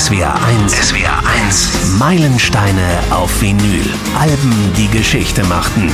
SWR 0.00 0.34
1. 0.64 0.72
SWR 0.72 1.22
1. 1.44 1.98
Meilensteine 1.98 3.00
auf 3.10 3.42
Vinyl. 3.42 3.84
Alben, 4.18 4.72
die 4.74 4.88
Geschichte 4.88 5.44
machten. 5.44 5.92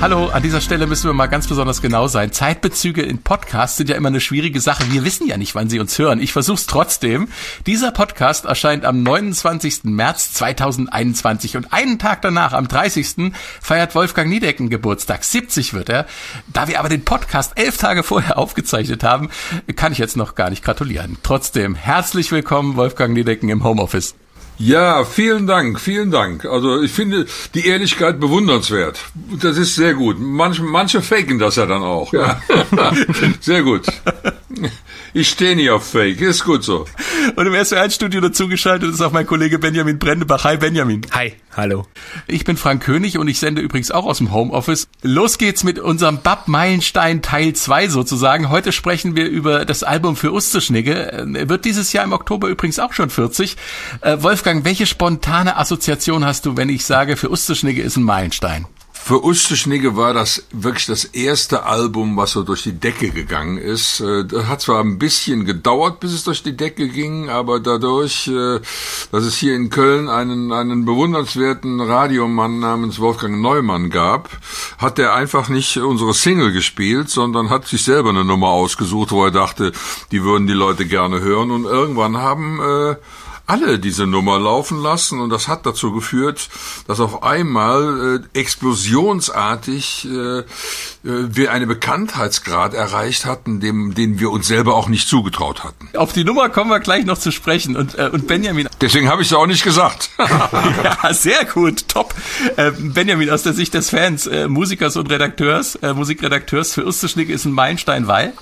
Hallo, 0.00 0.28
an 0.28 0.42
dieser 0.42 0.60
Stelle 0.60 0.86
müssen 0.86 1.08
wir 1.08 1.14
mal 1.14 1.28
ganz 1.28 1.46
besonders 1.46 1.80
genau 1.80 2.08
sein. 2.08 2.30
Zeitbezüge 2.30 3.00
in 3.00 3.22
Podcasts 3.22 3.78
sind 3.78 3.88
ja 3.88 3.96
immer 3.96 4.08
eine 4.08 4.20
schwierige 4.20 4.60
Sache. 4.60 4.84
Wir 4.90 5.02
wissen 5.02 5.26
ja 5.26 5.38
nicht, 5.38 5.54
wann 5.54 5.70
Sie 5.70 5.80
uns 5.80 5.98
hören. 5.98 6.20
Ich 6.20 6.32
versuch's 6.32 6.66
trotzdem. 6.66 7.28
Dieser 7.66 7.90
Podcast 7.90 8.44
erscheint 8.44 8.84
am 8.84 9.02
29. 9.02 9.84
März 9.84 10.34
2021 10.34 11.56
und 11.56 11.72
einen 11.72 11.98
Tag 11.98 12.20
danach, 12.20 12.52
am 12.52 12.68
30. 12.68 13.32
feiert 13.62 13.94
Wolfgang 13.94 14.28
Niedecken 14.28 14.68
Geburtstag. 14.68 15.24
70 15.24 15.72
wird 15.72 15.88
er. 15.88 16.06
Da 16.52 16.68
wir 16.68 16.80
aber 16.80 16.90
den 16.90 17.04
Podcast 17.04 17.52
elf 17.54 17.78
Tage 17.78 18.02
vorher 18.02 18.36
aufgezeichnet 18.36 19.04
haben, 19.04 19.30
kann 19.74 19.92
ich 19.92 19.98
jetzt 19.98 20.18
noch 20.18 20.34
gar 20.34 20.50
nicht 20.50 20.64
gratulieren. 20.64 21.16
Trotzdem, 21.22 21.74
herzlich 21.74 22.30
willkommen, 22.30 22.76
Wolfgang 22.76 23.14
Niedecken 23.14 23.48
im 23.48 23.64
Homeoffice. 23.64 24.14
Ja, 24.58 25.04
vielen 25.04 25.46
Dank, 25.46 25.80
vielen 25.80 26.10
Dank. 26.10 26.44
Also 26.44 26.82
ich 26.82 26.92
finde 26.92 27.26
die 27.54 27.66
Ehrlichkeit 27.66 28.20
bewundernswert. 28.20 29.00
Das 29.40 29.56
ist 29.56 29.74
sehr 29.74 29.94
gut. 29.94 30.16
Manche, 30.20 30.62
manche 30.62 31.02
faken 31.02 31.38
das 31.38 31.56
ja 31.56 31.66
dann 31.66 31.82
auch. 31.82 32.12
Ja. 32.12 32.40
sehr 33.40 33.62
gut. 33.62 33.86
Ich 35.12 35.28
stehe 35.28 35.56
nie 35.56 35.70
auf 35.70 35.88
Fake, 35.88 36.20
ist 36.20 36.44
gut 36.44 36.62
so. 36.62 36.86
Und 37.34 37.46
im 37.46 37.64
SWR-Studio 37.64 38.20
dazugeschaltet 38.20 38.90
ist 38.90 39.00
auch 39.00 39.12
mein 39.12 39.26
Kollege 39.26 39.58
Benjamin 39.58 39.98
Brendebach. 39.98 40.44
Hi 40.44 40.56
Benjamin. 40.56 41.02
Hi, 41.12 41.34
hallo. 41.56 41.86
Ich 42.26 42.44
bin 42.44 42.56
Frank 42.56 42.82
König 42.82 43.18
und 43.18 43.28
ich 43.28 43.38
sende 43.38 43.62
übrigens 43.62 43.90
auch 43.90 44.04
aus 44.04 44.18
dem 44.18 44.32
Homeoffice. 44.32 44.88
Los 45.02 45.38
geht's 45.38 45.64
mit 45.64 45.78
unserem 45.78 46.20
Bab 46.22 46.48
Meilenstein 46.48 47.22
Teil 47.22 47.52
2 47.52 47.88
sozusagen. 47.88 48.50
Heute 48.50 48.72
sprechen 48.72 49.16
wir 49.16 49.28
über 49.28 49.64
das 49.64 49.82
Album 49.82 50.16
für 50.16 50.32
Usterschnigge. 50.32 50.94
Er 50.94 51.48
wird 51.48 51.64
dieses 51.64 51.92
Jahr 51.92 52.04
im 52.04 52.12
Oktober 52.12 52.48
übrigens 52.48 52.78
auch 52.78 52.92
schon 52.92 53.10
40. 53.10 53.56
Äh, 54.00 54.18
Wolfgang, 54.20 54.64
welche 54.64 54.86
spontane 54.86 55.56
Assoziation 55.56 56.24
hast 56.24 56.46
du, 56.46 56.56
wenn 56.56 56.68
ich 56.68 56.84
sage, 56.84 57.16
für 57.16 57.30
Usterschnigge 57.30 57.82
ist 57.82 57.96
ein 57.96 58.04
Meilenstein? 58.04 58.66
Für 59.06 59.22
Usteschnigge 59.22 59.98
war 59.98 60.14
das 60.14 60.46
wirklich 60.50 60.86
das 60.86 61.04
erste 61.04 61.64
Album, 61.64 62.16
was 62.16 62.30
so 62.30 62.42
durch 62.42 62.62
die 62.62 62.72
Decke 62.72 63.10
gegangen 63.10 63.58
ist. 63.58 64.00
Äh, 64.00 64.24
das 64.24 64.46
hat 64.46 64.62
zwar 64.62 64.80
ein 64.80 64.98
bisschen 64.98 65.44
gedauert, 65.44 66.00
bis 66.00 66.12
es 66.14 66.24
durch 66.24 66.42
die 66.42 66.56
Decke 66.56 66.88
ging, 66.88 67.28
aber 67.28 67.60
dadurch, 67.60 68.28
äh, 68.28 68.60
dass 69.12 69.24
es 69.24 69.36
hier 69.36 69.56
in 69.56 69.68
Köln 69.68 70.08
einen, 70.08 70.52
einen 70.52 70.86
bewundernswerten 70.86 71.82
Radiomann 71.82 72.60
namens 72.60 72.98
Wolfgang 72.98 73.42
Neumann 73.42 73.90
gab, 73.90 74.30
hat 74.78 74.98
er 74.98 75.12
einfach 75.12 75.50
nicht 75.50 75.76
unsere 75.76 76.14
Single 76.14 76.52
gespielt, 76.52 77.10
sondern 77.10 77.50
hat 77.50 77.66
sich 77.66 77.84
selber 77.84 78.08
eine 78.08 78.24
Nummer 78.24 78.48
ausgesucht, 78.48 79.12
wo 79.12 79.22
er 79.22 79.30
dachte, 79.30 79.72
die 80.12 80.22
würden 80.22 80.46
die 80.46 80.54
Leute 80.54 80.86
gerne 80.86 81.20
hören. 81.20 81.50
Und 81.50 81.64
irgendwann 81.66 82.16
haben 82.16 82.58
äh, 82.58 82.96
alle 83.46 83.78
diese 83.78 84.06
Nummer 84.06 84.38
laufen 84.38 84.80
lassen 84.80 85.20
und 85.20 85.30
das 85.30 85.48
hat 85.48 85.66
dazu 85.66 85.92
geführt, 85.92 86.48
dass 86.86 87.00
auf 87.00 87.22
einmal 87.22 88.22
äh, 88.34 88.38
explosionsartig 88.38 90.08
äh, 90.10 90.38
äh, 90.38 90.44
wir 91.02 91.52
eine 91.52 91.66
Bekanntheitsgrad 91.66 92.72
erreicht 92.72 93.26
hatten, 93.26 93.60
dem, 93.60 93.94
den 93.94 94.18
wir 94.18 94.30
uns 94.30 94.48
selber 94.48 94.74
auch 94.74 94.88
nicht 94.88 95.08
zugetraut 95.08 95.62
hatten. 95.62 95.88
Auf 95.96 96.12
die 96.12 96.24
Nummer 96.24 96.48
kommen 96.48 96.70
wir 96.70 96.80
gleich 96.80 97.04
noch 97.04 97.18
zu 97.18 97.30
sprechen 97.32 97.76
und, 97.76 97.98
äh, 97.98 98.08
und 98.10 98.26
Benjamin. 98.26 98.68
Deswegen 98.80 99.08
habe 99.08 99.22
ich 99.22 99.28
es 99.28 99.34
auch 99.34 99.46
nicht 99.46 99.62
gesagt. 99.62 100.10
ja, 100.18 101.12
sehr 101.12 101.44
gut, 101.44 101.88
top. 101.88 102.14
Äh, 102.56 102.72
Benjamin, 102.78 103.28
aus 103.28 103.42
der 103.42 103.52
Sicht 103.52 103.74
des 103.74 103.90
Fans, 103.90 104.26
äh, 104.26 104.48
Musikers 104.48 104.96
und 104.96 105.10
Redakteurs, 105.10 105.76
äh, 105.76 105.92
Musikredakteurs 105.92 106.72
für 106.72 106.86
Usterschnick 106.86 107.28
ist 107.28 107.44
ein 107.44 107.52
Meilenstein, 107.52 108.06
weil? 108.06 108.32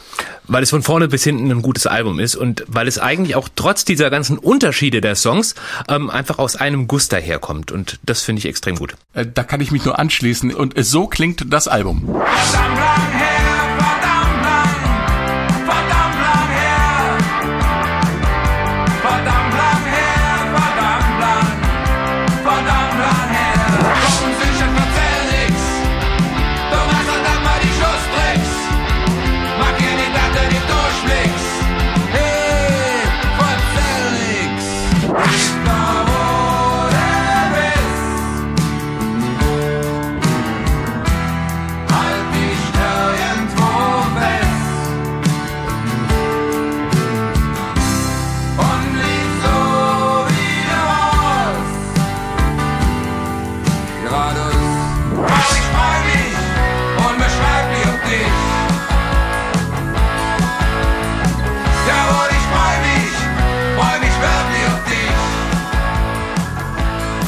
Weil 0.46 0.62
es 0.62 0.70
von 0.70 0.82
vorne 0.82 1.08
bis 1.08 1.24
hinten 1.24 1.50
ein 1.50 1.62
gutes 1.62 1.86
Album 1.86 2.20
ist 2.20 2.36
und 2.36 2.64
weil 2.66 2.86
es 2.86 2.98
eigentlich 2.98 3.36
auch 3.36 3.48
trotz 3.54 3.84
dieser 3.84 4.10
ganzen 4.10 4.38
Unterschiede 4.38 4.91
der 5.00 5.16
Songs 5.16 5.54
ähm, 5.88 6.10
einfach 6.10 6.38
aus 6.38 6.56
einem 6.56 6.88
Guss 6.88 7.08
daherkommt 7.08 7.72
und 7.72 7.98
das 8.02 8.22
finde 8.22 8.40
ich 8.40 8.46
extrem 8.46 8.76
gut. 8.76 8.94
Äh, 9.14 9.26
da 9.32 9.44
kann 9.44 9.60
ich 9.60 9.70
mich 9.70 9.84
nur 9.84 9.98
anschließen 9.98 10.54
und 10.54 10.74
so 10.84 11.06
klingt 11.06 11.52
das 11.52 11.68
Album. 11.68 12.22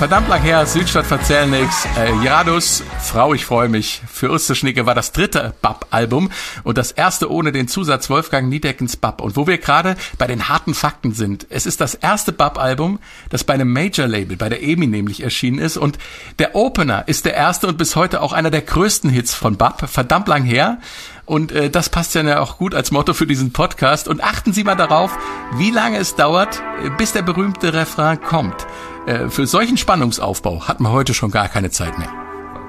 Verdammt 0.05 0.29
lang 0.29 0.43
her, 0.43 0.67
Südstadt 0.67 1.07
verzählen 1.07 1.51
nix. 1.51 1.87
Äh, 1.97 2.13
Jadus, 2.23 2.83
Frau, 3.01 3.33
ich 3.33 3.47
freue 3.47 3.71
mich. 3.71 4.03
Für 4.07 4.31
Usterschnicke 4.31 4.85
war 4.85 4.95
das 4.95 5.13
dritte 5.13 5.55
Bab-Album 5.63 6.31
und 6.63 6.77
das 6.77 6.93
erste 6.93 7.31
ohne 7.31 7.53
den 7.53 7.69
Zusatz 7.69 8.11
Wolfgang 8.11 8.51
Niedeckens 8.51 8.99
Bab. 8.99 9.23
Und 9.23 9.35
wo 9.35 9.47
wir 9.47 9.57
gerade 9.57 9.97
bei 10.19 10.27
den 10.27 10.51
harten 10.51 10.75
Fakten 10.75 11.15
sind, 11.15 11.47
es 11.49 11.65
ist 11.65 11.81
das 11.81 11.95
erste 11.95 12.33
Bab-Album, 12.33 12.99
das 13.31 13.45
bei 13.45 13.55
einem 13.55 13.73
Major-Label, 13.73 14.37
bei 14.37 14.51
der 14.51 14.63
EMI 14.63 14.89
nämlich 14.89 15.23
erschienen 15.23 15.59
ist 15.59 15.79
und 15.79 15.97
der 16.39 16.55
Opener 16.55 17.09
ist 17.09 17.25
der 17.25 17.33
erste 17.33 17.67
und 17.67 17.79
bis 17.79 17.97
heute 17.97 18.21
auch 18.21 18.35
einer 18.35 18.51
der 18.51 18.61
größten 18.61 19.09
Hits 19.09 19.33
von 19.33 19.57
Bab, 19.57 19.89
verdammt 19.89 20.29
lang 20.29 20.43
her. 20.43 20.81
Und 21.25 21.53
äh, 21.53 21.71
das 21.71 21.89
passt 21.89 22.15
ja 22.15 22.41
auch 22.41 22.59
gut 22.59 22.75
als 22.75 22.91
Motto 22.91 23.15
für 23.15 23.27
diesen 23.27 23.55
Podcast. 23.55 24.09
Und 24.09 24.23
achten 24.23 24.53
Sie 24.53 24.65
mal 24.65 24.75
darauf, 24.75 25.17
wie 25.55 25.71
lange 25.71 25.97
es 25.97 26.15
dauert, 26.15 26.63
äh, 26.85 26.91
bis 26.91 27.13
der 27.13 27.23
berühmte 27.23 27.73
Refrain 27.73 28.21
kommt. 28.21 28.67
Äh, 29.07 29.29
für 29.29 29.47
solchen 29.47 29.77
Spannungsaufbau 29.77 30.67
hat 30.67 30.81
man 30.81 30.93
heute 30.93 31.13
schon 31.15 31.31
gar 31.31 31.49
keine 31.49 31.71
Zeit 31.71 31.99
mehr. 31.99 32.11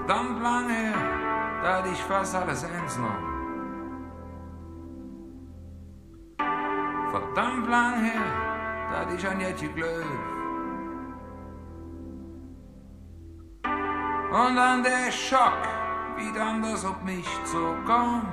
Verdammt 0.05 0.41
lange 0.43 0.93
da 1.65 1.77
hatte 1.77 1.89
ich 1.89 2.03
fast 2.03 2.35
alles 2.35 2.61
ernst 2.61 2.97
genommen. 2.97 3.33
Verdammt 7.09 7.67
lang 7.67 8.03
her, 8.03 8.21
da 8.91 8.99
hatte 8.99 9.15
ich 9.15 9.27
an 9.27 9.39
Jetje 9.39 9.69
Glöw. 9.69 10.05
Und 14.31 14.55
dann 14.55 14.83
der 14.83 15.11
Schock, 15.11 15.63
wie 16.17 16.31
dann 16.37 16.61
das 16.61 16.85
auf 16.85 17.01
mich 17.01 17.27
zukommt. 17.45 18.27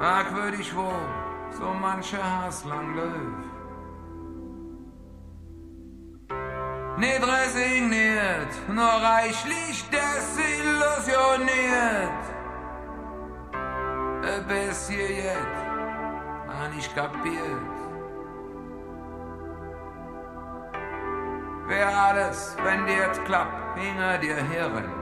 Merkwürdig 0.00 0.74
wohl, 0.74 1.06
so 1.52 1.72
mancher 1.80 2.24
Hass 2.24 2.64
lang 2.64 2.96
läuft. 2.96 3.55
Nicht 6.98 7.22
resigniert, 7.22 8.68
nur 8.68 8.84
reichlich 8.84 9.84
desillusioniert. 9.90 12.12
Bis 14.48 14.88
hier 14.88 15.10
jetzt, 15.10 15.66
an 16.48 16.72
ich 16.78 16.94
kapiert. 16.94 17.76
Wer 21.68 21.88
alles, 21.88 22.56
wenn 22.62 22.86
dir 22.86 22.96
jetzt 22.96 23.24
klappt, 23.24 23.76
hinter 23.78 24.18
dir 24.18 24.36
herrennt. 24.36 24.94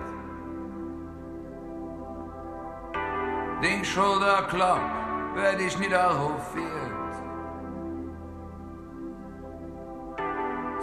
Den 3.62 3.84
Schulterklapp 3.84 4.80
werd 5.34 5.60
ich 5.60 5.78
niederhofiert. 5.78 6.83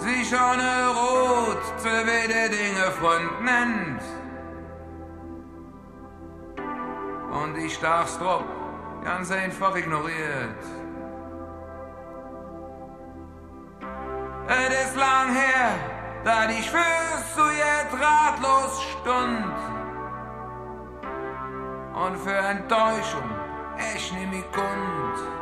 Sich 0.01 0.33
ohne 0.33 0.87
Rot 0.87 1.63
zu 1.77 1.87
wede 1.87 2.49
Dinge 2.49 2.91
Freund 2.99 3.41
nennt. 3.43 4.01
Und 7.31 7.57
ich 7.57 7.79
darf's 7.79 8.17
drauf 8.17 8.43
ganz 9.03 9.31
einfach 9.31 9.75
ignoriert. 9.75 10.63
Es 14.47 14.85
ist 14.85 14.95
lang 14.95 15.33
her, 15.33 15.69
da 16.23 16.49
ich 16.49 16.69
fürs 16.69 17.35
zu 17.35 17.41
jetzt 17.41 17.93
ratlos 17.93 18.81
stund. 18.91 19.55
Und 21.93 22.17
für 22.17 22.35
Enttäuschung 22.35 23.29
echt 23.93 24.13
nicht 24.13 24.31
mehr 24.31 24.43
kund. 24.51 25.40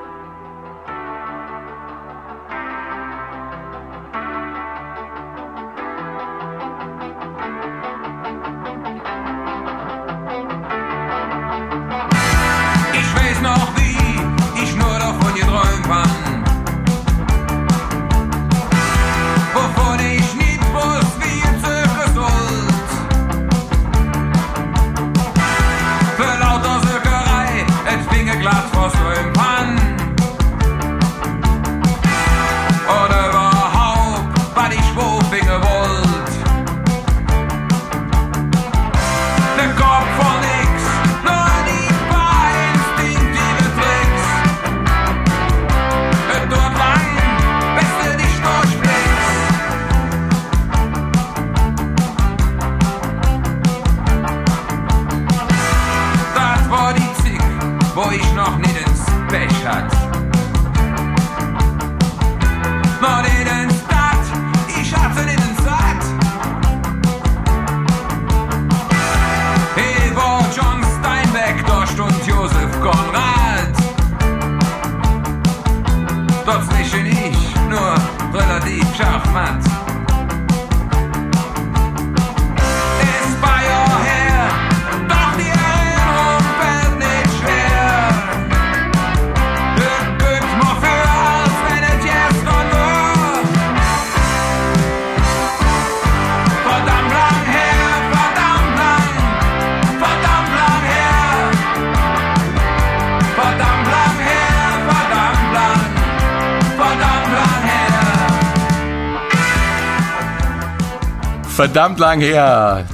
Verdammt 111.60 112.00
lang 112.00 112.22
her. 112.22 112.88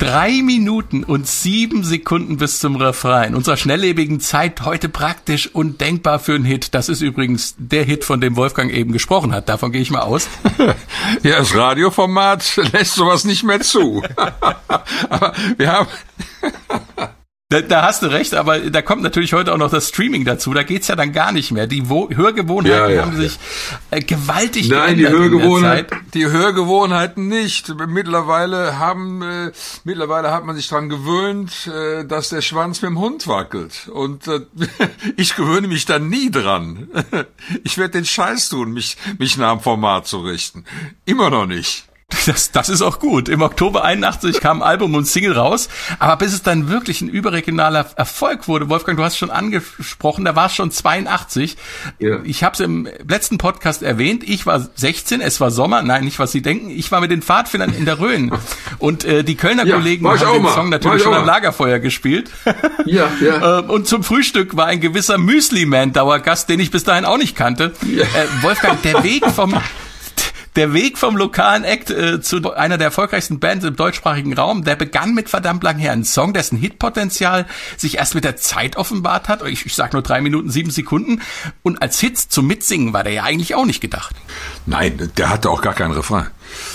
Drei 0.00 0.42
Minuten 0.42 1.04
und 1.04 1.28
sieben 1.28 1.84
Sekunden 1.84 2.36
bis 2.36 2.58
zum 2.58 2.74
Refrain. 2.74 3.28
In 3.28 3.36
unserer 3.36 3.56
schnelllebigen 3.56 4.18
Zeit 4.18 4.62
heute 4.62 4.88
praktisch 4.88 5.54
undenkbar 5.54 6.18
für 6.18 6.34
einen 6.34 6.44
Hit. 6.44 6.74
Das 6.74 6.88
ist 6.88 7.00
übrigens 7.00 7.54
der 7.58 7.84
Hit, 7.84 8.02
von 8.02 8.20
dem 8.20 8.34
Wolfgang 8.34 8.72
eben 8.72 8.92
gesprochen 8.92 9.32
hat. 9.32 9.48
Davon 9.48 9.70
gehe 9.70 9.82
ich 9.82 9.92
mal 9.92 10.00
aus. 10.00 10.28
Ja, 11.22 11.38
das 11.38 11.54
Radioformat 11.54 12.56
lässt 12.72 12.94
sowas 12.94 13.24
nicht 13.24 13.44
mehr 13.44 13.60
zu. 13.60 14.02
Aber 15.08 15.32
wir 15.56 15.70
haben, 15.70 15.86
Da, 17.52 17.60
da 17.60 17.82
hast 17.82 18.02
du 18.02 18.06
recht, 18.06 18.34
aber 18.34 18.58
da 18.58 18.80
kommt 18.80 19.02
natürlich 19.02 19.34
heute 19.34 19.52
auch 19.52 19.58
noch 19.58 19.70
das 19.70 19.90
Streaming 19.90 20.24
dazu. 20.24 20.54
Da 20.54 20.62
geht's 20.62 20.88
ja 20.88 20.96
dann 20.96 21.12
gar 21.12 21.32
nicht 21.32 21.52
mehr. 21.52 21.66
Die 21.66 21.90
Wo 21.90 22.08
Hörgewohnheiten 22.08 22.78
Ja, 22.78 22.88
ja, 22.88 23.02
haben 23.02 23.16
sich 23.16 23.38
äh, 23.90 24.00
gewaltig 24.00 24.70
Nein, 24.70 24.96
die 24.96 25.02
geändert 25.02 25.20
in 25.20 25.30
der 25.30 25.40
Hörgewohnheiten, 25.40 26.00
die 26.14 26.26
Hörgewohnheiten 26.26 27.28
nicht. 27.28 27.74
Mittlerweile 27.88 28.78
haben, 28.78 29.20
äh, 29.20 29.52
mittlerweile 29.84 30.30
hat 30.30 30.46
man 30.46 30.56
sich 30.56 30.66
dran 30.66 30.88
gewöhnt, 30.88 31.66
äh, 31.66 32.06
dass 32.06 32.30
der 32.30 32.40
Schwanz 32.40 32.80
mit 32.80 32.88
dem 32.90 32.98
Hund 32.98 33.26
wackelt. 33.26 33.88
Und 33.92 34.26
äh, 34.28 34.40
ich 35.18 35.36
gewöhne 35.36 35.68
mich 35.68 35.84
da 35.84 35.98
nie 35.98 36.30
dran. 36.30 36.88
Ich 37.64 37.76
werde 37.76 37.92
den 37.92 38.04
Scheiß 38.04 38.48
tun, 38.48 38.72
mich, 38.72 38.96
mich 39.18 39.36
nach 39.36 39.52
dem 39.52 39.60
Format 39.60 40.06
zu 40.06 40.20
richten. 40.20 40.64
Immer 41.04 41.30
noch 41.30 41.46
nicht. 41.46 41.84
Das, 42.26 42.52
das 42.52 42.68
ist 42.68 42.82
auch 42.82 42.98
gut. 42.98 43.28
Im 43.28 43.42
Oktober 43.42 43.84
81 43.84 44.40
kam 44.40 44.62
Album 44.62 44.94
und 44.94 45.06
Single 45.06 45.32
raus, 45.32 45.68
aber 45.98 46.16
bis 46.16 46.32
es 46.32 46.42
dann 46.42 46.68
wirklich 46.68 47.00
ein 47.00 47.08
überregionaler 47.08 47.86
Erfolg 47.96 48.48
wurde, 48.48 48.68
Wolfgang, 48.68 48.96
du 48.98 49.04
hast 49.04 49.16
schon 49.16 49.30
angesprochen, 49.30 50.24
da 50.24 50.36
war 50.36 50.46
es 50.46 50.54
schon 50.54 50.70
82. 50.70 51.56
Ja. 51.98 52.18
Ich 52.24 52.44
habe 52.44 52.54
es 52.54 52.60
im 52.60 52.88
letzten 53.08 53.38
Podcast 53.38 53.82
erwähnt, 53.82 54.22
ich 54.28 54.46
war 54.46 54.68
16, 54.74 55.20
es 55.20 55.40
war 55.40 55.50
Sommer, 55.50 55.82
nein, 55.82 56.04
nicht 56.04 56.18
was 56.18 56.32
Sie 56.32 56.42
denken, 56.42 56.70
ich 56.70 56.92
war 56.92 57.00
mit 57.00 57.10
den 57.10 57.22
Pfadfindern 57.22 57.72
in 57.74 57.84
der 57.84 57.98
Rhön 57.98 58.32
und 58.78 59.04
äh, 59.04 59.24
die 59.24 59.34
Kölner 59.34 59.64
Ja, 59.66 59.76
Kollegen 59.76 60.06
haben 60.08 60.32
den 60.34 60.42
mal, 60.42 60.54
Song 60.54 60.68
natürlich 60.68 60.98
ich 60.98 61.02
schon 61.02 61.14
am. 61.14 61.26
Lagerfeuer 61.26 61.78
gespielt. 61.78 62.30
Ja, 62.86 63.08
ja. 63.20 63.32
Ähm, 63.58 63.70
Und 63.70 63.88
zum 63.88 64.04
Frühstück 64.04 64.56
war 64.56 64.66
ein 64.66 64.80
gewisser 64.80 65.18
Müsli-Man-Dauergast, 65.18 66.48
den 66.48 66.60
ich 66.60 66.70
bis 66.70 66.84
dahin 66.84 67.04
auch 67.04 67.16
nicht 67.16 67.34
kannte. 67.34 67.72
Ja. 67.82 68.04
Äh, 68.04 68.42
Wolfgang, 68.42 68.80
der 68.82 69.02
Weg 69.02 69.24
vom 69.26 69.56
der 70.56 70.74
Weg 70.74 70.98
vom 70.98 71.16
lokalen 71.16 71.64
Act 71.64 71.90
äh, 71.90 72.20
zu 72.20 72.52
einer 72.52 72.78
der 72.78 72.88
erfolgreichsten 72.88 73.40
Bands 73.40 73.64
im 73.64 73.76
deutschsprachigen 73.76 74.34
Raum, 74.34 74.64
der 74.64 74.76
begann 74.76 75.14
mit 75.14 75.28
verdammt 75.28 75.62
lang 75.62 75.78
her. 75.78 75.92
Ein 75.92 76.04
Song, 76.04 76.34
dessen 76.34 76.58
Hitpotenzial 76.58 77.46
sich 77.76 77.98
erst 77.98 78.14
mit 78.14 78.24
der 78.24 78.36
Zeit 78.36 78.76
offenbart 78.76 79.28
hat. 79.28 79.46
Ich, 79.46 79.64
ich 79.64 79.74
sag 79.74 79.92
nur 79.92 80.02
drei 80.02 80.20
Minuten, 80.20 80.50
sieben 80.50 80.70
Sekunden. 80.70 81.22
Und 81.62 81.80
als 81.80 81.98
Hit 82.00 82.18
zum 82.18 82.46
Mitsingen 82.46 82.92
war 82.92 83.04
der 83.04 83.12
ja 83.12 83.22
eigentlich 83.24 83.54
auch 83.54 83.64
nicht 83.64 83.80
gedacht. 83.80 84.14
Nein, 84.66 85.10
der 85.16 85.30
hatte 85.30 85.50
auch 85.50 85.62
gar 85.62 85.74
keinen 85.74 85.92
Refrain. 85.92 86.26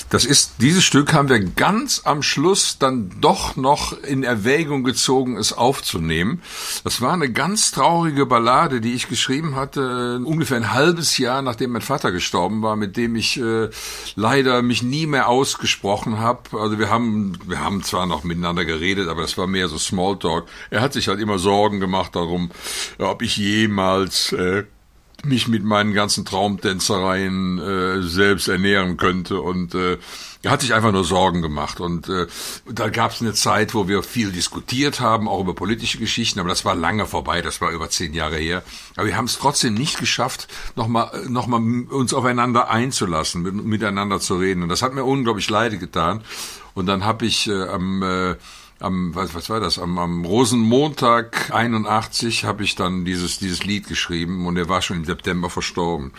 Das 0.10 0.24
ist, 0.24 0.62
dieses 0.62 0.86
Stück 0.86 1.14
haben 1.14 1.28
wir 1.28 1.40
ganz 1.40 2.02
am 2.06 2.24
Schluss 2.24 2.78
dann 2.80 3.12
doch 3.20 3.58
noch 3.58 3.92
in 4.04 4.24
Erwägung 4.24 4.86
gezogen, 4.86 5.36
es 5.36 5.52
aufzunehmen. 5.52 6.42
Das 6.86 7.02
war 7.02 7.12
eine 7.12 7.30
ganz 7.30 7.72
traurige 7.72 8.26
Ballade, 8.26 8.80
die 8.80 8.94
ich 8.94 9.10
geschrieben 9.10 9.56
hatte, 9.56 10.20
äh, 10.22 10.26
ungefähr 10.26 10.58
ein 10.58 10.72
halbes 10.72 11.18
Jahr 11.18 11.42
nachdem 11.42 11.72
mein 11.72 11.82
Vater 11.82 12.12
gestorben 12.14 12.62
war, 12.62 12.78
mit 12.78 12.96
dem 12.96 13.16
ich 13.16 13.38
äh, 13.38 13.70
leider 14.16 14.62
mich 14.62 14.82
nie 14.82 15.08
mehr 15.08 15.28
ausgesprochen 15.28 16.20
habe. 16.20 16.58
Also 16.58 16.80
wir 16.80 16.90
haben, 16.90 17.38
wir 17.46 17.60
haben 17.60 17.84
zwar 17.84 18.06
noch 18.06 18.24
miteinander 18.24 18.64
geredet, 18.64 19.10
aber 19.10 19.22
das 19.22 19.38
war 19.38 19.48
mehr 19.48 19.68
so 19.68 19.78
Smalltalk. 19.78 20.48
Er 20.70 20.82
hat 20.82 20.94
sich 20.94 21.10
halt 21.10 21.20
immer 21.20 21.38
Sorgen 21.38 21.82
gemacht 21.82 22.16
darum, 22.16 22.52
ob 22.98 23.22
ich 23.22 23.36
jemals 23.36 24.32
äh, 24.32 24.64
mich 25.24 25.48
mit 25.48 25.64
meinen 25.64 25.94
ganzen 25.94 26.26
Traumtänzereien 26.26 27.60
äh, 27.60 28.02
selbst 28.04 28.48
ernähren 28.48 28.98
könnte. 28.98 29.42
Und 29.42 29.74
äh, 29.74 29.98
er 30.44 30.52
hat 30.52 30.62
sich 30.62 30.74
einfach 30.74 30.92
nur 30.92 31.04
Sorgen 31.04 31.42
gemacht. 31.42 31.80
Und 31.80 32.08
äh, 32.08 32.28
da 32.70 32.90
gab 32.90 33.12
es 33.12 33.22
eine 33.22 33.34
Zeit, 33.34 33.74
wo 33.74 33.88
wir 33.88 34.04
viel 34.04 34.32
diskutiert 34.32 35.00
haben, 35.00 35.28
auch 35.28 35.42
über 35.42 35.56
politische 35.56 35.98
Geschichten, 35.98 36.40
aber 36.40 36.50
das 36.50 36.66
war 36.66 36.76
lange 36.76 37.06
vorbei, 37.06 37.42
das 37.42 37.62
war 37.62 37.72
über 37.72 37.90
zehn 37.90 38.14
Jahre 38.14 38.38
her. 38.38 38.64
Aber 38.96 39.08
wir 39.08 39.18
haben 39.18 39.26
es 39.26 39.38
trotzdem 39.38 39.74
nicht 39.74 40.00
geschafft, 40.00 40.48
nochmal 40.76 41.26
noch 41.28 41.48
mal 41.48 41.62
uns 41.90 42.14
aufeinander 42.14 42.70
einzulassen, 42.70 43.42
mit, 43.42 43.56
miteinander 43.56 44.20
zu 44.20 44.38
reden. 44.38 44.64
Und 44.64 44.70
das 44.70 44.82
hat 44.82 44.94
mir 44.94 45.04
unglaublich 45.04 45.50
leid 45.50 45.80
getan. 45.80 46.22
Und 46.76 46.86
dann 46.86 47.06
habe 47.06 47.26
ich 47.26 47.48
äh, 47.48 47.64
am 47.64 48.04
äh, 48.04 48.36
am 48.80 49.16
was, 49.16 49.34
was 49.34 49.50
war 49.50 49.60
das 49.60 49.80
am, 49.80 49.98
am 49.98 50.26
Rosenmontag 50.26 51.52
81 51.52 52.46
habe 52.46 52.64
ich 52.64 52.76
dann 52.76 53.06
dieses 53.06 53.40
dieses 53.40 53.64
Lied 53.64 53.88
geschrieben 53.88 54.46
und 54.46 54.58
er 54.58 54.70
war 54.70 54.82
schon 54.82 54.98
im 54.98 55.06
September 55.06 55.50
verstorben 55.50 56.12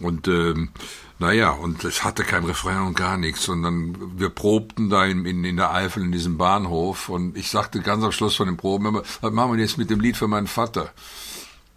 und 0.00 0.28
ähm, 0.28 0.70
naja, 1.18 1.50
und 1.50 1.84
es 1.84 2.02
hatte 2.02 2.24
kein 2.24 2.44
Refrain 2.44 2.82
und 2.82 2.96
gar 2.96 3.16
nichts. 3.16 3.48
Und 3.48 3.62
dann, 3.62 4.18
wir 4.18 4.30
probten 4.30 4.90
da 4.90 5.04
in, 5.04 5.24
in, 5.24 5.44
in 5.44 5.56
der 5.56 5.72
Eifel 5.72 6.02
in 6.02 6.10
diesem 6.10 6.36
Bahnhof 6.36 7.08
und 7.08 7.36
ich 7.36 7.50
sagte 7.50 7.80
ganz 7.80 8.02
am 8.02 8.12
Schluss 8.12 8.36
von 8.36 8.46
den 8.46 8.56
Proben 8.56 8.86
immer, 8.86 9.02
was 9.20 9.32
machen 9.32 9.52
wir 9.52 9.60
jetzt 9.60 9.78
mit 9.78 9.90
dem 9.90 10.00
Lied 10.00 10.16
für 10.16 10.28
meinen 10.28 10.48
Vater? 10.48 10.92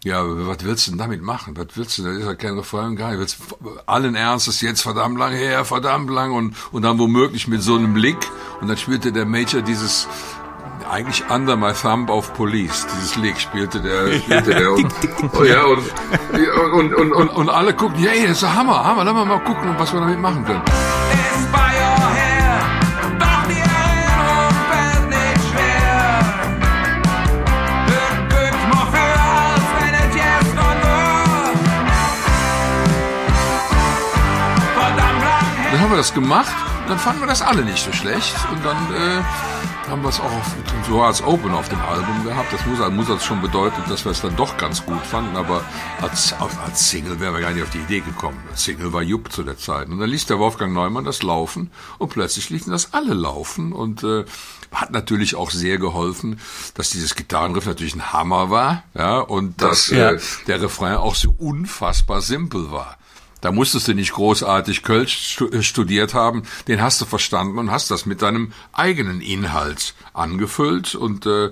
Ja, 0.07 0.23
was 0.25 0.63
willst 0.63 0.87
du 0.87 0.91
denn 0.91 0.99
damit 0.99 1.21
machen? 1.21 1.57
Was 1.57 1.67
willst 1.75 1.97
du? 1.97 2.03
Da 2.03 2.11
ist 2.11 2.25
ja 2.25 2.33
kein 2.33 2.57
Refrain 2.57 2.85
und 2.91 2.95
gar 2.95 3.09
nicht. 3.09 3.19
Willst, 3.19 3.39
allen 3.85 4.15
Ernstes 4.15 4.61
jetzt 4.61 4.81
verdammt 4.81 5.19
lang 5.19 5.33
her, 5.33 5.65
verdammt 5.65 6.09
lang 6.09 6.31
und, 6.31 6.55
und 6.71 6.83
dann 6.83 6.97
womöglich 6.97 7.49
mit 7.49 7.61
so 7.61 7.75
einem 7.75 7.93
Blick. 7.93 8.17
Und 8.61 8.69
dann 8.69 8.77
spielte 8.77 9.11
der 9.11 9.25
Major 9.25 9.61
dieses, 9.61 10.07
eigentlich 10.89 11.29
Under 11.29 11.57
My 11.57 11.73
Thumb 11.73 12.09
auf 12.09 12.33
Police. 12.35 12.87
Dieses 12.95 13.17
Lick 13.17 13.37
spielte 13.37 13.81
der, 13.81 14.17
spielte 14.19 14.55
der 14.55 14.71
und, 14.71 14.93
oh 15.37 15.43
ja, 15.43 15.65
und, 15.65 15.83
und, 16.71 16.93
und, 16.93 17.11
und, 17.11 17.27
und 17.27 17.49
alle 17.49 17.73
gucken, 17.73 17.97
hey, 17.97 18.27
das 18.27 18.41
ist 18.41 18.55
Hammer, 18.55 18.85
Hammer, 18.85 19.03
lass 19.03 19.13
mal 19.13 19.25
mal 19.25 19.43
gucken, 19.43 19.75
was 19.77 19.91
wir 19.91 19.99
damit 19.99 20.21
machen 20.21 20.45
können. 20.45 20.61
Wir 35.97 36.01
das 36.03 36.13
gemacht, 36.13 36.53
dann 36.87 36.99
fanden 36.99 37.21
wir 37.21 37.27
das 37.27 37.41
alle 37.41 37.65
nicht 37.65 37.83
so 37.83 37.91
schlecht 37.91 38.35
und 38.51 38.63
dann 38.63 38.77
äh, 38.93 39.89
haben 39.89 40.03
wir 40.03 40.09
es 40.09 40.19
auch 40.19 40.25
auf, 40.31 40.55
so 40.87 41.01
als 41.01 41.23
Open 41.23 41.51
auf 41.55 41.69
dem 41.69 41.79
Album 41.81 42.23
gehabt. 42.23 42.53
Das 42.53 42.63
muss, 42.67 42.77
muss 42.91 43.07
das 43.07 43.25
schon 43.25 43.41
bedeuten, 43.41 43.81
dass 43.89 44.05
wir 44.05 44.11
es 44.11 44.21
dann 44.21 44.35
doch 44.35 44.57
ganz 44.57 44.85
gut 44.85 45.01
fanden, 45.03 45.35
aber 45.35 45.63
als, 45.99 46.35
als 46.63 46.87
Single 46.91 47.19
wären 47.19 47.33
wir 47.33 47.41
gar 47.41 47.49
nicht 47.51 47.63
auf 47.63 47.71
die 47.71 47.79
Idee 47.79 48.01
gekommen. 48.01 48.37
Single 48.53 48.93
war 48.93 49.01
Jupp 49.01 49.31
zu 49.31 49.41
der 49.41 49.57
Zeit. 49.57 49.87
Und 49.89 49.97
dann 49.97 50.07
ließ 50.07 50.27
der 50.27 50.37
Wolfgang 50.37 50.71
Neumann 50.71 51.03
das 51.03 51.23
laufen 51.23 51.71
und 51.97 52.09
plötzlich 52.09 52.51
ließen 52.51 52.71
das 52.71 52.93
alle 52.93 53.15
laufen 53.15 53.73
und 53.73 54.03
äh, 54.03 54.23
hat 54.71 54.91
natürlich 54.91 55.33
auch 55.33 55.49
sehr 55.49 55.79
geholfen, 55.79 56.39
dass 56.75 56.91
dieses 56.91 57.15
Gitarrenriff 57.15 57.65
natürlich 57.65 57.95
ein 57.95 58.13
Hammer 58.13 58.51
war, 58.51 58.83
ja, 58.93 59.17
und 59.17 59.63
dass 59.63 59.87
Ja. 59.89 60.11
äh, 60.11 60.19
der 60.45 60.61
Refrain 60.61 60.97
auch 60.97 61.15
so 61.15 61.33
unfassbar 61.39 62.21
simpel 62.21 62.71
war. 62.71 62.97
Da 63.47 63.53
musstest 63.53 63.87
du 63.87 63.93
nicht 63.93 64.11
großartig 64.11 64.83
Kölsch 64.83 65.41
äh, 65.53 65.63
studiert 65.63 66.13
haben, 66.13 66.43
den 66.67 66.81
hast 66.81 66.99
du 66.99 67.05
verstanden 67.05 67.57
und 67.59 67.71
hast 67.71 67.89
das 67.89 68.05
mit 68.05 68.21
deinem 68.21 68.51
eigenen 68.73 69.21
Inhalt 69.21 69.93
angefüllt 70.13 70.95
und 70.95 71.25
äh, 71.25 71.51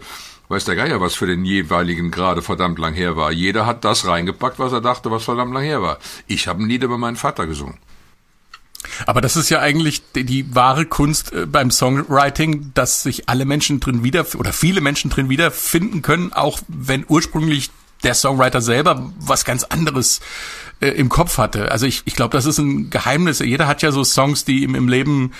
weiß 0.49 0.65
der 0.65 0.75
Geier, 0.75 0.99
was 0.99 1.15
für 1.15 1.25
den 1.25 1.45
jeweiligen 1.45 2.11
gerade 2.11 2.41
verdammt 2.41 2.79
lang 2.79 2.95
her 2.95 3.15
war. 3.15 3.31
Jeder 3.31 3.65
hat 3.65 3.85
das 3.85 4.05
reingepackt, 4.05 4.59
was 4.59 4.73
er 4.73 4.81
dachte, 4.81 5.09
was 5.09 5.23
verdammt 5.23 5.53
lang 5.53 5.63
her 5.63 5.81
war. 5.81 5.99
Ich 6.27 6.49
habe 6.49 6.61
ein 6.61 6.67
Lied 6.67 6.83
über 6.83 6.97
meinen 6.97 7.15
Vater 7.15 7.47
gesungen. 7.47 7.77
Aber 9.05 9.21
das 9.21 9.37
ist 9.37 9.49
ja 9.49 9.61
eigentlich 9.61 10.01
die, 10.11 10.25
die 10.25 10.53
wahre 10.53 10.85
Kunst 10.85 11.31
äh, 11.31 11.45
beim 11.45 11.71
Songwriting, 11.71 12.71
dass 12.73 13.03
sich 13.03 13.29
alle 13.29 13.45
Menschen 13.45 13.79
drin 13.79 14.03
wieder 14.03 14.25
oder 14.37 14.51
viele 14.51 14.81
Menschen 14.81 15.09
drin 15.09 15.29
wiederfinden 15.29 16.01
können, 16.01 16.33
auch 16.33 16.59
wenn 16.67 17.05
ursprünglich 17.07 17.69
der 18.05 18.13
Songwriter 18.13 18.61
selber 18.61 19.11
was 19.19 19.43
ganz 19.43 19.63
anderes 19.63 20.21
äh, 20.79 20.89
im 20.89 21.09
Kopf 21.09 21.37
hatte. 21.37 21.71
Also 21.71 21.85
ich, 21.85 22.03
ich 22.05 22.15
glaube, 22.15 22.37
das 22.37 22.45
ist 22.45 22.59
ein 22.59 22.89
Geheimnis. 22.89 23.39
Jeder 23.39 23.67
hat 23.67 23.81
ja 23.81 23.91
so 23.91 24.03
Songs, 24.03 24.45
die 24.45 24.63
ihm 24.63 24.75
im 24.75 24.87
Leben 24.87 25.31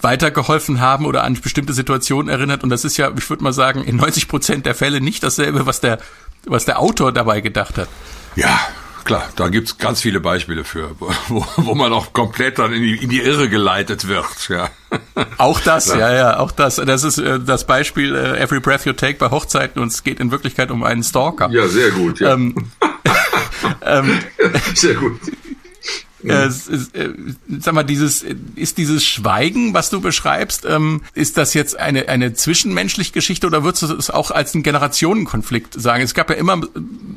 weitergeholfen 0.00 0.80
haben 0.80 1.06
oder 1.06 1.24
an 1.24 1.40
bestimmte 1.40 1.72
Situationen 1.72 2.28
erinnert. 2.28 2.62
Und 2.62 2.70
das 2.70 2.84
ist 2.84 2.96
ja, 2.96 3.10
ich 3.16 3.28
würde 3.30 3.42
mal 3.42 3.52
sagen, 3.52 3.82
in 3.84 3.96
90 3.96 4.28
Prozent 4.28 4.66
der 4.66 4.74
Fälle 4.74 5.00
nicht 5.00 5.22
dasselbe, 5.22 5.66
was 5.66 5.80
der, 5.80 5.98
was 6.44 6.64
der 6.64 6.78
Autor 6.78 7.12
dabei 7.12 7.40
gedacht 7.40 7.78
hat. 7.78 7.88
Ja, 8.36 8.60
klar, 9.04 9.28
da 9.36 9.48
gibt's 9.48 9.78
ganz 9.78 10.00
viele 10.00 10.20
Beispiele 10.20 10.64
für, 10.64 10.94
wo, 10.98 11.46
wo 11.56 11.74
man 11.74 11.92
auch 11.92 12.12
komplett 12.12 12.58
dann 12.58 12.72
in 12.72 12.82
die, 12.82 12.96
in 12.96 13.08
die 13.08 13.20
Irre 13.20 13.48
geleitet 13.48 14.08
wird. 14.08 14.48
Ja. 14.48 14.70
Auch 15.38 15.60
das, 15.60 15.86
ja, 15.86 16.12
ja, 16.12 16.38
auch 16.38 16.52
das. 16.52 16.76
Das 16.76 17.04
ist 17.04 17.18
äh, 17.18 17.40
das 17.40 17.66
Beispiel 17.66 18.14
äh, 18.14 18.40
Every 18.40 18.60
Breath 18.60 18.84
You 18.84 18.92
Take 18.92 19.18
bei 19.18 19.30
Hochzeiten 19.30 19.80
und 19.80 19.88
es 19.88 20.02
geht 20.02 20.20
in 20.20 20.30
Wirklichkeit 20.30 20.70
um 20.70 20.82
einen 20.82 21.02
Stalker. 21.02 21.50
Ja, 21.50 21.68
sehr 21.68 21.90
gut. 21.90 22.20
Ja. 22.20 22.34
Ähm, 22.34 22.54
ähm, 23.84 24.18
sehr 24.74 24.94
gut. 24.94 25.20
Äh, 26.24 26.46
ist, 26.46 26.94
äh, 26.94 27.10
sag 27.58 27.74
mal, 27.74 27.82
dieses 27.82 28.24
ist 28.54 28.78
dieses 28.78 29.04
Schweigen, 29.04 29.74
was 29.74 29.90
du 29.90 30.00
beschreibst, 30.00 30.64
ähm, 30.64 31.02
ist 31.14 31.36
das 31.36 31.54
jetzt 31.54 31.78
eine 31.78 32.08
eine 32.08 32.34
zwischenmenschliche 32.34 33.12
Geschichte 33.12 33.46
oder 33.46 33.64
würdest 33.64 33.82
du 33.82 33.94
es 33.94 34.10
auch 34.10 34.30
als 34.30 34.54
einen 34.54 34.62
Generationenkonflikt 34.62 35.80
sagen? 35.80 36.02
Es 36.02 36.14
gab 36.14 36.30
ja 36.30 36.36
immer, 36.36 36.60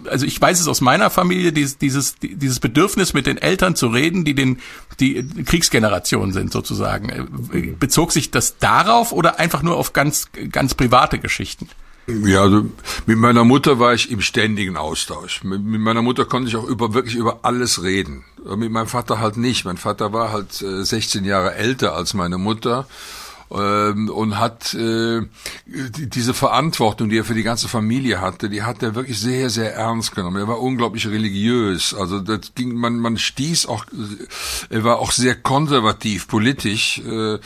also 0.09 0.25
ich 0.25 0.39
weiß 0.41 0.59
es 0.59 0.67
aus 0.67 0.81
meiner 0.81 1.09
Familie, 1.09 1.53
dieses 1.53 1.77
dieses 1.77 2.15
dieses 2.21 2.59
Bedürfnis 2.59 3.13
mit 3.13 3.27
den 3.27 3.37
Eltern 3.37 3.75
zu 3.75 3.87
reden, 3.87 4.25
die 4.25 4.35
den 4.35 4.59
die 4.99 5.25
Kriegsgeneration 5.45 6.33
sind 6.33 6.51
sozusagen. 6.51 7.09
Äh, 7.09 7.73
Bezog 7.79 8.11
sich 8.11 8.31
das 8.31 8.57
darauf 8.57 9.11
oder 9.11 9.39
einfach 9.39 9.61
nur 9.61 9.77
auf 9.77 9.93
ganz 9.93 10.29
ganz 10.51 10.73
private 10.73 11.19
Geschichten? 11.19 11.67
Ja, 12.07 12.43
also 12.43 12.65
mit 13.07 13.17
meiner 13.17 13.43
Mutter 13.43 13.79
war 13.79 13.93
ich 13.93 14.11
im 14.11 14.21
ständigen 14.21 14.77
Austausch. 14.77 15.43
Mit, 15.43 15.63
mit 15.63 15.81
meiner 15.81 16.03
Mutter 16.03 16.25
konnte 16.25 16.49
ich 16.49 16.55
auch 16.55 16.67
über 16.67 16.93
wirklich 16.93 17.15
über 17.15 17.39
alles 17.41 17.81
reden. 17.81 18.23
Mit 18.55 18.71
meinem 18.71 18.87
Vater 18.87 19.19
halt 19.19 19.37
nicht. 19.37 19.65
Mein 19.65 19.77
Vater 19.77 20.13
war 20.13 20.31
halt 20.31 20.61
äh, 20.61 20.83
16 20.83 21.25
Jahre 21.25 21.55
älter 21.55 21.95
als 21.95 22.13
meine 22.13 22.37
Mutter 22.37 22.87
ähm, 23.51 24.09
und 24.09 24.39
hat 24.39 24.73
äh, 24.73 25.21
die, 25.65 26.09
diese 26.09 26.33
Verantwortung, 26.33 27.09
die 27.09 27.17
er 27.17 27.25
für 27.25 27.33
die 27.33 27.43
ganze 27.43 27.67
Familie 27.67 28.21
hatte, 28.21 28.49
die 28.49 28.63
hat 28.63 28.81
er 28.81 28.95
wirklich 28.95 29.19
sehr, 29.19 29.49
sehr 29.49 29.73
ernst 29.75 30.15
genommen. 30.15 30.37
Er 30.37 30.47
war 30.47 30.61
unglaublich 30.61 31.07
religiös. 31.07 31.93
Also 31.93 32.19
das 32.19 32.53
ging, 32.55 32.73
man, 32.75 32.97
man 32.97 33.17
stieß 33.17 33.67
auch, 33.67 33.85
er 34.69 34.83
war 34.83 34.99
auch 34.99 35.11
sehr 35.11 35.35
konservativ 35.35 36.27
politisch 36.27 36.99
äh, 36.99 37.37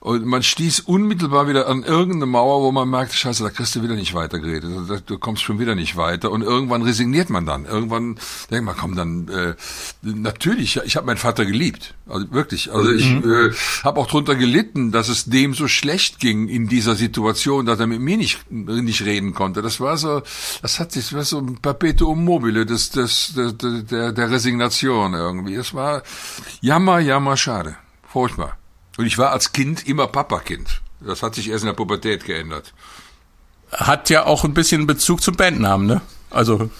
und 0.00 0.26
man 0.26 0.42
stieß 0.42 0.80
unmittelbar 0.80 1.48
wieder 1.48 1.68
an 1.68 1.82
irgendeine 1.82 2.26
Mauer, 2.26 2.62
wo 2.62 2.72
man 2.72 2.88
merkt, 2.88 3.14
scheiße, 3.14 3.42
da 3.42 3.50
kriegst 3.50 3.74
du 3.74 3.82
wieder 3.82 3.94
nicht 3.94 4.14
weitergeredet. 4.14 4.70
Also, 4.76 4.98
du 5.04 5.18
kommst 5.18 5.42
schon 5.42 5.58
wieder 5.58 5.74
nicht 5.74 5.96
weiter 5.96 6.30
und 6.30 6.42
irgendwann 6.42 6.82
resigniert 6.82 7.30
man 7.30 7.46
dann. 7.46 7.64
Irgendwann 7.64 8.18
denkt 8.50 8.64
man, 8.64 8.76
komm, 8.76 8.94
dann 8.96 9.28
äh, 9.28 9.54
natürlich, 10.02 10.80
ich 10.84 10.96
habe 10.96 11.06
meinen 11.06 11.16
Vater 11.16 11.44
geliebt. 11.44 11.94
Also 12.06 12.30
wirklich. 12.32 12.72
Also 12.72 12.92
ich 12.92 13.08
mhm. 13.10 13.50
äh, 13.50 13.54
habe 13.82 14.00
auch 14.00 14.06
drunter 14.06 14.34
gelitten, 14.34 14.92
dass 14.92 15.08
es 15.08 15.24
dem 15.34 15.52
so 15.52 15.68
schlecht 15.68 16.20
ging 16.20 16.48
in 16.48 16.68
dieser 16.68 16.94
Situation, 16.94 17.66
dass 17.66 17.80
er 17.80 17.86
mit 17.86 18.00
mir 18.00 18.16
nicht 18.16 18.50
nicht 18.50 19.02
reden 19.02 19.34
konnte. 19.34 19.60
Das 19.60 19.80
war 19.80 19.98
so, 19.98 20.22
das 20.62 20.80
hat 20.80 20.92
sich, 20.92 21.04
das 21.06 21.12
war 21.12 21.24
so 21.24 21.38
ein 21.38 21.58
Perpetuum 21.60 22.24
mobile 22.24 22.64
des, 22.64 22.90
des, 22.90 23.34
des, 23.34 23.56
der, 23.58 24.12
der 24.12 24.30
Resignation 24.30 25.12
irgendwie. 25.12 25.56
Es 25.56 25.74
war 25.74 26.02
jammer, 26.60 27.00
jammer, 27.00 27.36
schade. 27.36 27.76
Furchtbar. 28.08 28.56
Und 28.96 29.06
ich 29.06 29.18
war 29.18 29.32
als 29.32 29.52
Kind 29.52 29.86
immer 29.86 30.06
Papakind. 30.06 30.80
Das 31.00 31.22
hat 31.22 31.34
sich 31.34 31.50
erst 31.50 31.64
in 31.64 31.66
der 31.66 31.74
Pubertät 31.74 32.24
geändert. 32.24 32.72
Hat 33.72 34.08
ja 34.08 34.24
auch 34.24 34.44
ein 34.44 34.54
bisschen 34.54 34.86
Bezug 34.86 35.20
zum 35.20 35.34
Bandnamen, 35.34 35.86
ne? 35.86 36.00
Also 36.30 36.70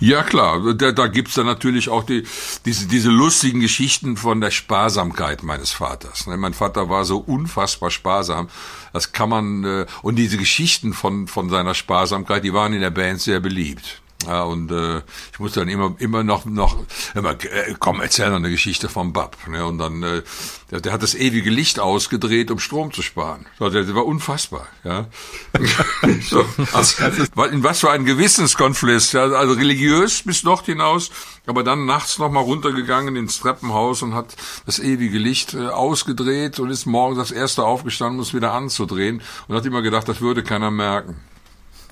ja 0.00 0.22
klar, 0.22 0.74
da, 0.74 0.92
da 0.92 1.06
gibt's 1.06 1.34
dann 1.34 1.46
natürlich 1.46 1.88
auch 1.88 2.04
die, 2.04 2.24
diese, 2.64 2.86
diese 2.86 3.10
lustigen 3.10 3.60
Geschichten 3.60 4.16
von 4.16 4.40
der 4.40 4.50
Sparsamkeit 4.50 5.42
meines 5.42 5.72
Vaters. 5.72 6.26
Ne? 6.26 6.36
Mein 6.36 6.54
Vater 6.54 6.88
war 6.88 7.04
so 7.04 7.18
unfassbar 7.18 7.90
sparsam, 7.90 8.48
das 8.92 9.12
kann 9.12 9.28
man, 9.28 9.64
äh, 9.64 9.86
und 10.02 10.16
diese 10.16 10.36
Geschichten 10.38 10.92
von, 10.92 11.26
von 11.26 11.50
seiner 11.50 11.74
Sparsamkeit, 11.74 12.44
die 12.44 12.52
waren 12.52 12.72
in 12.72 12.80
der 12.80 12.90
Band 12.90 13.20
sehr 13.20 13.40
beliebt. 13.40 14.00
Ja, 14.26 14.42
und 14.42 14.72
äh, 14.72 14.98
ich 15.32 15.38
musste 15.38 15.60
dann 15.60 15.68
immer 15.68 15.94
immer 15.98 16.24
noch 16.24 16.44
noch 16.44 16.76
immer 17.14 17.32
äh, 17.32 17.74
komm 17.78 18.00
erzähl 18.00 18.30
noch 18.30 18.36
eine 18.36 18.50
Geschichte 18.50 18.88
vom 18.88 19.12
Bab 19.12 19.36
ne? 19.48 19.64
und 19.64 19.78
dann 19.78 20.02
äh, 20.02 20.22
der, 20.70 20.80
der 20.80 20.92
hat 20.92 21.02
das 21.02 21.14
ewige 21.14 21.50
Licht 21.50 21.78
ausgedreht 21.78 22.50
um 22.50 22.58
Strom 22.58 22.92
zu 22.92 23.02
sparen. 23.02 23.46
So, 23.58 23.70
der, 23.70 23.84
der 23.84 23.94
war 23.94 24.04
unfassbar 24.04 24.66
ja. 24.82 25.06
So, 26.28 26.44
also, 26.72 27.04
in 27.52 27.62
was 27.62 27.80
für 27.80 27.90
ein 27.90 28.04
Gewissenskonflikt 28.04 29.12
ja, 29.12 29.24
also 29.26 29.54
religiös 29.54 30.22
bis 30.22 30.42
dort 30.42 30.66
hinaus 30.66 31.10
aber 31.46 31.62
dann 31.62 31.86
nachts 31.86 32.18
noch 32.18 32.30
mal 32.30 32.40
runtergegangen 32.40 33.14
ins 33.14 33.38
Treppenhaus 33.38 34.02
und 34.02 34.14
hat 34.14 34.34
das 34.66 34.80
ewige 34.80 35.18
Licht 35.18 35.54
äh, 35.54 35.68
ausgedreht 35.68 36.58
und 36.58 36.70
ist 36.70 36.86
morgens 36.86 37.18
das 37.18 37.30
erste 37.30 37.64
aufgestanden 37.64 38.18
um 38.18 38.22
es 38.22 38.34
wieder 38.34 38.52
anzudrehen 38.52 39.22
und 39.46 39.54
hat 39.54 39.66
immer 39.66 39.82
gedacht 39.82 40.08
das 40.08 40.20
würde 40.20 40.42
keiner 40.42 40.70
merken 40.70 41.16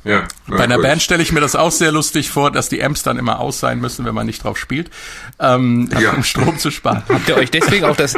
ja, 0.05 0.29
Bei 0.47 0.65
einer. 0.65 0.79
Band 0.79 1.03
stelle 1.03 1.23
ich 1.23 1.33
mir 1.33 1.41
das 1.41 1.57
auch 1.57 1.71
sehr 1.71 1.91
lustig 1.91 2.31
vor, 2.31 2.51
dass 2.51 2.69
die 2.69 2.83
Amps 2.83 3.03
dann 3.03 3.19
immer 3.19 3.41
aus 3.41 3.59
sein 3.59 3.81
müssen, 3.81 4.05
wenn 4.05 4.15
man 4.15 4.27
nicht 4.27 4.45
drauf 4.45 4.59
spielt, 4.59 4.91
ähm, 5.41 5.89
ja. 5.99 6.13
um 6.17 6.23
Strom 6.23 6.59
zu 6.59 6.71
sparen. 6.71 7.03
Habt 7.09 7.29
ihr 7.29 7.37
euch 7.37 7.51
deswegen 7.51 7.87
auch 7.87 7.97
das, 7.97 8.15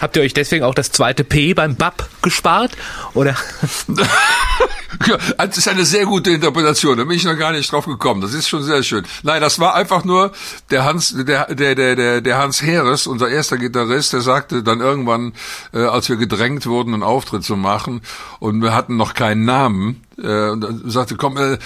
habt 0.00 0.16
ihr 0.16 0.22
euch 0.22 0.34
deswegen 0.34 0.64
auch 0.64 0.74
das 0.74 0.90
zweite 0.90 1.22
P 1.22 1.54
beim 1.54 1.76
BAP 1.76 2.08
gespart? 2.22 2.76
Oder? 3.14 3.36
ja, 5.06 5.16
das 5.46 5.58
ist 5.58 5.68
eine 5.68 5.84
sehr 5.84 6.06
gute 6.06 6.30
Interpretation. 6.30 6.96
Da 6.98 7.04
bin 7.04 7.16
ich 7.16 7.24
noch 7.24 7.38
gar 7.38 7.52
nicht 7.52 7.70
drauf 7.70 7.86
gekommen. 7.86 8.20
Das 8.20 8.34
ist 8.34 8.48
schon 8.48 8.62
sehr 8.62 8.82
schön. 8.82 9.04
Nein, 9.22 9.40
das 9.40 9.58
war 9.58 9.74
einfach 9.74 10.04
nur 10.04 10.32
der 10.70 10.84
Hans, 10.84 11.14
der, 11.16 11.54
der, 11.54 11.74
der, 11.74 11.96
der, 11.96 12.20
der 12.20 12.38
Hans 12.38 12.62
Heeres, 12.62 13.06
unser 13.06 13.28
erster 13.28 13.56
Gitarrist, 13.56 14.12
der 14.12 14.20
sagte 14.20 14.62
dann 14.62 14.80
irgendwann, 14.80 15.32
äh, 15.72 15.78
als 15.78 16.08
wir 16.08 16.16
gedrängt 16.16 16.66
wurden, 16.66 16.94
einen 16.94 17.02
Auftritt 17.02 17.44
zu 17.44 17.56
machen 17.56 18.02
und 18.38 18.62
wir 18.62 18.74
hatten 18.74 18.96
noch 18.96 19.14
keinen 19.14 19.44
Namen, 19.44 20.02
äh, 20.18 20.50
und 20.50 20.60
dann 20.60 20.82
sagte, 20.90 21.16
komm, 21.16 21.36
äh, 21.36 21.58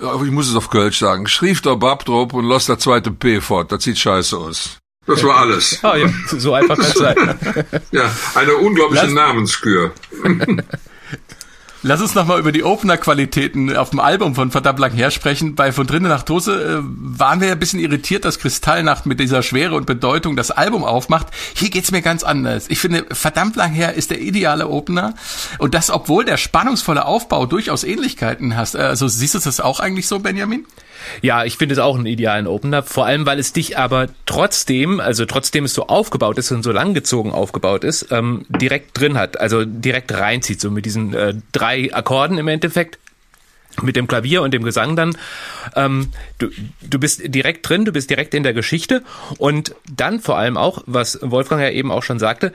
ich 0.00 0.30
muss 0.30 0.48
es 0.48 0.56
auf 0.56 0.70
Kölsch 0.70 0.98
sagen, 0.98 1.26
schrieb 1.26 1.62
der 1.62 1.76
Bab 1.76 2.04
drauf 2.04 2.32
und 2.32 2.44
lass 2.46 2.66
der 2.66 2.78
zweite 2.78 3.10
P 3.10 3.40
fort, 3.40 3.70
das 3.70 3.84
sieht 3.84 3.98
scheiße 3.98 4.36
aus. 4.36 4.78
Das 5.06 5.22
war 5.24 5.36
alles. 5.38 5.80
Oh, 5.82 5.94
ja, 5.94 6.08
so 6.26 6.54
einfach 6.54 6.76
kann 6.76 6.86
es 6.86 6.94
sein. 6.94 7.16
ja, 7.90 8.10
eine 8.34 8.54
unglaubliche 8.54 9.06
Lass 9.06 9.14
Namenskür. 9.14 9.92
Lass 11.84 12.00
uns 12.00 12.14
nochmal 12.14 12.38
über 12.38 12.52
die 12.52 12.62
Opener-Qualitäten 12.62 13.76
auf 13.76 13.90
dem 13.90 13.98
Album 13.98 14.36
von 14.36 14.52
verdammt 14.52 14.78
lang 14.78 14.92
her 14.92 15.10
sprechen. 15.10 15.56
Bei 15.56 15.72
Von 15.72 15.84
drinnen 15.84 16.08
nach 16.08 16.22
Dose 16.22 16.62
äh, 16.62 16.78
waren 16.80 17.40
wir 17.40 17.48
ja 17.48 17.54
ein 17.54 17.58
bisschen 17.58 17.80
irritiert, 17.80 18.24
dass 18.24 18.38
Kristallnacht 18.38 19.04
mit 19.04 19.18
dieser 19.18 19.42
Schwere 19.42 19.74
und 19.74 19.84
Bedeutung 19.84 20.36
das 20.36 20.52
Album 20.52 20.84
aufmacht. 20.84 21.26
Hier 21.54 21.70
geht's 21.70 21.90
mir 21.90 22.00
ganz 22.00 22.22
anders. 22.22 22.66
Ich 22.68 22.78
finde, 22.78 23.04
verdammt 23.10 23.56
lang 23.56 23.72
her 23.72 23.94
ist 23.94 24.12
der 24.12 24.20
ideale 24.20 24.68
Opener. 24.68 25.14
Und 25.58 25.74
das, 25.74 25.90
obwohl 25.90 26.24
der 26.24 26.36
spannungsvolle 26.36 27.04
Aufbau 27.04 27.46
durchaus 27.46 27.82
Ähnlichkeiten 27.82 28.56
hast. 28.56 28.76
Also 28.76 29.08
siehst 29.08 29.34
du 29.34 29.40
das 29.40 29.58
auch 29.58 29.80
eigentlich 29.80 30.06
so, 30.06 30.20
Benjamin? 30.20 30.64
Ja, 31.20 31.44
ich 31.44 31.56
finde 31.56 31.74
es 31.74 31.78
auch 31.78 31.96
einen 31.96 32.06
idealen 32.06 32.46
Opener, 32.46 32.82
vor 32.82 33.06
allem 33.06 33.26
weil 33.26 33.38
es 33.38 33.52
dich 33.52 33.78
aber 33.78 34.08
trotzdem, 34.26 35.00
also 35.00 35.24
trotzdem 35.26 35.64
es 35.64 35.74
so 35.74 35.86
aufgebaut 35.86 36.38
ist 36.38 36.52
und 36.52 36.62
so 36.62 36.72
langgezogen 36.72 37.32
aufgebaut 37.32 37.84
ist, 37.84 38.08
ähm, 38.10 38.46
direkt 38.48 38.98
drin 38.98 39.18
hat, 39.18 39.38
also 39.38 39.64
direkt 39.64 40.12
reinzieht, 40.12 40.60
so 40.60 40.70
mit 40.70 40.84
diesen 40.84 41.14
äh, 41.14 41.34
drei 41.52 41.94
Akkorden 41.94 42.38
im 42.38 42.48
Endeffekt 42.48 42.98
mit 43.80 43.96
dem 43.96 44.06
Klavier 44.06 44.42
und 44.42 44.52
dem 44.52 44.64
Gesang 44.64 44.96
dann. 44.96 45.16
Ähm, 45.74 46.08
du, 46.38 46.50
du 46.82 46.98
bist 46.98 47.22
direkt 47.24 47.66
drin, 47.68 47.84
du 47.84 47.92
bist 47.92 48.10
direkt 48.10 48.34
in 48.34 48.42
der 48.42 48.52
Geschichte 48.52 49.02
und 49.38 49.74
dann 49.90 50.20
vor 50.20 50.36
allem 50.36 50.56
auch, 50.56 50.82
was 50.86 51.18
Wolfgang 51.22 51.62
ja 51.62 51.70
eben 51.70 51.90
auch 51.90 52.02
schon 52.02 52.18
sagte, 52.18 52.52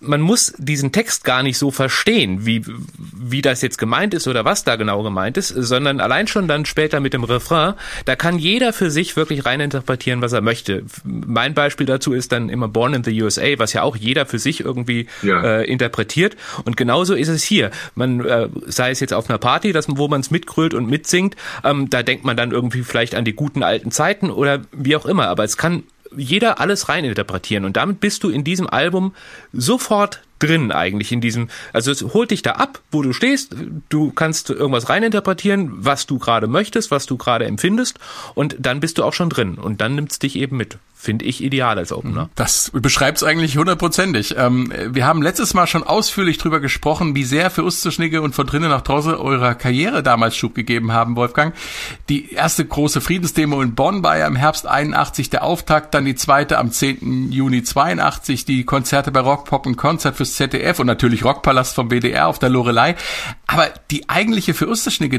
man 0.00 0.20
muss 0.20 0.52
diesen 0.58 0.92
Text 0.92 1.24
gar 1.24 1.42
nicht 1.42 1.58
so 1.58 1.70
verstehen, 1.70 2.46
wie, 2.46 2.62
wie 2.96 3.42
das 3.42 3.62
jetzt 3.62 3.78
gemeint 3.78 4.14
ist 4.14 4.28
oder 4.28 4.44
was 4.44 4.64
da 4.64 4.76
genau 4.76 5.02
gemeint 5.02 5.36
ist, 5.36 5.48
sondern 5.48 6.00
allein 6.00 6.26
schon 6.26 6.48
dann 6.48 6.64
später 6.64 7.00
mit 7.00 7.14
dem 7.14 7.24
Refrain, 7.24 7.74
da 8.04 8.16
kann 8.16 8.38
jeder 8.38 8.72
für 8.72 8.90
sich 8.90 9.16
wirklich 9.16 9.44
reininterpretieren, 9.44 10.22
was 10.22 10.32
er 10.32 10.40
möchte. 10.40 10.84
Mein 11.04 11.54
Beispiel 11.54 11.86
dazu 11.86 12.12
ist 12.12 12.32
dann 12.32 12.48
immer 12.48 12.68
Born 12.68 12.94
in 12.94 13.04
the 13.04 13.22
USA, 13.22 13.58
was 13.58 13.72
ja 13.72 13.82
auch 13.82 13.96
jeder 13.96 14.26
für 14.26 14.38
sich 14.38 14.60
irgendwie 14.60 15.06
ja. 15.22 15.42
äh, 15.42 15.64
interpretiert. 15.64 16.36
Und 16.64 16.76
genauso 16.76 17.14
ist 17.14 17.28
es 17.28 17.42
hier. 17.42 17.70
Man, 17.94 18.24
äh, 18.24 18.48
sei 18.66 18.90
es 18.90 19.00
jetzt 19.00 19.14
auf 19.14 19.28
einer 19.28 19.38
Party, 19.38 19.72
dass, 19.72 19.86
wo 19.88 20.08
man 20.08 20.20
es 20.20 20.30
mitgrölt 20.30 20.74
und 20.74 20.88
mitsingt, 20.88 21.36
ähm, 21.64 21.90
da 21.90 22.02
denkt 22.02 22.24
man 22.24 22.36
dann 22.36 22.52
irgendwie 22.52 22.82
vielleicht 22.82 23.14
an 23.14 23.24
die 23.24 23.34
guten 23.34 23.62
alten 23.62 23.90
Zeiten 23.90 24.30
oder 24.30 24.60
wie 24.72 24.96
auch 24.96 25.06
immer. 25.06 25.28
Aber 25.28 25.44
es 25.44 25.56
kann 25.56 25.82
jeder 26.16 26.60
alles 26.60 26.88
reininterpretieren. 26.88 27.64
Und 27.64 27.76
damit 27.76 28.00
bist 28.00 28.24
du 28.24 28.30
in 28.30 28.44
diesem 28.44 28.68
Album 28.68 29.14
sofort 29.52 30.22
drin 30.38 30.72
eigentlich 30.72 31.12
in 31.12 31.20
diesem, 31.20 31.48
also 31.72 31.90
es 31.90 32.02
holt 32.02 32.30
dich 32.30 32.42
da 32.42 32.52
ab, 32.52 32.80
wo 32.90 33.02
du 33.02 33.12
stehst, 33.12 33.54
du 33.88 34.10
kannst 34.12 34.50
irgendwas 34.50 34.88
reininterpretieren, 34.88 35.72
was 35.84 36.06
du 36.06 36.18
gerade 36.18 36.46
möchtest, 36.46 36.90
was 36.90 37.06
du 37.06 37.16
gerade 37.16 37.46
empfindest 37.46 37.98
und 38.34 38.56
dann 38.58 38.80
bist 38.80 38.98
du 38.98 39.04
auch 39.04 39.12
schon 39.12 39.30
drin 39.30 39.56
und 39.56 39.80
dann 39.80 39.94
nimmt 39.94 40.12
es 40.12 40.18
dich 40.18 40.36
eben 40.36 40.56
mit 40.56 40.78
finde 41.00 41.26
ich 41.26 41.44
ideal 41.44 41.78
als 41.78 41.92
Opener. 41.92 42.28
Das 42.34 42.72
beschreibt 42.74 43.18
es 43.18 43.22
eigentlich 43.22 43.56
hundertprozentig. 43.56 44.34
Ähm, 44.36 44.72
wir 44.88 45.06
haben 45.06 45.22
letztes 45.22 45.54
Mal 45.54 45.68
schon 45.68 45.84
ausführlich 45.84 46.38
drüber 46.38 46.58
gesprochen, 46.58 47.14
wie 47.14 47.22
sehr 47.22 47.50
für 47.50 47.62
Usterschnicke 47.62 48.20
und 48.20 48.34
von 48.34 48.48
drinnen 48.48 48.68
nach 48.68 48.80
draußen 48.80 49.14
eurer 49.14 49.54
Karriere 49.54 50.02
damals 50.02 50.36
Schub 50.36 50.56
gegeben 50.56 50.90
haben, 50.90 51.14
Wolfgang. 51.14 51.54
Die 52.08 52.32
erste 52.32 52.64
große 52.64 53.00
Friedensdemo 53.00 53.62
in 53.62 53.76
Bonn 53.76 54.02
war 54.02 54.18
ja 54.18 54.26
im 54.26 54.34
Herbst 54.34 54.66
81 54.66 55.30
der 55.30 55.44
Auftakt, 55.44 55.94
dann 55.94 56.04
die 56.04 56.16
zweite 56.16 56.58
am 56.58 56.72
10. 56.72 57.30
Juni 57.30 57.62
82, 57.62 58.44
die 58.44 58.64
Konzerte 58.64 59.12
bei 59.12 59.20
Rock, 59.20 59.44
Pop 59.44 59.66
und 59.66 59.76
Konzert 59.76 60.16
fürs 60.28 60.36
ZDF 60.36 60.78
und 60.78 60.86
natürlich 60.86 61.24
Rockpalast 61.24 61.74
vom 61.74 61.90
WDR 61.90 62.28
auf 62.28 62.38
der 62.38 62.48
Lorelei. 62.48 62.96
Aber 63.46 63.68
die 63.90 64.08
eigentliche 64.08 64.54
für 64.54 64.68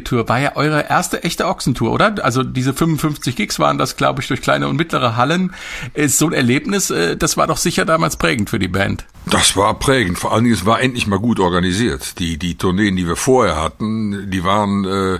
Tour 0.03 0.29
war 0.29 0.39
ja 0.39 0.55
eure 0.55 0.87
erste 0.89 1.23
echte 1.23 1.47
Ochsentour, 1.47 1.91
oder? 1.91 2.23
Also 2.23 2.43
diese 2.43 2.73
55 2.73 3.35
Gigs 3.35 3.59
waren 3.59 3.77
das, 3.77 3.97
glaube 3.97 4.21
ich, 4.21 4.27
durch 4.27 4.41
kleine 4.41 4.67
und 4.67 4.75
mittlere 4.75 5.15
Hallen. 5.15 5.53
Ist 5.93 6.17
so 6.17 6.27
ein 6.27 6.33
Erlebnis, 6.33 6.89
äh, 6.89 7.17
das 7.17 7.37
war 7.37 7.47
doch 7.47 7.57
sicher 7.57 7.85
damals 7.85 8.17
prägend 8.17 8.49
für 8.49 8.59
die 8.59 8.67
Band. 8.67 9.05
Das 9.25 9.55
war 9.55 9.73
prägend. 9.75 10.17
Vor 10.17 10.33
allen 10.33 10.43
Dingen, 10.43 10.55
es 10.55 10.65
war 10.65 10.81
endlich 10.81 11.05
mal 11.05 11.19
gut 11.19 11.39
organisiert. 11.39 12.19
Die, 12.19 12.37
die 12.37 12.55
Tourneen, 12.55 12.95
die 12.95 13.07
wir 13.07 13.15
vorher 13.15 13.61
hatten, 13.61 14.29
die 14.31 14.43
waren, 14.43 14.85
äh, 14.85 15.19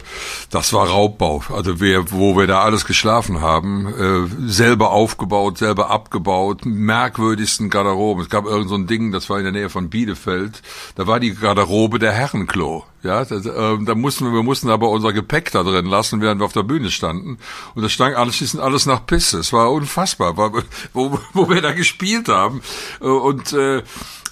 das 0.50 0.74
war 0.74 0.88
Raubbau. 0.88 1.44
Also 1.54 1.80
wir, 1.80 2.12
wo 2.12 2.36
wir 2.36 2.48
da 2.48 2.62
alles 2.62 2.86
geschlafen 2.86 3.42
haben, 3.42 3.88
äh, 3.88 4.50
selber 4.50 4.92
aufgebaut, 4.92 5.58
selber 5.58 5.92
abgebaut, 5.92 6.66
merkwürdigsten 6.66 7.70
Garderoben. 7.70 8.24
Es 8.24 8.30
gab 8.30 8.46
irgend 8.46 8.70
so 8.70 8.76
ein 8.76 8.88
Ding, 8.88 9.12
das 9.12 9.30
war 9.30 9.38
in 9.38 9.44
der 9.44 9.54
Nähe 9.54 9.70
von 9.70 9.79
Bielefeld. 9.88 10.62
Da 10.96 11.08
war 11.08 11.22
die 11.22 11.34
Garderobe 11.36 12.00
der 12.00 12.12
Herrenklo. 12.12 12.84
Ja, 13.02 13.24
das, 13.24 13.46
äh, 13.46 13.78
da 13.86 13.96
mussten 13.96 14.26
wir, 14.26 14.34
wir 14.34 14.44
mussten 14.44 14.70
aber 14.70 14.90
unser 14.90 15.14
Gepäck 15.14 15.52
da 15.52 15.64
drin 15.64 15.86
lassen, 15.86 16.20
während 16.20 16.42
wir 16.42 16.46
auf 16.46 16.54
der 16.54 16.64
Bühne 16.64 16.92
standen. 16.92 17.38
Und 17.76 17.82
das 17.82 17.94
stank 17.94 18.18
anschließend 18.18 18.62
alles 18.62 18.86
nach 18.86 19.06
Pisse. 19.06 19.40
Es 19.40 19.54
war 19.54 19.72
unfassbar, 19.72 20.36
wo, 20.94 21.20
wo 21.32 21.50
wir 21.50 21.62
da 21.62 21.72
gespielt 21.72 22.28
haben. 22.28 22.62
Äh, 23.00 23.06
und 23.06 23.54
äh, 23.54 23.84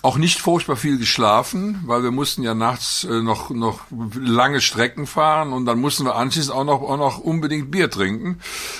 auch 0.01 0.17
nicht 0.17 0.39
furchtbar 0.39 0.75
viel 0.75 0.97
geschlafen, 0.97 1.81
weil 1.85 2.03
wir 2.03 2.11
mussten 2.11 2.43
ja 2.43 2.53
nachts 2.53 3.03
äh, 3.03 3.21
noch 3.21 3.49
noch 3.49 3.81
lange 4.15 4.61
Strecken 4.61 5.07
fahren 5.07 5.53
und 5.53 5.65
dann 5.65 5.79
mussten 5.79 6.05
wir 6.05 6.15
anschließend 6.15 6.55
auch 6.55 6.63
noch 6.63 6.81
auch 6.81 6.97
noch 6.97 7.17
unbedingt 7.17 7.71
Bier 7.71 7.89
trinken 7.89 8.39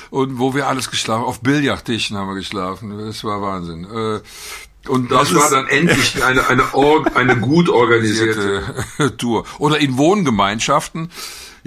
und 0.10 0.40
wo 0.40 0.54
wir 0.54 0.68
alles 0.68 0.90
geschlafen 0.92 1.26
auf 1.26 1.42
Billardtischen 1.42 2.18
haben 2.18 2.30
wir 2.30 2.36
geschlafen 2.36 2.98
das 2.98 3.24
war 3.24 3.42
Wahnsinn 3.42 3.86
äh, 3.86 4.20
und 4.88 5.12
das, 5.12 5.30
das 5.30 5.36
war 5.36 5.50
dann 5.50 5.68
endlich 5.68 6.24
eine, 6.26 6.48
eine, 6.48 6.74
Org, 6.74 7.16
eine 7.16 7.38
gut 7.38 7.70
organisierte 7.70 8.86
Tour. 9.18 9.46
Oder 9.60 9.80
in 9.80 9.98
Wohngemeinschaften, 9.98 11.10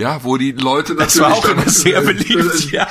ja, 0.00 0.24
wo 0.24 0.38
die 0.38 0.52
Leute 0.52 0.94
natürlich. 0.94 1.14
Das 1.14 1.20
war 1.20 1.34
auch 1.34 1.44
immer 1.44 1.68
sehr 1.68 2.00
beliebt, 2.00 2.70
ja. 2.72 2.88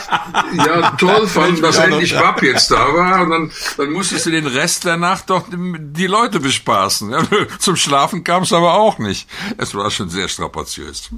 Ja, 0.53 0.91
toll 0.91 1.27
fanden, 1.27 1.61
dass 1.61 1.77
endlich 1.77 2.13
Bab 2.13 2.43
jetzt 2.43 2.69
da 2.69 2.93
war. 2.93 3.21
Und 3.21 3.31
dann, 3.31 3.51
dann 3.77 3.91
musstest 3.91 4.27
du 4.27 4.29
den 4.29 4.45
Rest 4.45 4.85
der 4.85 4.97
Nacht 4.97 5.29
doch 5.31 5.45
die 5.49 6.07
Leute 6.07 6.39
bespaßen. 6.39 7.15
Zum 7.59 7.75
Schlafen 7.75 8.23
kam 8.23 8.43
es 8.43 8.53
aber 8.53 8.75
auch 8.75 8.99
nicht. 8.99 9.27
Es 9.57 9.73
war 9.73 9.89
schon 9.89 10.09
sehr 10.09 10.27
strapaziös. 10.27 11.09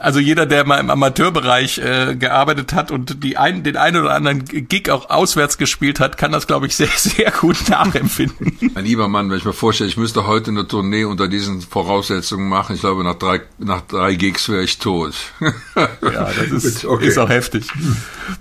Also 0.00 0.20
jeder, 0.20 0.46
der 0.46 0.64
mal 0.64 0.78
im 0.78 0.90
Amateurbereich 0.90 1.78
äh, 1.78 2.16
gearbeitet 2.16 2.72
hat 2.72 2.90
und 2.90 3.22
die 3.22 3.36
ein, 3.36 3.62
den 3.62 3.76
einen 3.76 4.02
oder 4.02 4.14
anderen 4.14 4.44
Gig 4.44 4.90
auch 4.90 5.10
auswärts 5.10 5.58
gespielt 5.58 6.00
hat, 6.00 6.18
kann 6.18 6.32
das, 6.32 6.46
glaube 6.46 6.66
ich, 6.66 6.76
sehr, 6.76 6.88
sehr 6.96 7.30
gut 7.30 7.68
nachempfinden. 7.68 8.58
Mein 8.74 8.84
lieber 8.84 9.08
Mann, 9.08 9.30
wenn 9.30 9.38
ich 9.38 9.44
mir 9.44 9.52
vorstelle, 9.52 9.88
ich 9.88 9.96
müsste 9.96 10.26
heute 10.26 10.50
eine 10.50 10.66
Tournee 10.66 11.04
unter 11.04 11.28
diesen 11.28 11.60
Voraussetzungen 11.60 12.48
machen, 12.48 12.74
ich 12.74 12.80
glaube, 12.80 13.04
nach 13.04 13.14
drei, 13.14 13.40
nach 13.58 13.82
drei 13.82 14.14
Gigs 14.14 14.48
wäre 14.48 14.62
ich 14.62 14.78
tot. 14.78 15.14
ja, 15.76 16.30
das 16.50 16.64
ist, 16.64 16.84
okay. 16.84 17.06
ist 17.06 17.18
auch 17.18 17.28
heftig. 17.28 17.66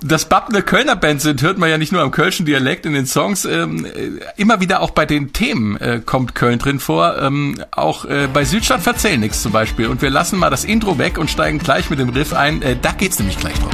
Dass 0.02 0.28
Bab 0.28 0.50
eine 0.50 0.62
Kölner 0.62 0.96
Band 0.96 1.22
sind, 1.22 1.42
hört 1.42 1.58
man 1.58 1.70
ja 1.70 1.78
nicht 1.78 1.92
nur 1.92 2.02
am 2.02 2.12
kölschen 2.12 2.46
Dialekt 2.46 2.86
in 2.86 2.94
den 2.94 3.06
Songs, 3.06 3.46
ähm, 3.46 3.86
immer 4.38 4.60
wieder 4.60 4.82
auch 4.82 4.92
bei 4.92 5.06
den 5.06 5.34
Themen 5.34 5.78
äh, 5.78 6.02
kommt 6.06 6.36
Köln 6.36 6.60
drin 6.60 6.80
vor, 6.80 7.18
ähm, 7.20 7.64
auch 7.72 8.06
äh, 8.06 8.28
bei 8.34 8.46
Südstadt 8.46 8.82
verzählen 8.82 9.20
nichts 9.20 9.42
zum 9.42 9.52
Beispiel. 9.52 9.88
Und 9.88 10.02
wir 10.02 10.10
lassen 10.10 10.40
mal 10.40 10.50
das 10.50 10.66
Intro 10.66 10.98
weg 10.98 11.18
und 11.18 11.30
steigen 11.30 11.43
gleich 11.52 11.90
mit 11.90 12.00
dem 12.00 12.10
Riff 12.10 12.34
ein. 12.34 12.62
Äh, 12.62 12.76
da 12.82 12.92
geht's 12.92 13.20
nämlich 13.20 13.38
gleich 13.38 13.54
drum. 13.60 13.70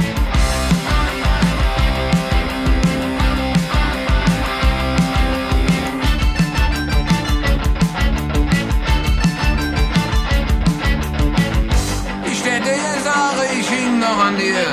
Ich 12.26 12.44
hätte 12.44 12.70
jetzt 12.70 13.06
Jahre, 13.06 13.44
ich 13.58 13.68
hing 13.68 13.98
noch 14.00 14.24
an 14.24 14.36
dir. 14.36 14.66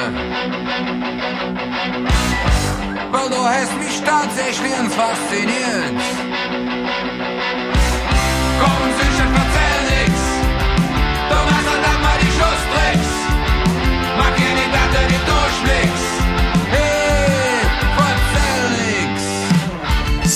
Weil 3.12 3.30
du 3.30 3.38
hast 3.38 3.78
mich 3.78 4.02
tatsächlich 4.04 4.74
fasziniert. 4.90 6.27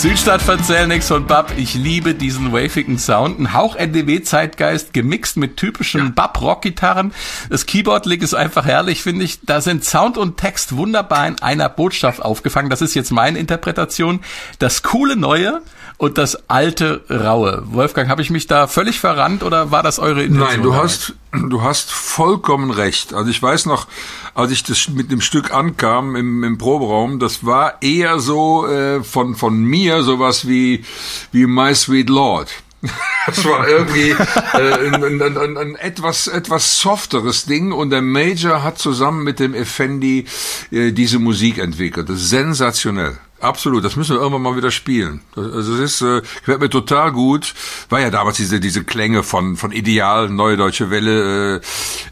Südstadt 0.01 0.41
verzähl 0.41 0.87
nix 0.87 1.09
von 1.09 1.27
Bab. 1.27 1.53
Ich 1.57 1.75
liebe 1.75 2.15
diesen 2.15 2.51
wavigen 2.51 2.97
Sound. 2.97 3.39
Ein 3.39 3.53
Hauch 3.53 3.75
NDW-Zeitgeist 3.75 4.95
gemixt 4.95 5.37
mit 5.37 5.57
typischen 5.57 6.15
Bab-Rock-Gitarren. 6.15 7.13
Das 7.51 7.67
Keyboard-Lick 7.67 8.23
ist 8.23 8.33
einfach 8.33 8.65
herrlich, 8.65 9.03
finde 9.03 9.25
ich. 9.25 9.41
Da 9.43 9.61
sind 9.61 9.85
Sound 9.85 10.17
und 10.17 10.37
Text 10.37 10.75
wunderbar 10.75 11.27
in 11.27 11.39
einer 11.43 11.69
Botschaft 11.69 12.19
aufgefangen. 12.19 12.71
Das 12.71 12.81
ist 12.81 12.95
jetzt 12.95 13.11
meine 13.11 13.37
Interpretation. 13.37 14.21
Das 14.57 14.81
coole 14.81 15.15
Neue 15.15 15.61
und 16.01 16.17
das 16.17 16.49
alte 16.49 17.03
Raue. 17.11 17.61
Wolfgang, 17.67 18.09
habe 18.09 18.23
ich 18.23 18.31
mich 18.31 18.47
da 18.47 18.65
völlig 18.65 18.99
verrannt 18.99 19.43
oder 19.43 19.69
war 19.69 19.83
das 19.83 19.99
eure 19.99 20.23
Intention? 20.23 20.49
Nein, 20.49 20.63
du 20.63 20.73
hast, 20.73 21.13
du 21.31 21.61
hast 21.61 21.91
vollkommen 21.91 22.71
recht. 22.71 23.13
Also 23.13 23.29
ich 23.29 23.39
weiß 23.39 23.67
noch, 23.67 23.85
als 24.33 24.49
ich 24.49 24.63
das 24.63 24.89
mit 24.89 25.11
dem 25.11 25.21
Stück 25.21 25.53
ankam 25.53 26.15
im, 26.15 26.43
im 26.43 26.57
Proberaum, 26.57 27.19
das 27.19 27.45
war 27.45 27.83
eher 27.83 28.17
so 28.17 28.65
äh, 28.65 29.03
von, 29.03 29.35
von 29.35 29.61
mir 29.61 30.01
sowas 30.01 30.47
wie, 30.47 30.83
wie 31.31 31.45
My 31.45 31.75
Sweet 31.75 32.09
Lord. 32.09 32.49
Das 33.27 33.45
war 33.45 33.67
irgendwie 33.67 34.09
äh, 34.09 34.87
ein, 34.87 35.21
ein, 35.21 35.37
ein, 35.37 35.57
ein 35.57 35.75
etwas 35.75 36.25
etwas 36.25 36.79
softeres 36.79 37.45
Ding 37.45 37.71
und 37.71 37.91
der 37.91 38.01
Major 38.01 38.63
hat 38.63 38.79
zusammen 38.79 39.23
mit 39.23 39.39
dem 39.39 39.53
Effendi 39.53 40.25
äh, 40.71 40.91
diese 40.91 41.19
Musik 41.19 41.59
entwickelt. 41.59 42.09
Das 42.09 42.15
ist 42.15 42.31
sensationell. 42.31 43.19
Absolut, 43.41 43.83
das 43.83 43.95
müssen 43.95 44.15
wir 44.15 44.21
irgendwann 44.21 44.43
mal 44.43 44.55
wieder 44.55 44.69
spielen. 44.71 45.21
Also 45.35 45.73
es 45.75 45.79
ist, 45.79 46.01
äh, 46.01 46.21
gefällt 46.21 46.59
mir 46.61 46.69
total 46.69 47.11
gut. 47.11 47.53
War 47.89 47.99
ja 47.99 48.09
damals 48.11 48.37
diese 48.37 48.59
diese 48.59 48.83
Klänge 48.83 49.23
von 49.23 49.57
von 49.57 49.71
Ideal, 49.71 50.29
Neue 50.29 50.57
Deutsche 50.57 50.91
Welle, 50.91 51.61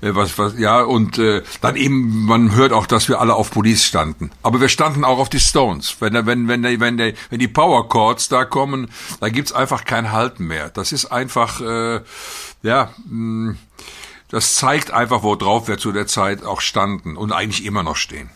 äh, 0.01 0.07
äh, 0.07 0.15
was 0.15 0.37
was 0.39 0.57
ja 0.57 0.81
und 0.81 1.17
äh, 1.19 1.43
dann 1.61 1.75
eben 1.75 2.25
man 2.25 2.55
hört 2.55 2.73
auch, 2.73 2.87
dass 2.87 3.09
wir 3.09 3.21
alle 3.21 3.35
auf 3.35 3.51
Police 3.51 3.83
standen. 3.85 4.31
Aber 4.41 4.59
wir 4.59 4.69
standen 4.69 5.03
auch 5.03 5.19
auf 5.19 5.29
die 5.29 5.39
Stones. 5.39 5.97
Wenn 5.99 6.13
wenn 6.25 6.47
wenn 6.47 6.63
der- 6.63 6.79
wenn 6.79 6.97
der, 6.97 7.13
wenn 7.29 7.39
die 7.39 7.47
Power 7.47 7.87
Chords 7.89 8.27
da 8.29 8.43
kommen, 8.45 8.89
da 9.19 9.29
gibt's 9.29 9.51
einfach 9.53 9.85
kein 9.85 10.11
Halten 10.11 10.45
mehr. 10.47 10.69
Das 10.69 10.91
ist 10.91 11.05
einfach 11.11 11.61
äh, 11.61 12.01
ja. 12.63 12.89
Mh, 13.07 13.55
das 14.31 14.55
zeigt 14.55 14.91
einfach, 14.91 15.23
worauf 15.23 15.67
wir 15.67 15.79
zu 15.79 15.91
der 15.91 16.05
Zeit 16.05 16.43
auch 16.45 16.61
standen 16.61 17.17
und 17.17 17.31
eigentlich 17.31 17.65
immer 17.65 17.81
noch 17.81 17.95
stehen. 17.95 18.29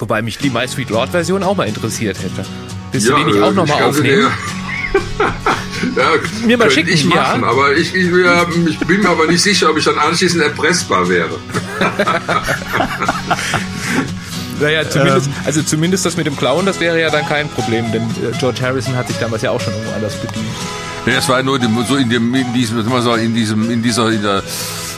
Wobei 0.00 0.22
mich 0.22 0.38
die 0.38 0.48
My 0.48 0.66
Sweet 0.66 0.88
Lord 0.88 1.10
Version 1.10 1.42
auch 1.42 1.54
mal 1.54 1.68
interessiert 1.68 2.18
hätte. 2.18 2.46
Willst 2.90 3.08
du 3.08 3.14
die 3.14 3.24
nicht 3.24 3.40
auch 3.40 3.52
nochmal 3.52 3.82
aufnehmen? 3.82 4.28
ja, 5.96 6.12
Mir 6.46 6.56
mal 6.56 6.70
schicken, 6.70 6.88
ich 6.88 7.04
ja. 7.04 7.10
machen, 7.10 7.44
aber 7.44 7.76
ich, 7.76 7.94
ich, 7.94 8.10
ja, 8.10 8.46
ich 8.66 8.78
bin 8.78 9.02
mir 9.02 9.10
aber 9.10 9.26
nicht 9.26 9.42
sicher, 9.42 9.70
ob 9.70 9.76
ich 9.76 9.84
dann 9.84 9.98
anschließend 9.98 10.42
erpressbar 10.42 11.08
wäre. 11.08 11.38
Naja, 14.60 14.86
zumindest, 14.90 15.28
Ähm. 15.28 15.32
also 15.46 15.62
zumindest 15.62 16.04
das 16.04 16.18
mit 16.18 16.26
dem 16.26 16.36
Klauen, 16.36 16.66
das 16.66 16.80
wäre 16.80 17.00
ja 17.00 17.08
dann 17.08 17.24
kein 17.24 17.48
Problem, 17.48 17.90
denn 17.92 18.02
äh, 18.02 18.36
George 18.38 18.60
Harrison 18.60 18.94
hat 18.94 19.08
sich 19.08 19.16
damals 19.16 19.40
ja 19.40 19.52
auch 19.52 19.60
schon 19.60 19.72
irgendwo 19.72 19.94
anders 19.94 20.14
bedient. 20.16 20.44
Ja, 21.06 21.14
es 21.14 21.26
war 21.30 21.42
nur 21.42 21.58
so 21.88 21.96
in 21.96 22.10
dem, 22.10 22.34
in 22.34 22.52
diesem, 22.52 22.78
in 22.78 23.34
diesem, 23.34 23.70
in 23.70 23.82
dieser, 23.82 24.10
in 24.10 24.20
der, 24.20 24.42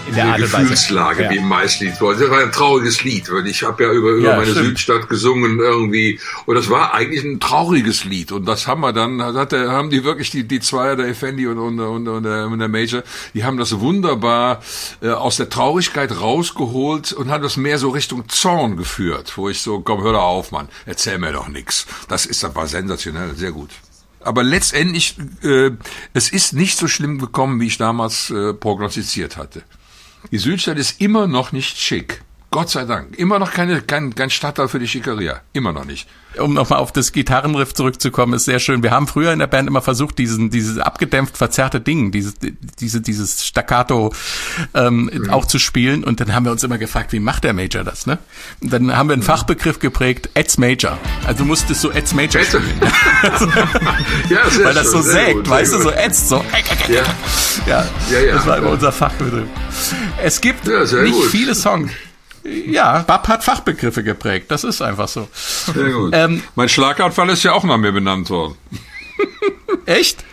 In 0.09 0.15
der 0.15 0.25
Art 0.27 0.41
und 0.41 0.53
Weise. 0.53 0.62
Gefühlslage, 0.62 1.23
Ja. 1.25 1.31
wie 1.31 1.37
im 1.37 1.49
Maislied. 1.49 1.93
Das 1.93 2.01
war 2.01 2.38
ein 2.41 2.53
trauriges 2.53 3.03
Lied, 3.05 3.31
weil 3.33 3.47
ich 3.47 3.62
habe 3.62 3.85
ja 3.85 3.93
über, 3.93 4.11
über 4.11 4.29
Ja, 4.31 4.37
meine 4.37 4.51
stimmt. 4.51 4.67
Südstadt 4.67 5.09
gesungen 5.09 5.59
irgendwie. 5.61 6.19
Und 6.45 6.57
das 6.57 6.69
war 6.69 6.93
eigentlich 6.93 7.23
ein 7.25 7.41
trauriges 7.41 8.05
Lied 8.05 8.33
und 8.33 8.45
das 8.45 8.67
haben 8.67 8.81
wir 8.83 8.93
dann, 8.93 9.23
hat 9.23 9.53
der, 9.53 9.71
haben 9.71 9.91
die 9.91 10.05
wirklich 10.05 10.31
die, 10.31 10.47
die 10.47 10.61
Zweier, 10.61 10.97
der 10.97 11.07
Effendi 11.09 11.47
und, 11.47 11.59
und, 11.59 11.79
und, 11.81 12.09
und, 12.09 12.23
der, 12.25 12.47
und 12.47 12.59
der 12.59 12.69
Major, 12.69 13.03
die 13.33 13.45
haben 13.45 13.57
das 13.59 13.79
wunderbar 13.81 14.61
äh, 15.01 15.09
aus 15.11 15.37
der 15.37 15.49
Traurigkeit 15.49 16.11
rausgeholt 16.21 17.12
und 17.12 17.31
haben 17.31 17.43
das 17.43 17.57
mehr 17.57 17.79
so 17.79 17.91
Richtung 17.91 18.29
Zorn 18.29 18.77
geführt, 18.77 19.33
wo 19.37 19.49
ich 19.49 19.61
so, 19.62 19.81
komm, 19.81 20.03
hör 20.03 20.12
doch 20.12 20.23
auf, 20.23 20.51
Mann, 20.51 20.69
erzähl 20.85 21.19
mir 21.19 21.33
doch 21.33 21.49
nix. 21.49 21.87
Das 22.09 22.27
ist, 22.27 22.43
das 22.43 22.55
war 22.55 22.67
sensationell, 22.67 23.35
sehr 23.37 23.53
gut. 23.53 23.71
Aber 24.21 24.43
letztendlich, 24.43 25.17
äh, 25.43 25.71
es 26.12 26.29
ist 26.31 26.53
nicht 26.53 26.77
so 26.79 26.87
schlimm 26.87 27.19
gekommen, 27.19 27.61
wie 27.61 27.67
ich 27.69 27.79
damals 27.79 28.31
äh, 28.31 28.53
prognostiziert 28.53 29.37
hatte. 29.37 29.62
Die 30.31 30.39
Südstadt 30.39 30.79
ist 30.79 31.01
immer 31.01 31.27
noch 31.27 31.53
nicht 31.53 31.79
schick. 31.79 32.23
Gott 32.53 32.69
sei 32.69 32.85
Dank. 32.85 33.19
Immer 33.19 33.38
noch 33.38 33.51
keine, 33.51 33.81
kein, 33.81 34.15
kein 34.15 34.29
Stadtteil 34.29 34.69
für 34.69 34.79
die 34.79 34.87
Schickeria. 34.87 35.41
Immer 35.55 35.73
noch 35.73 35.87
nicht. 35.87 36.07
Um 36.38 36.53
nochmal 36.53 36.81
auf 36.81 36.93
das 36.93 37.12
Gitarrenriff 37.12 37.73
zurückzukommen, 37.73 38.35
ist 38.35 38.45
sehr 38.45 38.59
schön. 38.59 38.83
Wir 38.83 38.91
haben 38.91 39.07
früher 39.07 39.33
in 39.33 39.38
der 39.38 39.47
Band 39.47 39.69
immer 39.69 39.81
versucht, 39.81 40.19
diesen, 40.19 40.51
dieses 40.51 40.79
abgedämpft 40.79 41.38
verzerrte 41.38 41.81
Ding, 41.81 42.12
dieses, 42.12 42.35
diese, 42.79 43.01
dieses 43.01 43.47
Staccato 43.47 44.12
ähm, 44.75 45.29
auch 45.31 45.47
zu 45.47 45.59
spielen. 45.59 46.05
Und 46.05 46.21
dann 46.21 46.35
haben 46.35 46.45
wir 46.45 46.53
uns 46.53 46.62
immer 46.62 46.77
gefragt, 46.77 47.12
wie 47.12 47.21
macht 47.21 47.45
der 47.45 47.55
Major 47.55 47.85
das? 47.85 48.07
Ne? 48.07 48.19
Und 48.61 48.71
dann 48.71 48.95
haben 48.95 49.09
wir 49.09 49.15
einen 49.15 49.23
Fachbegriff 49.23 49.79
geprägt, 49.79 50.29
Eds 50.35 50.59
Major. 50.59 50.99
Also 51.27 51.38
du 51.38 51.45
musstest 51.47 51.81
so 51.81 51.91
Eds 51.91 52.12
Major 52.15 52.43
spielen. 52.43 52.65
Ja, 54.29 54.49
sehr 54.51 54.67
Weil 54.67 54.75
das 54.75 54.91
so 54.91 55.01
sehr 55.01 55.12
sägt, 55.12 55.35
gut, 55.37 55.49
weißt 55.49 55.73
du, 55.73 55.77
gut. 55.77 55.85
so 55.85 55.91
ätzt, 55.91 56.29
so. 56.29 56.45
Ja. 56.88 57.03
Ja, 57.67 57.87
Ja, 58.11 58.21
ja. 58.21 58.35
das 58.35 58.47
war 58.47 58.59
immer 58.59 58.71
unser 58.71 58.93
Fachbegriff. 58.93 59.49
Es 60.23 60.41
gibt 60.41 60.67
nicht 60.67 61.12
gut. 61.12 61.27
viele 61.31 61.55
Songs. 61.55 61.91
Ja, 62.44 63.00
Bab 63.00 63.28
hat 63.28 63.44
Fachbegriffe 63.44 64.02
geprägt. 64.02 64.50
Das 64.50 64.64
ist 64.64 64.83
einfach 64.83 65.09
so. 65.09 65.28
Sehr 65.33 65.90
gut. 65.90 66.12
Ähm, 66.14 66.42
mein 66.55 66.68
Schlaganfall 66.68 67.31
ist 67.31 67.42
ja 67.42 67.52
auch 67.52 67.64
nach 67.64 67.76
mir 67.76 67.92
benannt 67.92 68.31
worden. 68.31 68.57
echt? 69.87 70.24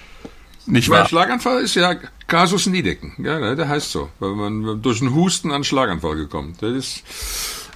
Nicht 0.66 0.90
Mein 0.90 1.00
wahr? 1.00 1.08
Schlaganfall 1.08 1.62
ist 1.62 1.76
ja 1.76 1.96
Kasus 2.28 2.68
Niedecken. 2.68 3.14
Ja, 3.18 3.40
ne, 3.40 3.56
der 3.56 3.68
heißt 3.68 3.92
so. 3.92 4.10
Weil 4.20 4.32
man 4.32 4.82
durch 4.82 5.02
einen 5.02 5.14
Husten 5.14 5.52
an 5.52 5.64
Schlaganfall 5.64 6.16
gekommen. 6.16 6.56
Der 6.62 6.70
ist, 6.70 7.04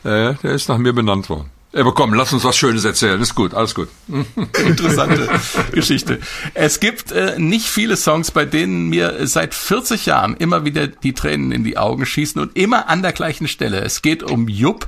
äh, 0.03 0.33
der 0.35 0.51
ist 0.51 0.69
nach 0.69 0.77
mir 0.77 0.93
benannt 0.93 1.29
worden. 1.29 1.49
Aber 1.75 1.93
komm, 1.93 2.13
lass 2.13 2.31
uns 2.31 2.43
was 2.43 2.55
Schönes 2.55 2.85
erzählen. 2.85 3.19
Ist 3.19 3.33
gut, 3.33 3.53
alles 3.53 3.73
gut. 3.73 3.89
Interessante 4.65 5.27
Geschichte. 5.71 6.19
Es 6.53 6.79
gibt 6.79 7.11
äh, 7.11 7.39
nicht 7.39 7.65
viele 7.65 7.97
Songs, 7.97 8.29
bei 8.29 8.45
denen 8.45 8.89
mir 8.89 9.25
seit 9.25 9.55
40 9.55 10.05
Jahren 10.05 10.37
immer 10.37 10.65
wieder 10.65 10.85
die 10.87 11.13
Tränen 11.13 11.51
in 11.51 11.63
die 11.63 11.77
Augen 11.77 12.05
schießen 12.05 12.39
und 12.39 12.55
immer 12.55 12.89
an 12.89 13.01
der 13.01 13.11
gleichen 13.11 13.47
Stelle. 13.47 13.81
Es 13.81 14.03
geht 14.03 14.21
um 14.21 14.47
Jupp, 14.47 14.87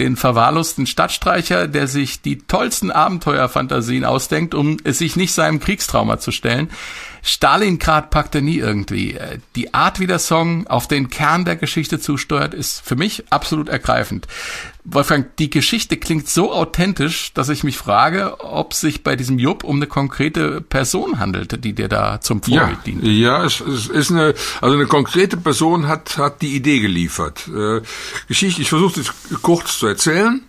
den 0.00 0.16
verwahrlosten 0.16 0.86
Stadtstreicher, 0.86 1.68
der 1.68 1.86
sich 1.86 2.22
die 2.22 2.38
tollsten 2.38 2.90
Abenteuerfantasien 2.90 4.04
ausdenkt, 4.04 4.54
um 4.54 4.78
es 4.82 4.98
sich 4.98 5.14
nicht 5.14 5.32
seinem 5.32 5.60
Kriegstrauma 5.60 6.18
zu 6.18 6.32
stellen. 6.32 6.70
Stalingrad 7.22 8.08
packt 8.10 8.34
er 8.34 8.40
nie 8.40 8.56
irgendwie. 8.56 9.18
Die 9.54 9.74
Art, 9.74 10.00
wie 10.00 10.06
der 10.06 10.18
Song 10.18 10.66
auf 10.68 10.88
den 10.88 11.10
Kern 11.10 11.44
der 11.44 11.56
Geschichte 11.56 12.00
zusteuert, 12.00 12.54
ist 12.54 12.80
für 12.84 12.96
mich 12.96 13.24
absolut 13.30 13.68
ergreifend. 13.68 14.26
Wolfgang, 14.84 15.36
die 15.36 15.50
Geschichte 15.50 15.98
klingt 15.98 16.26
so 16.26 16.50
authentisch, 16.54 17.34
dass 17.34 17.50
ich 17.50 17.62
mich 17.62 17.76
frage, 17.76 18.40
ob 18.40 18.72
sich 18.72 19.04
bei 19.04 19.14
diesem 19.14 19.38
Jupp 19.38 19.62
um 19.62 19.76
eine 19.76 19.86
konkrete 19.86 20.62
Person 20.62 21.18
handelte, 21.18 21.58
die 21.58 21.74
dir 21.74 21.88
da 21.88 22.22
zum 22.22 22.40
Ja, 22.46 22.60
Vorbild 22.62 22.86
dient. 22.86 23.04
ja, 23.04 23.44
es, 23.44 23.60
es 23.60 23.88
ist 23.88 24.10
eine, 24.10 24.32
also 24.62 24.74
eine 24.74 24.86
konkrete 24.86 25.36
Person 25.36 25.86
hat 25.86 26.16
hat 26.16 26.40
die 26.40 26.56
Idee 26.56 26.80
geliefert. 26.80 27.46
Äh, 27.54 27.82
Geschichte, 28.28 28.62
ich 28.62 28.70
versuche 28.70 29.00
es 29.00 29.12
kurz 29.42 29.78
zu 29.78 29.88
erzählen. 29.90 30.42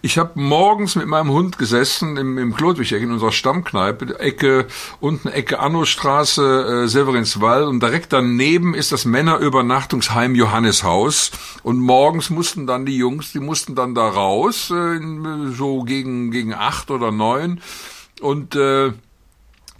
Ich 0.00 0.18
habe 0.18 0.32
morgens 0.34 0.96
mit 0.96 1.06
meinem 1.06 1.30
Hund 1.30 1.58
gesessen 1.58 2.16
im, 2.16 2.36
im 2.36 2.54
Klodwig 2.54 2.92
in 2.92 3.12
unserer 3.12 3.32
Stammkneipe, 3.32 4.18
Ecke 4.18 4.66
unten 5.00 5.28
Ecke 5.28 5.60
Annostraße, 5.60 6.84
äh, 6.84 6.88
Severinswald 6.88 7.66
und 7.66 7.82
direkt 7.82 8.12
daneben 8.12 8.74
ist 8.74 8.92
das 8.92 9.04
Männerübernachtungsheim 9.04 10.34
Johanneshaus 10.34 11.30
und 11.62 11.78
morgens 11.78 12.30
mussten 12.30 12.66
dann 12.66 12.84
die 12.84 12.96
Jungs, 12.96 13.32
die 13.32 13.40
mussten 13.40 13.74
dann 13.74 13.94
da 13.94 14.08
raus, 14.08 14.70
äh, 14.70 14.98
so 15.52 15.82
gegen 15.82 16.30
gegen 16.30 16.52
acht 16.54 16.90
oder 16.90 17.12
neun 17.12 17.60
und 18.20 18.56
äh, 18.56 18.92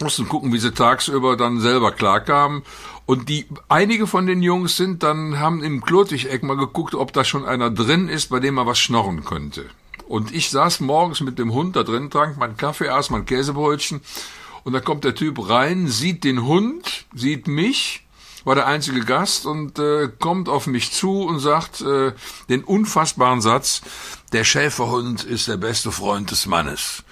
mussten 0.01 0.27
gucken, 0.27 0.53
wie 0.53 0.59
sie 0.59 0.73
tagsüber 0.73 1.37
dann 1.37 1.59
selber 1.59 1.91
klarkamen. 1.91 2.63
Und 3.05 3.27
die, 3.27 3.45
einige 3.67 4.07
von 4.07 4.25
den 4.25 4.41
Jungs 4.41 4.77
sind 4.77 5.03
dann, 5.03 5.39
haben 5.39 5.61
im 5.61 5.81
Klotwig-Eck 5.81 6.43
mal 6.43 6.55
geguckt, 6.55 6.95
ob 6.95 7.11
da 7.11 7.23
schon 7.23 7.45
einer 7.45 7.69
drin 7.69 8.07
ist, 8.07 8.29
bei 8.29 8.39
dem 8.39 8.55
man 8.55 8.67
was 8.67 8.79
schnorren 8.79 9.25
könnte. 9.25 9.65
Und 10.07 10.33
ich 10.33 10.49
saß 10.49 10.79
morgens 10.79 11.21
mit 11.21 11.37
dem 11.37 11.53
Hund 11.53 11.75
da 11.75 11.83
drin, 11.83 12.09
trank 12.09 12.37
meinen 12.37 12.57
Kaffee, 12.57 12.89
aß 12.89 13.09
mein 13.09 13.25
Käsebrötchen. 13.25 14.01
Und 14.63 14.73
da 14.73 14.79
kommt 14.79 15.03
der 15.03 15.15
Typ 15.15 15.49
rein, 15.49 15.87
sieht 15.87 16.23
den 16.23 16.45
Hund, 16.45 17.05
sieht 17.13 17.47
mich, 17.47 18.05
war 18.45 18.55
der 18.55 18.67
einzige 18.67 19.01
Gast 19.01 19.45
und 19.45 19.79
äh, 19.79 20.09
kommt 20.19 20.49
auf 20.49 20.67
mich 20.67 20.91
zu 20.91 21.23
und 21.23 21.39
sagt 21.39 21.81
äh, 21.81 22.13
den 22.49 22.63
unfassbaren 22.63 23.41
Satz, 23.41 23.81
der 24.31 24.43
Schäferhund 24.43 25.23
ist 25.23 25.47
der 25.47 25.57
beste 25.57 25.91
Freund 25.91 26.31
des 26.31 26.45
Mannes. 26.45 27.03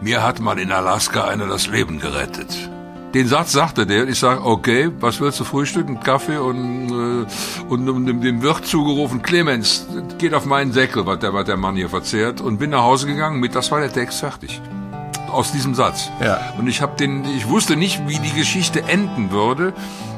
Mir 0.00 0.22
hat 0.22 0.40
mal 0.40 0.58
in 0.58 0.72
Alaska 0.72 1.24
einer 1.24 1.46
das 1.46 1.66
Leben 1.66 2.00
gerettet. 2.00 2.70
Den 3.14 3.26
Satz 3.26 3.52
sagte 3.52 3.86
der, 3.86 4.06
ich 4.08 4.20
sage, 4.20 4.44
okay, 4.44 4.90
was 5.00 5.20
willst 5.20 5.40
du 5.40 5.44
frühstücken? 5.44 5.98
Kaffee 5.98 6.36
und, 6.36 6.90
äh, 6.90 7.64
und, 7.68 7.86
dem, 7.86 8.20
dem 8.20 8.42
Wirt 8.42 8.64
zugerufen, 8.66 9.20
Clemens, 9.22 9.86
geht 10.18 10.32
auf 10.32 10.46
meinen 10.46 10.72
Deckel, 10.72 11.06
was 11.06 11.18
der, 11.18 11.34
was 11.34 11.44
der 11.44 11.56
Mann 11.56 11.74
hier 11.74 11.88
verzehrt. 11.88 12.40
Und 12.40 12.58
bin 12.58 12.70
nach 12.70 12.82
Hause 12.82 13.08
gegangen, 13.08 13.40
mit, 13.40 13.56
das 13.56 13.72
war 13.72 13.80
der 13.80 13.92
Text 13.92 14.20
fertig. 14.20 14.60
Aus 15.32 15.52
diesem 15.52 15.74
Satz. 15.74 16.10
Ja. 16.20 16.40
Und 16.58 16.66
ich 16.66 16.82
habe 16.82 16.96
den, 16.96 17.24
ich 17.24 17.48
wusste 17.48 17.76
nicht, 17.76 18.08
wie 18.08 18.18
die 18.18 18.32
Geschichte 18.32 18.82
enden 18.84 19.30
würde. 19.30 19.72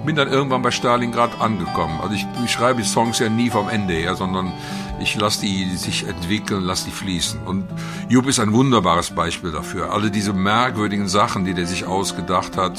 Bin 0.05 0.17
dann 0.17 0.29
irgendwann 0.29 0.63
bei 0.63 0.71
Stalingrad 0.71 1.41
angekommen. 1.41 2.01
Also 2.01 2.15
ich, 2.15 2.27
ich 2.45 2.51
schreibe 2.51 2.83
die 2.83 2.89
Songs 2.89 3.19
ja 3.19 3.29
nie 3.29 3.51
vom 3.51 3.69
Ende 3.69 3.95
her, 3.95 4.17
sondern 4.17 4.53
ich 5.01 5.15
lasse 5.17 5.43
die 5.43 5.77
sich 5.77 6.09
entwickeln, 6.09 6.63
lasse 6.63 6.87
die 6.87 6.91
fließen. 6.91 7.41
Und 7.45 7.67
Jupp 8.09 8.27
ist 8.27 8.41
ein 8.41 8.53
wunderbares 8.53 9.11
Beispiel 9.11 9.53
dafür. 9.53 9.93
Alle 9.93 10.11
diese 10.11 10.33
merkwürdigen 10.33 11.09
Sachen, 11.09 11.45
die 11.45 11.55
der 11.55 11.67
sich 11.67 11.85
ausgedacht 11.85 12.57
hat. 12.57 12.79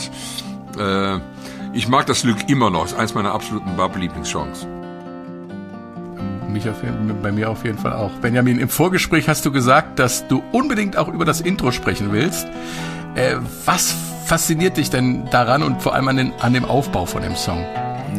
Äh, 0.77 1.19
ich 1.73 1.87
mag 1.87 2.05
das 2.07 2.21
Glück 2.23 2.49
immer 2.49 2.69
noch. 2.69 2.85
Ist 2.85 2.95
eins 2.95 3.13
meiner 3.13 3.33
absoluten 3.33 3.75
Bab-Lieblingssongs. 3.75 4.67
Mich 6.53 6.69
auf 6.69 6.83
bei 7.23 7.31
mir 7.31 7.49
auf 7.49 7.65
jeden 7.65 7.79
Fall 7.79 7.93
auch. 7.93 8.11
Benjamin, 8.21 8.59
im 8.59 8.69
Vorgespräch 8.69 9.27
hast 9.27 9.43
du 9.43 9.51
gesagt, 9.51 9.97
dass 9.97 10.27
du 10.27 10.43
unbedingt 10.51 10.97
auch 10.97 11.07
über 11.07 11.25
das 11.25 11.41
Intro 11.41 11.71
sprechen 11.71 12.11
willst. 12.11 12.45
Äh, 13.15 13.37
was 13.65 13.95
fasziniert 14.25 14.77
dich 14.77 14.91
denn 14.91 15.27
daran 15.31 15.63
und 15.63 15.81
vor 15.81 15.95
allem 15.95 16.07
an, 16.09 16.17
den, 16.17 16.33
an 16.39 16.53
dem 16.53 16.65
Aufbau 16.65 17.07
von 17.07 17.23
dem 17.23 17.35
Song? 17.35 17.65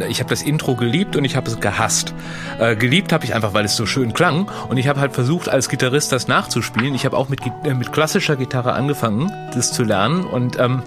Ich 0.09 0.19
habe 0.19 0.31
das 0.31 0.43
Intro 0.43 0.75
geliebt 0.75 1.15
und 1.15 1.25
ich 1.25 1.37
habe 1.37 1.49
es 1.49 1.61
gehasst. 1.61 2.13
Äh, 2.59 2.75
geliebt 2.75 3.13
habe 3.13 3.25
ich 3.25 3.37
einfach, 3.37 3.55
weil 3.55 3.65
es 3.67 3.77
so 3.77 3.87
schön 3.87 4.15
klang 4.15 4.51
und 4.69 4.79
ich 4.79 4.89
habe 4.89 4.99
halt 4.99 5.13
versucht, 5.13 5.49
als 5.49 5.69
Gitarrist 5.69 6.11
das 6.11 6.27
nachzuspielen. 6.27 6.97
Ich 6.97 7.07
habe 7.07 7.17
auch 7.17 7.29
mit, 7.29 7.41
äh, 7.63 7.73
mit 7.73 7.93
klassischer 7.93 8.35
Gitarre 8.35 8.73
angefangen, 8.73 9.31
das 9.55 9.73
zu 9.73 9.85
lernen 9.85 10.25
und 10.25 10.59
ähm, 10.59 10.83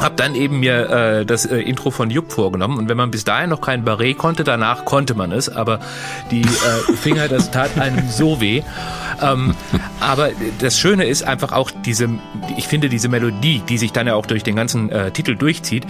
habe 0.00 0.14
dann 0.16 0.34
eben 0.34 0.60
mir 0.60 0.90
äh, 0.90 1.26
das 1.26 1.46
äh, 1.46 1.58
Intro 1.58 1.90
von 1.90 2.10
Jupp 2.10 2.32
vorgenommen 2.32 2.78
und 2.78 2.88
wenn 2.88 2.96
man 2.96 3.10
bis 3.10 3.24
dahin 3.24 3.50
noch 3.50 3.60
kein 3.60 3.84
Barré 3.84 4.14
konnte, 4.14 4.44
danach 4.44 4.84
konnte 4.84 5.14
man 5.14 5.32
es, 5.32 5.48
aber 5.48 5.80
die 6.30 6.42
äh, 6.42 6.92
Finger, 6.96 7.28
das 7.28 7.50
tat 7.50 7.78
einem 7.78 8.08
so 8.08 8.40
weh. 8.40 8.62
Ähm, 9.20 9.54
aber 10.00 10.30
das 10.60 10.78
Schöne 10.78 11.06
ist 11.06 11.22
einfach 11.22 11.52
auch 11.52 11.70
diese, 11.70 12.08
ich 12.56 12.68
finde 12.68 12.88
diese 12.88 13.08
Melodie, 13.08 13.62
die 13.68 13.78
sich 13.78 13.92
dann 13.92 14.06
ja 14.06 14.14
auch 14.14 14.26
durch 14.26 14.42
den 14.42 14.56
ganzen 14.56 14.90
äh, 14.90 15.10
Titel 15.10 15.34
durchzieht, 15.34 15.86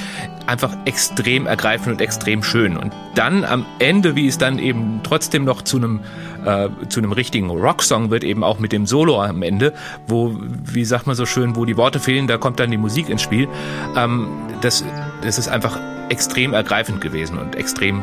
einfach 0.47 0.75
extrem 0.87 1.47
ergreifend 1.47 1.95
und 1.95 2.01
extrem 2.01 2.43
schön. 2.43 2.77
Und 2.77 2.93
dann 3.15 3.45
am 3.45 3.67
Ende, 3.79 4.17
wie 4.17 4.27
es 4.27 4.39
dann 4.39 4.59
eben 4.59 5.01
trotzdem 5.03 5.45
noch 5.45 5.63
zu 5.63 5.77
einem 5.77 6.01
äh, 6.45 6.69
zu 6.89 7.01
einem 7.01 7.13
richtigen 7.13 7.51
Rocksong 7.51 8.11
wird, 8.11 8.25
eben 8.25 8.45
auch 8.45 8.59
mit 8.59 8.73
dem 8.73 8.87
Solo 8.87 9.23
am 9.23 9.43
Ende, 9.43 9.73
wo, 10.07 10.37
wie 10.65 10.85
sagt 10.85 11.07
man 11.07 11.17
so 11.17 11.27
schön, 11.27 11.57
wo 11.57 11.65
die 11.65 11.77
Worte 11.77 12.01
fehlen, 12.01 12.27
da 12.27 12.39
kommt 12.39 12.61
dann 12.61 12.71
die 12.71 12.77
Musik 12.77 13.09
ins 13.09 13.23
Spiel. 13.23 13.49
Ähm, 13.97 14.29
das, 14.61 14.85
das 15.23 15.39
ist 15.39 15.49
einfach 15.49 15.79
extrem 16.09 16.53
ergreifend 16.53 17.01
gewesen 17.01 17.39
und 17.39 17.57
extrem 17.57 18.03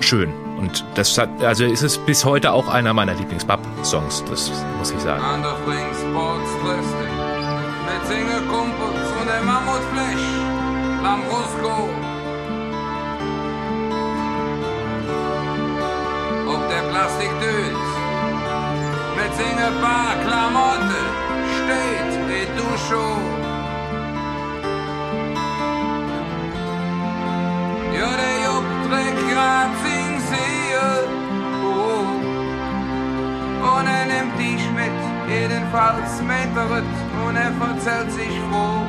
schön. 0.00 0.32
Und 0.58 0.84
das 0.94 1.16
hat, 1.18 1.28
also 1.42 1.64
ist 1.64 1.82
es 1.82 1.98
bis 1.98 2.24
heute 2.24 2.52
auch 2.52 2.68
einer 2.68 2.94
meiner 2.94 3.14
Lieblings-Bab-Songs, 3.14 4.24
das 4.28 4.50
muss 4.78 4.90
ich 4.90 5.00
sagen. 5.00 5.22
Der 9.26 9.42
Mammutflash 9.42 10.46
Lambrusco. 11.02 12.05
Der 16.76 16.82
Plastikdös 16.90 17.86
mit 19.16 19.32
Singerbar 19.34 20.12
Klamotte 20.24 21.02
steht 21.56 22.12
wie 22.28 22.46
du 22.58 22.68
schon. 22.86 23.22
Ja, 27.96 28.10
der 28.22 28.36
Jupp 28.44 28.68
trägt 28.88 29.20
grad 29.30 29.70
sin 29.82 30.12
Seele. 30.28 30.92
Oh. 31.64 32.06
Und 33.72 33.86
er 33.98 34.06
nimmt 34.12 34.38
dich 34.38 34.64
mit, 34.80 34.98
jedenfalls 35.28 36.20
meint 36.28 36.56
er 36.56 36.82
und 37.26 37.36
er 37.36 37.52
verzählt 37.52 38.12
sich 38.12 38.34
froh. 38.50 38.82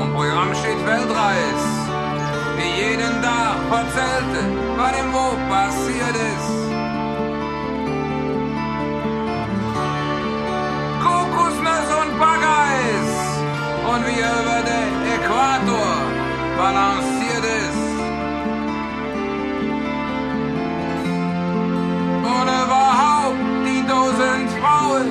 Und 0.00 0.14
Programm 0.14 0.54
steht 0.54 0.86
Weltreis, 0.86 1.79
jeden 2.80 3.22
Tag 3.22 3.56
erzählte, 3.78 4.40
was 4.78 4.92
im 5.00 5.08
wo 5.12 5.26
passiert 5.52 6.16
ist. 6.32 6.52
Kokosnuss 11.04 11.88
und 12.00 12.10
Baggeis 12.22 13.10
und 13.90 14.00
wie 14.06 14.20
er 14.28 14.34
über 14.42 14.60
den 14.72 14.90
Äquator 15.16 15.92
balanciert 16.60 17.44
ist. 17.64 17.86
Und 22.32 22.48
überhaupt 22.62 23.44
die 23.66 23.82
tausend 23.92 24.48
Frauen, 24.60 25.08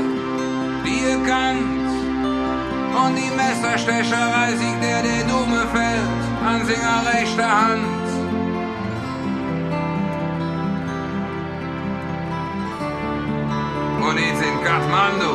die 0.86 1.00
ihr 1.10 1.20
kennt 1.30 1.90
Und 3.02 3.16
die 3.16 3.32
Messerstecherei 3.40 4.50
siegt 4.60 4.82
der, 4.84 5.02
der 5.04 5.24
dumme 5.30 5.68
fällt 5.74 6.29
an 6.46 6.66
Singer 6.66 7.04
rechter 7.14 7.50
Hand. 7.50 8.08
Und 14.02 14.18
jetzt 14.18 14.42
in 14.42 14.64
Kathmandu, 14.64 15.34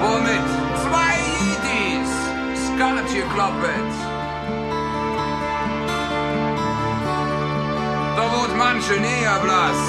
wo 0.00 0.18
mit 0.28 0.46
zwei 0.84 1.14
Yetis 1.42 2.10
Skat 2.66 3.06
gekloppt. 3.12 3.92
Da 8.16 8.24
wird 8.34 8.56
manche 8.56 9.00
näher 9.00 9.38
blass. 9.42 9.82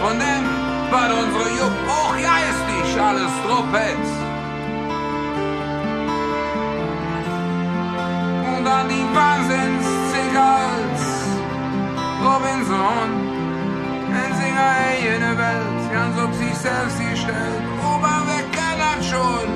Von 0.00 0.18
dem 0.18 0.44
war 0.92 1.10
unsere 1.22 1.48
Jupp 1.58 1.76
auch 1.88 2.14
geistig 2.14 3.00
alles 3.00 3.32
truppet. 3.46 4.29
Und 8.60 8.66
dann 8.66 8.88
die 8.90 9.06
Wahnsinns-Ziggers. 9.16 11.02
Robinson, 12.22 13.08
ein 14.12 14.32
Singer 14.36 15.14
in 15.14 15.20
der 15.20 15.38
Welt, 15.38 15.82
ganz 15.90 16.14
ob 16.22 16.34
sich 16.34 16.54
selbst 16.58 16.98
gestellt. 16.98 17.62
Ober 17.80 18.20
wer 18.26 18.44
kann 18.52 18.76
das 18.78 19.06
schon? 19.08 19.48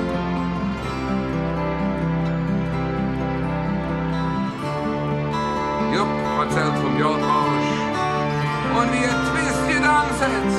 Jupp 5.93 6.13
erzählt 6.39 6.75
vom 6.81 6.97
Jordrausch 6.97 7.73
und 8.75 8.87
wie 8.91 9.03
er 9.05 9.19
Twist 9.29 9.67
gedanzt 9.67 10.19
hat 10.19 10.51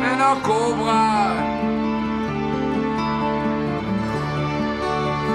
mit 0.00 0.18
der 0.18 0.36
Cobra. 0.42 1.30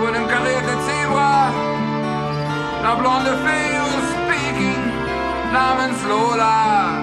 Von 0.02 0.14
dem 0.14 0.28
karierten 0.28 0.80
Zebra, 0.86 1.71
der 2.84 2.96
blonde 2.96 3.34
Fee 3.44 3.78
aus 3.80 4.08
Peking 4.30 4.84
namens 5.54 6.00
Lola. 6.08 7.00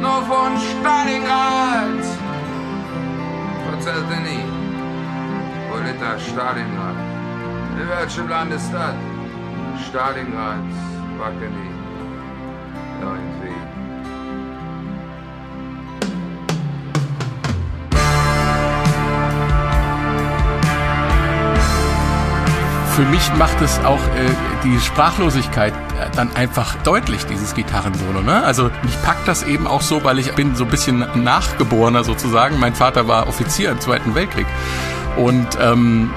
Nur 0.00 0.22
von 0.22 0.50
Stalingrad 0.58 2.04
erzählte 3.72 4.16
nie, 4.22 4.44
das 6.00 6.26
Stalingrad? 6.28 6.96
In 7.80 7.88
welchem 7.88 8.28
Land 8.28 8.52
ist 8.52 8.72
das? 8.72 8.94
Stalingrad, 9.88 10.70
Bakani, 11.18 11.70
irgendwie. 13.00 13.77
Für 22.98 23.04
mich 23.04 23.32
macht 23.34 23.60
es 23.60 23.78
auch 23.84 24.00
äh, 24.16 24.28
die 24.64 24.80
Sprachlosigkeit 24.80 25.72
äh, 25.72 26.10
dann 26.16 26.34
einfach 26.34 26.74
deutlich, 26.82 27.26
dieses 27.26 27.54
Gitarrensolo. 27.54 28.22
Ne? 28.22 28.42
Also 28.42 28.72
mich 28.82 29.02
packt 29.04 29.28
das 29.28 29.44
eben 29.44 29.68
auch 29.68 29.82
so, 29.82 30.02
weil 30.02 30.18
ich 30.18 30.32
bin 30.32 30.56
so 30.56 30.64
ein 30.64 30.70
bisschen 30.70 31.06
Nachgeborener 31.14 32.02
sozusagen. 32.02 32.58
Mein 32.58 32.74
Vater 32.74 33.06
war 33.06 33.28
Offizier 33.28 33.70
im 33.70 33.78
Zweiten 33.78 34.16
Weltkrieg 34.16 34.48
und 35.16 35.46
ähm, 35.60 36.10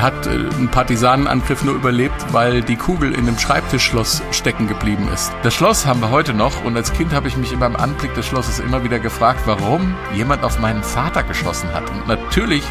hat 0.00 0.26
äh, 0.26 0.30
einen 0.30 0.68
Partisanenangriff 0.70 1.64
nur 1.64 1.74
überlebt, 1.74 2.32
weil 2.32 2.62
die 2.62 2.76
Kugel 2.76 3.14
in 3.14 3.26
dem 3.26 3.38
Schreibtischschloss 3.38 4.22
stecken 4.30 4.68
geblieben 4.68 5.08
ist. 5.12 5.32
Das 5.42 5.54
Schloss 5.54 5.86
haben 5.86 6.00
wir 6.00 6.10
heute 6.10 6.34
noch 6.34 6.64
und 6.64 6.76
als 6.76 6.92
Kind 6.92 7.12
habe 7.12 7.28
ich 7.28 7.36
mich 7.36 7.56
beim 7.56 7.76
Anblick 7.76 8.14
des 8.14 8.26
Schlosses 8.26 8.58
immer 8.58 8.84
wieder 8.84 8.98
gefragt, 8.98 9.42
warum 9.46 9.94
jemand 10.14 10.44
auf 10.44 10.58
meinen 10.58 10.82
Vater 10.82 11.22
geschossen 11.22 11.72
hat. 11.72 11.88
Und 11.90 12.06
natürlich 12.06 12.64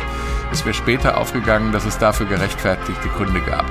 ist 0.52 0.66
mir 0.66 0.74
später 0.74 1.18
aufgegangen, 1.18 1.72
dass 1.72 1.86
es 1.86 1.98
dafür 1.98 2.26
gerechtfertigte 2.26 3.10
Gründe 3.10 3.42
gab. 3.42 3.66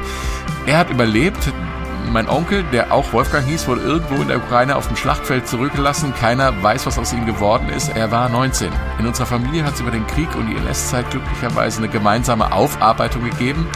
Er 0.67 0.79
hat 0.79 0.91
überlebt. 0.91 1.53
Mein 2.13 2.29
Onkel, 2.29 2.65
der 2.73 2.93
auch 2.93 3.13
Wolfgang 3.13 3.47
hieß, 3.47 3.69
wurde 3.69 3.83
irgendwo 3.83 4.23
in 4.23 4.29
der 4.29 4.39
Ukraine 4.39 4.77
auf 4.77 4.87
dem 4.87 4.97
Schlachtfeld 4.97 5.47
zurückgelassen. 5.47 6.15
Keiner 6.15 6.63
weiß, 6.63 6.87
was 6.87 6.99
aus 6.99 7.13
ihm 7.13 7.27
geworden 7.27 7.69
ist. 7.69 7.95
Er 7.95 8.11
war 8.11 8.29
19. 8.29 8.71
In 8.99 9.07
unserer 9.07 9.27
Familie 9.27 9.65
hat 9.65 9.75
es 9.75 9.81
über 9.81 9.91
den 9.91 10.07
Krieg 10.07 10.35
und 10.35 10.47
die 10.47 10.57
NS-Zeit 10.57 11.11
glücklicherweise 11.11 11.79
eine 11.79 11.89
gemeinsame 11.89 12.53
Aufarbeitung 12.53 13.25
gegeben. 13.25 13.67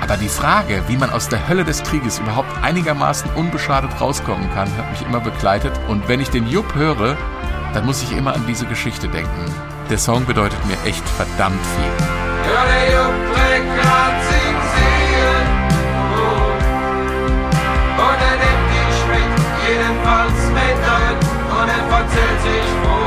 Aber 0.00 0.16
die 0.16 0.28
Frage, 0.28 0.82
wie 0.88 0.96
man 0.96 1.10
aus 1.10 1.28
der 1.28 1.48
Hölle 1.48 1.64
des 1.64 1.82
Krieges 1.82 2.18
überhaupt 2.18 2.50
einigermaßen 2.62 3.30
unbeschadet 3.34 4.00
rauskommen 4.00 4.50
kann, 4.54 4.68
hat 4.76 4.90
mich 4.90 5.02
immer 5.02 5.20
begleitet. 5.20 5.72
Und 5.88 6.08
wenn 6.08 6.20
ich 6.20 6.30
den 6.30 6.48
Jupp 6.48 6.74
höre, 6.74 7.16
dann 7.74 7.86
muss 7.86 8.02
ich 8.02 8.16
immer 8.16 8.34
an 8.34 8.44
diese 8.48 8.66
Geschichte 8.66 9.08
denken. 9.08 9.44
Der 9.90 9.98
Song 9.98 10.24
bedeutet 10.24 10.58
mir 10.66 10.76
echt 10.88 11.06
verdammt 11.08 11.60
viel. 11.76 13.49
Froh. 22.10 23.06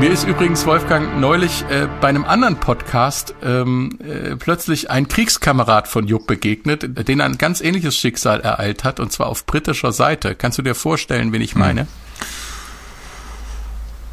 Mir 0.00 0.12
ist 0.12 0.28
übrigens, 0.28 0.64
Wolfgang, 0.64 1.18
neulich 1.18 1.64
äh, 1.70 1.88
bei 2.00 2.06
einem 2.06 2.24
anderen 2.24 2.56
Podcast 2.60 3.34
ähm, 3.42 3.98
äh, 4.00 4.36
plötzlich 4.36 4.90
ein 4.90 5.08
Kriegskamerad 5.08 5.88
von 5.88 6.06
Jupp 6.06 6.28
begegnet, 6.28 7.08
den 7.08 7.20
ein 7.20 7.36
ganz 7.36 7.60
ähnliches 7.60 7.96
Schicksal 7.96 8.40
ereilt 8.40 8.84
hat, 8.84 9.00
und 9.00 9.10
zwar 9.10 9.26
auf 9.26 9.44
britischer 9.44 9.90
Seite. 9.90 10.36
Kannst 10.36 10.56
du 10.58 10.62
dir 10.62 10.76
vorstellen, 10.76 11.32
wen 11.32 11.42
ich 11.42 11.56
meine? 11.56 11.88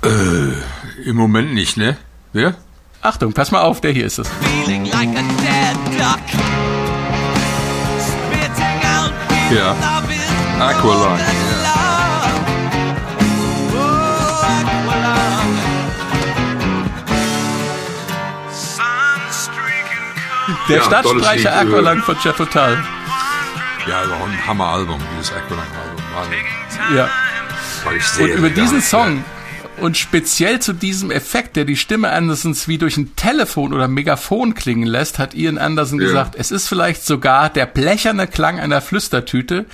Im 0.02 1.16
Moment 1.16 1.54
nicht, 1.54 1.78
ne? 1.78 1.98
Wer? 2.34 2.56
Achtung, 3.02 3.34
pass 3.34 3.52
mal 3.52 3.62
auf, 3.62 3.80
der 3.80 3.92
hier 3.92 4.06
ist 4.06 4.18
es. 4.18 4.28
feeling 4.64 4.86
like 4.86 5.10
a 5.10 5.22
dead 5.22 6.00
duck. 6.00 6.75
Ja. 9.52 9.76
Aqualung. 10.60 11.20
Der 20.70 20.78
Ja, 20.78 20.84
Stadtstreicher 20.84 21.50
äh, 21.52 21.60
Aqualung 21.60 22.02
von 22.02 22.16
Jeff 22.24 22.38
Total. 22.38 22.84
Ja, 23.88 24.10
war 24.10 24.28
ein 24.28 24.48
Hammeralbum, 24.48 25.00
dieses 25.14 25.32
Aqualung-Album. 25.32 26.04
Wahnsinn. 26.16 26.46
Ja. 26.96 27.10
Und 28.20 28.30
über 28.30 28.50
diesen. 28.50 28.82
Song 28.82 29.24
und 29.82 29.98
speziell 29.98 30.60
zu 30.60 30.74
diesem 30.74 31.12
Effekt, 31.12 31.56
der 31.56 31.66
die 31.66 31.76
Stimme 31.78 32.10
Andersons 32.12 32.68
wie 32.68 32.78
durch 32.78 32.98
ein 32.98 33.16
Telefon 33.16 33.74
oder 33.74 33.88
Megafon 33.88 34.54
klingen 34.54 34.88
lässt, 34.88 35.20
hat 35.20 35.34
Ian 35.34 35.58
Anderson 35.58 36.00
Ja. 36.00 36.08
gesagt, 36.08 36.36
es 36.38 36.52
ist 36.52 36.68
vielleicht 36.68 37.06
sogar 37.06 37.50
der 37.50 37.66
blecherne 37.66 38.28
Klang 38.28 38.60
einer 38.60 38.82
Flüstertüte. 38.82 39.66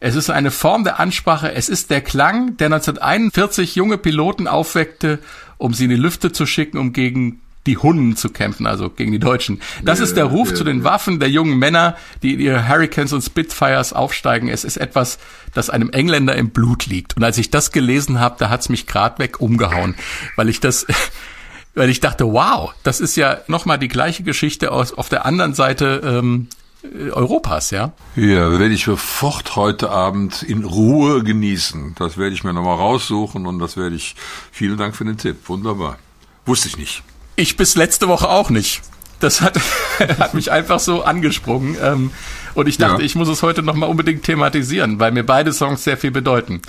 Es 0.00 0.16
ist 0.16 0.30
eine 0.30 0.50
Form 0.50 0.84
der 0.84 0.98
Ansprache. 0.98 1.52
Es 1.52 1.68
ist 1.68 1.90
der 1.90 2.00
Klang, 2.00 2.56
der 2.56 2.66
1941 2.66 3.76
junge 3.76 3.98
Piloten 3.98 4.48
aufweckte, 4.48 5.20
um 5.58 5.74
sie 5.74 5.84
in 5.84 5.90
die 5.90 5.96
Lüfte 5.96 6.32
zu 6.32 6.44
schicken, 6.44 6.78
um 6.78 6.92
gegen 6.92 7.40
die 7.66 7.78
Hunnen 7.78 8.16
zu 8.16 8.28
kämpfen, 8.28 8.66
also 8.66 8.90
gegen 8.90 9.12
die 9.12 9.18
Deutschen. 9.18 9.60
Das 9.84 10.00
ist 10.00 10.16
der 10.16 10.24
Ruf 10.24 10.50
ja, 10.50 10.54
zu 10.56 10.64
den 10.64 10.78
ja. 10.78 10.84
Waffen 10.84 11.20
der 11.20 11.30
jungen 11.30 11.58
Männer, 11.58 11.96
die 12.22 12.34
in 12.34 12.40
ihre 12.40 12.68
Hurricanes 12.68 13.12
und 13.12 13.22
Spitfires 13.22 13.92
aufsteigen. 13.92 14.48
Es 14.48 14.64
ist 14.64 14.78
etwas, 14.78 15.18
das 15.54 15.70
einem 15.70 15.90
Engländer 15.90 16.34
im 16.34 16.50
Blut 16.50 16.86
liegt. 16.86 17.16
Und 17.16 17.24
als 17.24 17.38
ich 17.38 17.50
das 17.50 17.70
gelesen 17.70 18.18
habe, 18.18 18.36
da 18.38 18.50
hat's 18.50 18.68
mich 18.68 18.86
grad 18.86 19.18
weg 19.18 19.40
umgehauen, 19.40 19.94
weil 20.36 20.48
ich 20.48 20.58
das, 20.58 20.86
weil 21.74 21.88
ich 21.88 22.00
dachte, 22.00 22.32
wow, 22.32 22.74
das 22.82 23.00
ist 23.00 23.16
ja 23.16 23.38
nochmal 23.46 23.78
die 23.78 23.88
gleiche 23.88 24.24
Geschichte 24.24 24.72
aus 24.72 24.92
auf 24.92 25.08
der 25.08 25.24
anderen 25.24 25.54
Seite 25.54 26.02
ähm, 26.04 26.48
äh, 26.82 27.10
Europas, 27.10 27.70
ja. 27.70 27.92
Ja, 28.16 28.58
werde 28.58 28.74
ich 28.74 28.84
sofort 28.84 29.54
heute 29.54 29.90
Abend 29.90 30.42
in 30.42 30.64
Ruhe 30.64 31.22
genießen. 31.22 31.94
Das 31.96 32.18
werde 32.18 32.34
ich 32.34 32.42
mir 32.42 32.52
nochmal 32.52 32.76
raussuchen 32.76 33.46
und 33.46 33.60
das 33.60 33.76
werde 33.76 33.94
ich. 33.94 34.16
Vielen 34.50 34.78
Dank 34.78 34.96
für 34.96 35.04
den 35.04 35.16
Tipp. 35.16 35.48
Wunderbar. 35.48 35.98
Wusste 36.44 36.66
ich 36.66 36.76
nicht. 36.76 37.04
Ich 37.36 37.56
bis 37.56 37.76
letzte 37.76 38.08
Woche 38.08 38.28
auch 38.28 38.50
nicht. 38.50 38.82
Das 39.20 39.40
hat, 39.40 39.58
hat 40.18 40.34
mich 40.34 40.50
einfach 40.50 40.80
so 40.80 41.02
angesprungen. 41.04 41.76
Ähm, 41.80 42.10
und 42.54 42.68
ich 42.68 42.76
dachte, 42.78 43.00
Ja. 43.00 43.06
ich 43.06 43.14
muss 43.14 43.28
es 43.28 43.42
heute 43.42 43.62
nochmal 43.62 43.88
unbedingt 43.88 44.24
thematisieren, 44.24 44.98
weil 44.98 45.12
mir 45.12 45.24
beide 45.24 45.52
Songs 45.52 45.84
sehr 45.84 45.96
viel 45.96 46.10
bedeuten. 46.10 46.60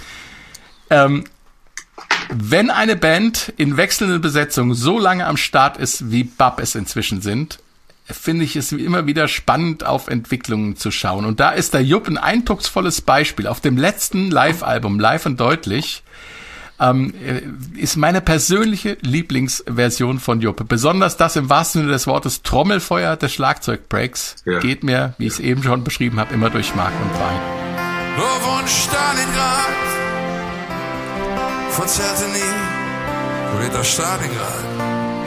Ähm, 0.89 1.23
wenn 2.29 2.69
eine 2.69 2.95
Band 2.95 3.53
in 3.57 3.77
wechselnden 3.77 4.21
Besetzungen 4.21 4.73
so 4.73 4.97
lange 4.99 5.25
am 5.25 5.37
Start 5.37 5.77
ist, 5.77 6.11
wie 6.11 6.23
Bab 6.23 6.59
es 6.61 6.75
inzwischen 6.75 7.21
sind, 7.21 7.59
finde 8.05 8.45
ich 8.45 8.55
es 8.55 8.71
immer 8.71 9.05
wieder 9.07 9.27
spannend, 9.27 9.85
auf 9.85 10.07
Entwicklungen 10.07 10.75
zu 10.75 10.91
schauen. 10.91 11.25
Und 11.25 11.39
da 11.39 11.51
ist 11.51 11.73
der 11.73 11.83
Jupp 11.83 12.07
ein 12.07 12.17
eindrucksvolles 12.17 13.01
Beispiel. 13.01 13.47
Auf 13.47 13.61
dem 13.61 13.77
letzten 13.77 14.29
Live-Album, 14.29 14.99
Live 14.99 15.25
und 15.25 15.39
Deutlich, 15.39 16.03
ähm, 16.83 17.13
äh, 17.25 17.41
ist 17.79 17.95
meine 17.95 18.21
persönliche 18.21 18.97
Lieblingsversion 19.01 20.19
von 20.19 20.41
Jupp. 20.41 20.67
Besonders 20.67 21.17
das 21.17 21.35
im 21.35 21.49
wahrsten 21.49 21.81
Sinne 21.81 21.93
des 21.93 22.07
Wortes 22.07 22.41
Trommelfeuer 22.43 23.15
des 23.15 23.33
Schlagzeugbreaks 23.33 24.35
Ja. 24.45 24.59
geht 24.59 24.83
mir, 24.83 25.13
wie 25.17 25.27
ich 25.27 25.33
es 25.33 25.39
eben 25.39 25.63
schon 25.63 25.83
beschrieben 25.83 26.19
habe, 26.19 26.33
immer 26.33 26.49
durch 26.49 26.75
Mark 26.75 26.91
und 27.01 27.13
Bein. 27.13 27.39
Nur 28.17 28.27
von 28.41 28.67
Stalingrad, 28.67 29.81
von 31.71 31.87
Zelteny, 31.87 32.43
wo 33.53 33.61
liegt 33.61 33.73
das 33.73 33.91
Stalingrad? 33.91 34.63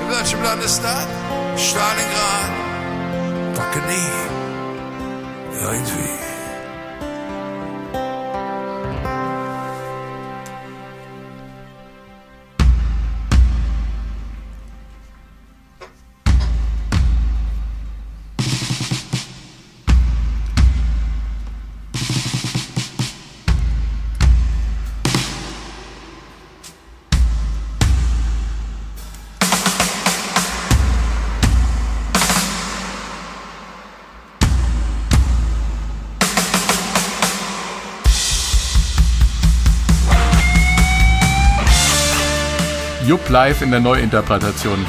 In 0.03 0.17
welchem 0.17 0.43
Land 0.43 0.63
ist 0.65 0.83
das? 0.85 1.07
Stalingrad, 1.71 2.51
packe 3.55 3.79
nie, 3.89 4.13
irgendwie. 5.63 6.36
Live 43.29 43.63
in 43.63 43.71
der 43.71 43.81
Neuinterpretation. 43.81 44.85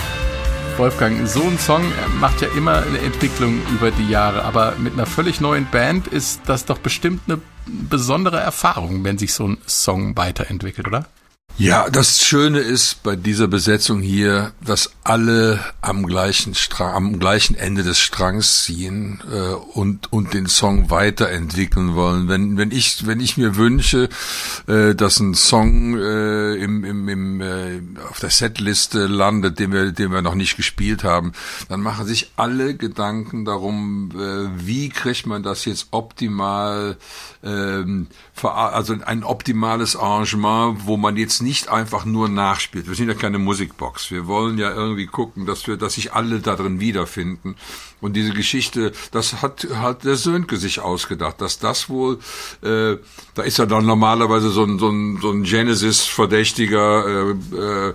Wolfgang, 0.77 1.27
so 1.27 1.41
ein 1.41 1.57
Song 1.57 1.83
macht 2.19 2.41
ja 2.41 2.47
immer 2.55 2.83
eine 2.83 2.99
Entwicklung 2.99 3.59
über 3.73 3.89
die 3.89 4.09
Jahre, 4.09 4.43
aber 4.43 4.73
mit 4.77 4.93
einer 4.93 5.05
völlig 5.05 5.41
neuen 5.41 5.65
Band 5.69 6.07
ist 6.07 6.41
das 6.45 6.65
doch 6.65 6.77
bestimmt 6.77 7.21
eine 7.27 7.39
besondere 7.65 8.39
Erfahrung, 8.39 9.03
wenn 9.03 9.17
sich 9.17 9.33
so 9.33 9.47
ein 9.47 9.57
Song 9.65 10.15
weiterentwickelt, 10.17 10.87
oder? 10.87 11.05
Ja, 11.55 11.89
das 11.89 12.23
Schöne 12.23 12.59
ist 12.59 13.01
bei 13.01 13.15
dieser 13.15 13.47
Besetzung 13.47 13.99
hier, 13.99 14.51
dass 14.63 14.91
alle 15.03 15.59
am 15.81 16.05
gleichen 16.05 16.53
Strang, 16.53 16.93
am 16.93 17.19
gleichen 17.19 17.55
Ende 17.55 17.81
des 17.81 17.99
Strangs 17.99 18.61
ziehen 18.63 19.21
äh, 19.33 19.53
und 19.73 20.13
und 20.13 20.35
den 20.35 20.45
Song 20.45 20.91
weiterentwickeln 20.91 21.95
wollen. 21.95 22.27
Wenn 22.27 22.57
wenn 22.57 22.69
ich 22.69 23.07
wenn 23.07 23.19
ich 23.19 23.37
mir 23.37 23.55
wünsche, 23.55 24.07
äh, 24.67 24.93
dass 24.93 25.19
ein 25.19 25.33
Song 25.33 25.97
äh, 25.97 26.53
im 26.57 26.83
im, 26.83 27.09
im 27.09 27.41
äh, 27.41 27.81
auf 28.07 28.19
der 28.19 28.29
Setliste 28.29 29.07
landet, 29.07 29.57
den 29.57 29.71
wir 29.71 29.91
den 29.93 30.11
wir 30.11 30.21
noch 30.21 30.35
nicht 30.35 30.57
gespielt 30.57 31.03
haben, 31.03 31.31
dann 31.69 31.81
machen 31.81 32.05
sich 32.05 32.33
alle 32.35 32.75
Gedanken 32.75 33.45
darum, 33.45 34.11
äh, 34.13 34.49
wie 34.63 34.89
kriegt 34.89 35.25
man 35.25 35.41
das 35.41 35.65
jetzt 35.65 35.87
optimal 35.89 36.97
ver- 37.41 38.55
also 38.55 38.95
ein 39.05 39.23
optimales 39.23 39.95
Arrangement, 39.95 40.85
wo 40.85 40.97
man 40.97 41.15
jetzt 41.15 41.36
nicht 41.41 41.69
einfach 41.69 42.05
nur 42.05 42.29
nachspielt. 42.29 42.87
Wir 42.87 42.95
sind 42.95 43.07
ja 43.07 43.13
keine 43.13 43.39
Musikbox. 43.39 44.11
Wir 44.11 44.27
wollen 44.27 44.57
ja 44.57 44.71
irgendwie 44.73 45.05
gucken, 45.05 45.45
dass 45.45 45.67
wir, 45.67 45.77
dass 45.77 45.93
sich 45.93 46.13
alle 46.13 46.39
darin 46.39 46.79
wiederfinden. 46.79 47.55
Und 47.99 48.13
diese 48.13 48.31
Geschichte, 48.31 48.91
das 49.11 49.41
hat 49.41 49.67
hat 49.73 50.03
der 50.03 50.15
Sönke 50.15 50.57
sich 50.57 50.79
ausgedacht, 50.79 51.41
dass 51.41 51.59
das 51.59 51.89
wohl, 51.89 52.19
äh, 52.61 52.97
da 53.33 53.41
ist 53.43 53.57
ja 53.57 53.65
dann 53.65 53.85
normalerweise 53.85 54.49
so 54.49 54.63
ein 54.63 54.77
so 54.77 54.89
ein, 54.89 55.19
so 55.21 55.31
ein 55.31 55.43
Genesis-verdächtiger 55.43 57.07
äh, 57.07 57.31
äh, 57.55 57.93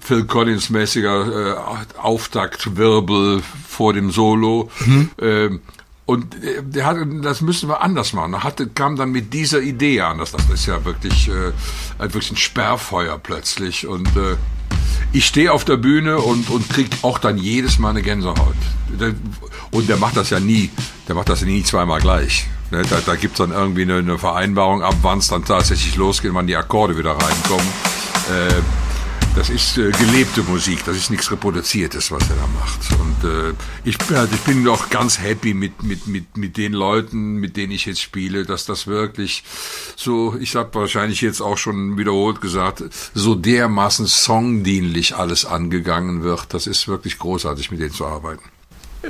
Phil 0.00 0.24
Collins-mäßiger 0.24 1.56
äh, 1.56 1.98
Auftaktwirbel 1.98 3.42
vor 3.68 3.92
dem 3.92 4.10
Solo. 4.10 4.70
Ähm, 5.18 5.60
und 6.06 6.34
äh, 6.44 6.62
der 6.62 6.86
hat, 6.86 6.96
das 7.22 7.40
müssen 7.40 7.68
wir 7.68 7.80
anders 7.80 8.12
machen. 8.12 8.34
Er 8.34 8.44
hatte, 8.44 8.66
kam 8.66 8.96
dann 8.96 9.10
mit 9.10 9.32
dieser 9.32 9.60
Idee 9.60 10.02
an. 10.02 10.18
Das, 10.18 10.32
das 10.32 10.48
ist 10.50 10.66
ja 10.66 10.84
wirklich, 10.84 11.28
äh, 11.28 11.52
wirklich 11.98 12.30
ein 12.30 12.36
Sperrfeuer 12.36 13.18
plötzlich. 13.18 13.86
Und 13.86 14.08
äh, 14.16 14.36
ich 15.12 15.26
stehe 15.26 15.52
auf 15.52 15.64
der 15.64 15.76
Bühne 15.76 16.18
und, 16.18 16.50
und 16.50 16.68
krieg 16.68 16.90
auch 17.02 17.18
dann 17.18 17.38
jedes 17.38 17.78
Mal 17.78 17.90
eine 17.90 18.02
Gänsehaut. 18.02 18.56
Und 19.70 19.88
der 19.88 19.96
macht 19.96 20.16
das 20.16 20.30
ja 20.30 20.40
nie, 20.40 20.70
der 21.08 21.14
macht 21.14 21.28
das 21.28 21.40
ja 21.40 21.46
nie 21.46 21.62
zweimal 21.62 22.00
gleich. 22.00 22.46
Ne, 22.70 22.82
Da, 22.82 23.00
da 23.04 23.14
gibt's 23.16 23.38
dann 23.38 23.52
irgendwie 23.52 23.82
eine, 23.82 23.98
eine 23.98 24.18
Vereinbarung, 24.18 24.82
ab 24.82 24.96
wann 25.02 25.18
es 25.18 25.28
dann 25.28 25.44
tatsächlich 25.44 25.96
losgeht, 25.96 26.34
wann 26.34 26.46
die 26.46 26.56
Akkorde 26.56 26.98
wieder 26.98 27.12
reinkommen. 27.12 27.66
Äh, 28.30 28.83
das 29.36 29.50
ist 29.50 29.78
äh, 29.78 29.90
gelebte 29.90 30.42
Musik, 30.44 30.84
das 30.84 30.96
ist 30.96 31.10
nichts 31.10 31.30
Reproduziertes, 31.30 32.10
was 32.12 32.22
er 32.30 32.36
da 32.36 32.46
macht. 32.46 32.80
Und 33.00 33.28
äh, 33.28 33.52
ich, 33.84 33.98
bin, 33.98 34.16
halt- 34.16 34.30
ich 34.32 34.40
bin 34.40 34.64
doch 34.64 34.90
ganz 34.90 35.18
happy 35.20 35.54
mit, 35.54 35.82
mit, 35.82 36.06
mit, 36.06 36.36
mit 36.36 36.56
den 36.56 36.72
Leuten, 36.72 37.36
mit 37.36 37.56
denen 37.56 37.72
ich 37.72 37.86
jetzt 37.86 38.00
spiele, 38.00 38.44
dass 38.44 38.64
das 38.64 38.86
wirklich 38.86 39.42
so, 39.96 40.36
ich 40.38 40.54
habe 40.56 40.74
wahrscheinlich 40.74 41.20
jetzt 41.20 41.40
auch 41.40 41.58
schon 41.58 41.98
wiederholt 41.98 42.40
gesagt, 42.40 42.84
so 43.14 43.34
dermaßen 43.34 44.06
songdienlich 44.06 45.16
alles 45.16 45.44
angegangen 45.44 46.22
wird. 46.22 46.54
Das 46.54 46.66
ist 46.66 46.86
wirklich 46.86 47.18
großartig, 47.18 47.70
mit 47.70 47.80
denen 47.80 47.92
zu 47.92 48.06
arbeiten. 48.06 48.42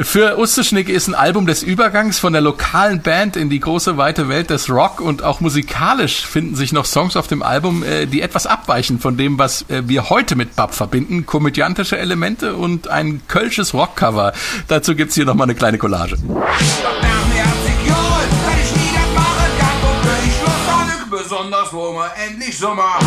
Für 0.00 0.38
Usteschnick 0.38 0.88
ist 0.88 1.06
ein 1.06 1.14
Album 1.14 1.46
des 1.46 1.62
Übergangs 1.62 2.18
von 2.18 2.32
der 2.32 2.42
lokalen 2.42 3.00
Band 3.00 3.36
in 3.36 3.48
die 3.48 3.60
große 3.60 3.96
weite 3.96 4.28
Welt 4.28 4.50
des 4.50 4.68
Rock 4.68 5.00
und 5.00 5.22
auch 5.22 5.40
musikalisch 5.40 6.26
finden 6.26 6.56
sich 6.56 6.72
noch 6.72 6.84
Songs 6.84 7.16
auf 7.16 7.28
dem 7.28 7.42
Album, 7.42 7.84
äh, 7.84 8.06
die 8.06 8.20
etwas 8.20 8.46
abweichen 8.46 8.98
von 8.98 9.16
dem, 9.16 9.38
was 9.38 9.62
äh, 9.70 9.82
wir 9.86 10.10
heute 10.10 10.34
mit 10.34 10.56
Bab 10.56 10.74
verbinden. 10.74 11.26
Komödiantische 11.26 11.96
Elemente 11.96 12.56
und 12.56 12.88
ein 12.88 13.22
kölsches 13.28 13.72
Rockcover. 13.72 14.32
Dazu 14.66 14.96
gibt's 14.96 15.14
hier 15.14 15.26
nochmal 15.26 15.46
eine 15.46 15.54
kleine 15.54 15.78
Collage. 15.78 16.16
Besonders 21.10 21.72
wo 21.72 21.92
man 21.92 22.10
endlich 22.28 22.58
Sommer 22.58 22.98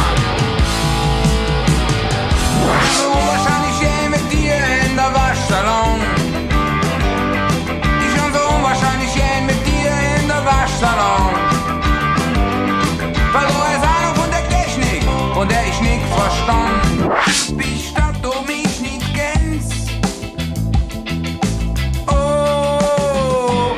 je 3.82 4.10
mit 4.10 4.32
dir 4.32 4.56
in 4.86 4.96
der 4.96 5.14
Waschsalon. 5.14 6.07
Weil 10.80 10.94
du 13.48 13.54
hast 13.54 13.84
Ahnung 13.84 14.16
von 14.16 14.30
der 14.30 14.48
Technik, 14.48 15.04
von 15.34 15.48
der 15.48 15.66
ich 15.68 15.82
nichts 15.82 16.08
verstand. 16.14 17.18
Bis 17.58 17.94
dass 17.96 18.22
du 18.22 18.30
mich 18.46 18.80
nicht 18.80 19.02
kennst. 19.16 19.90
Oh, 22.08 23.76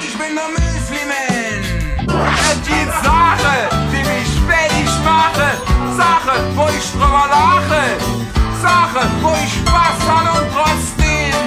ich 0.00 0.16
bin 0.16 0.36
der 0.36 0.48
Müsli-Man. 0.54 1.62
Es 2.06 2.68
gibt 2.68 2.92
Sachen, 3.02 3.60
die 3.90 4.04
mich 4.04 4.30
fähig 4.46 4.90
machen. 5.04 5.54
Sachen, 5.96 6.40
wo 6.54 6.68
ich 6.68 6.88
drüber 6.92 7.26
lache. 7.30 7.82
Sachen, 8.62 9.10
wo 9.22 9.32
ich 9.42 9.54
Spaß 9.54 9.98
habe 10.06 10.30
und 10.38 10.48
trotzdem 10.54 11.46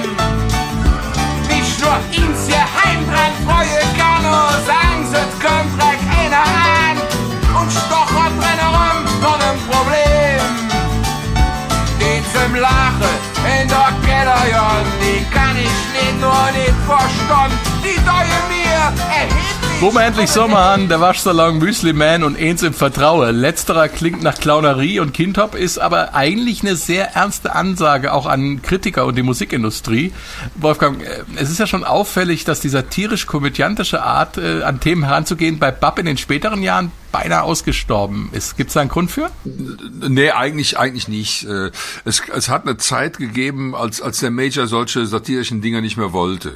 nicht 1.48 1.80
nur 1.80 1.96
ins 2.12 2.46
Geheim 2.46 3.02
freue, 3.46 3.81
ja, 14.50 14.82
die 15.00 15.24
kann 15.30 15.56
ich 15.56 15.78
nicht 15.92 16.20
nur 16.20 16.50
nicht 16.52 16.74
verstanden. 16.86 17.58
Die 17.82 17.96
deue 18.04 18.38
mir 18.48 18.61
Wo 19.82 19.90
man 19.90 20.04
endlich 20.04 20.30
Sommer 20.30 20.60
an, 20.60 20.88
der 20.88 21.00
Waschsalon 21.00 21.58
Müsli 21.58 21.92
Man 21.92 22.22
und 22.22 22.38
eins 22.38 22.62
im 22.62 22.72
Vertraue. 22.72 23.32
Letzterer 23.32 23.88
klingt 23.88 24.22
nach 24.22 24.38
Clownerie 24.38 25.00
und 25.00 25.12
Kindhop, 25.12 25.56
ist 25.56 25.78
aber 25.78 26.14
eigentlich 26.14 26.62
eine 26.62 26.76
sehr 26.76 27.16
ernste 27.16 27.52
Ansage 27.52 28.12
auch 28.12 28.26
an 28.26 28.62
Kritiker 28.62 29.06
und 29.06 29.16
die 29.16 29.24
Musikindustrie. 29.24 30.12
Wolfgang, 30.54 31.02
äh, 31.02 31.24
es 31.34 31.50
ist 31.50 31.58
ja 31.58 31.66
schon 31.66 31.82
auffällig, 31.82 32.44
dass 32.44 32.60
dieser 32.60 32.90
tierisch-komödiantische 32.90 34.04
Art, 34.04 34.38
äh, 34.38 34.62
an 34.62 34.78
Themen 34.78 35.02
heranzugehen, 35.02 35.58
bei 35.58 35.72
Bab 35.72 35.98
in 35.98 36.06
den 36.06 36.16
späteren 36.16 36.62
Jahren 36.62 36.92
beinahe 37.10 37.42
ausgestorben 37.42 38.30
ist. 38.30 38.56
Gibt 38.56 38.68
es 38.68 38.74
da 38.74 38.82
einen 38.82 38.88
Grund 38.88 39.10
für? 39.10 39.32
Nee, 39.44 40.30
eigentlich, 40.30 40.78
eigentlich 40.78 41.08
nicht. 41.08 41.42
Äh, 41.48 41.72
Es, 42.04 42.22
es 42.32 42.48
hat 42.48 42.68
eine 42.68 42.76
Zeit 42.76 43.18
gegeben, 43.18 43.74
als, 43.74 44.00
als 44.00 44.20
der 44.20 44.30
Major 44.30 44.68
solche 44.68 45.06
satirischen 45.06 45.60
Dinger 45.60 45.80
nicht 45.80 45.96
mehr 45.96 46.12
wollte. 46.12 46.52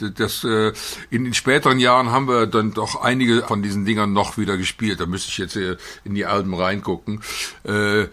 Das, 0.00 0.44
äh, 0.44 0.72
in 1.10 1.24
den 1.24 1.34
späteren 1.34 1.78
Jahren 1.78 2.10
haben 2.10 2.28
wir 2.28 2.46
dann 2.46 2.72
doch 2.72 3.00
einige 3.00 3.42
von 3.42 3.62
diesen 3.62 3.84
Dingern 3.84 4.12
noch 4.12 4.38
wieder 4.38 4.56
gespielt. 4.56 5.00
Da 5.00 5.06
müsste 5.06 5.30
ich 5.30 5.38
jetzt 5.38 5.56
äh, 5.56 5.76
in 6.04 6.14
die 6.14 6.26
Alben 6.26 6.54
reingucken. 6.54 7.20
Äh, 7.64 8.06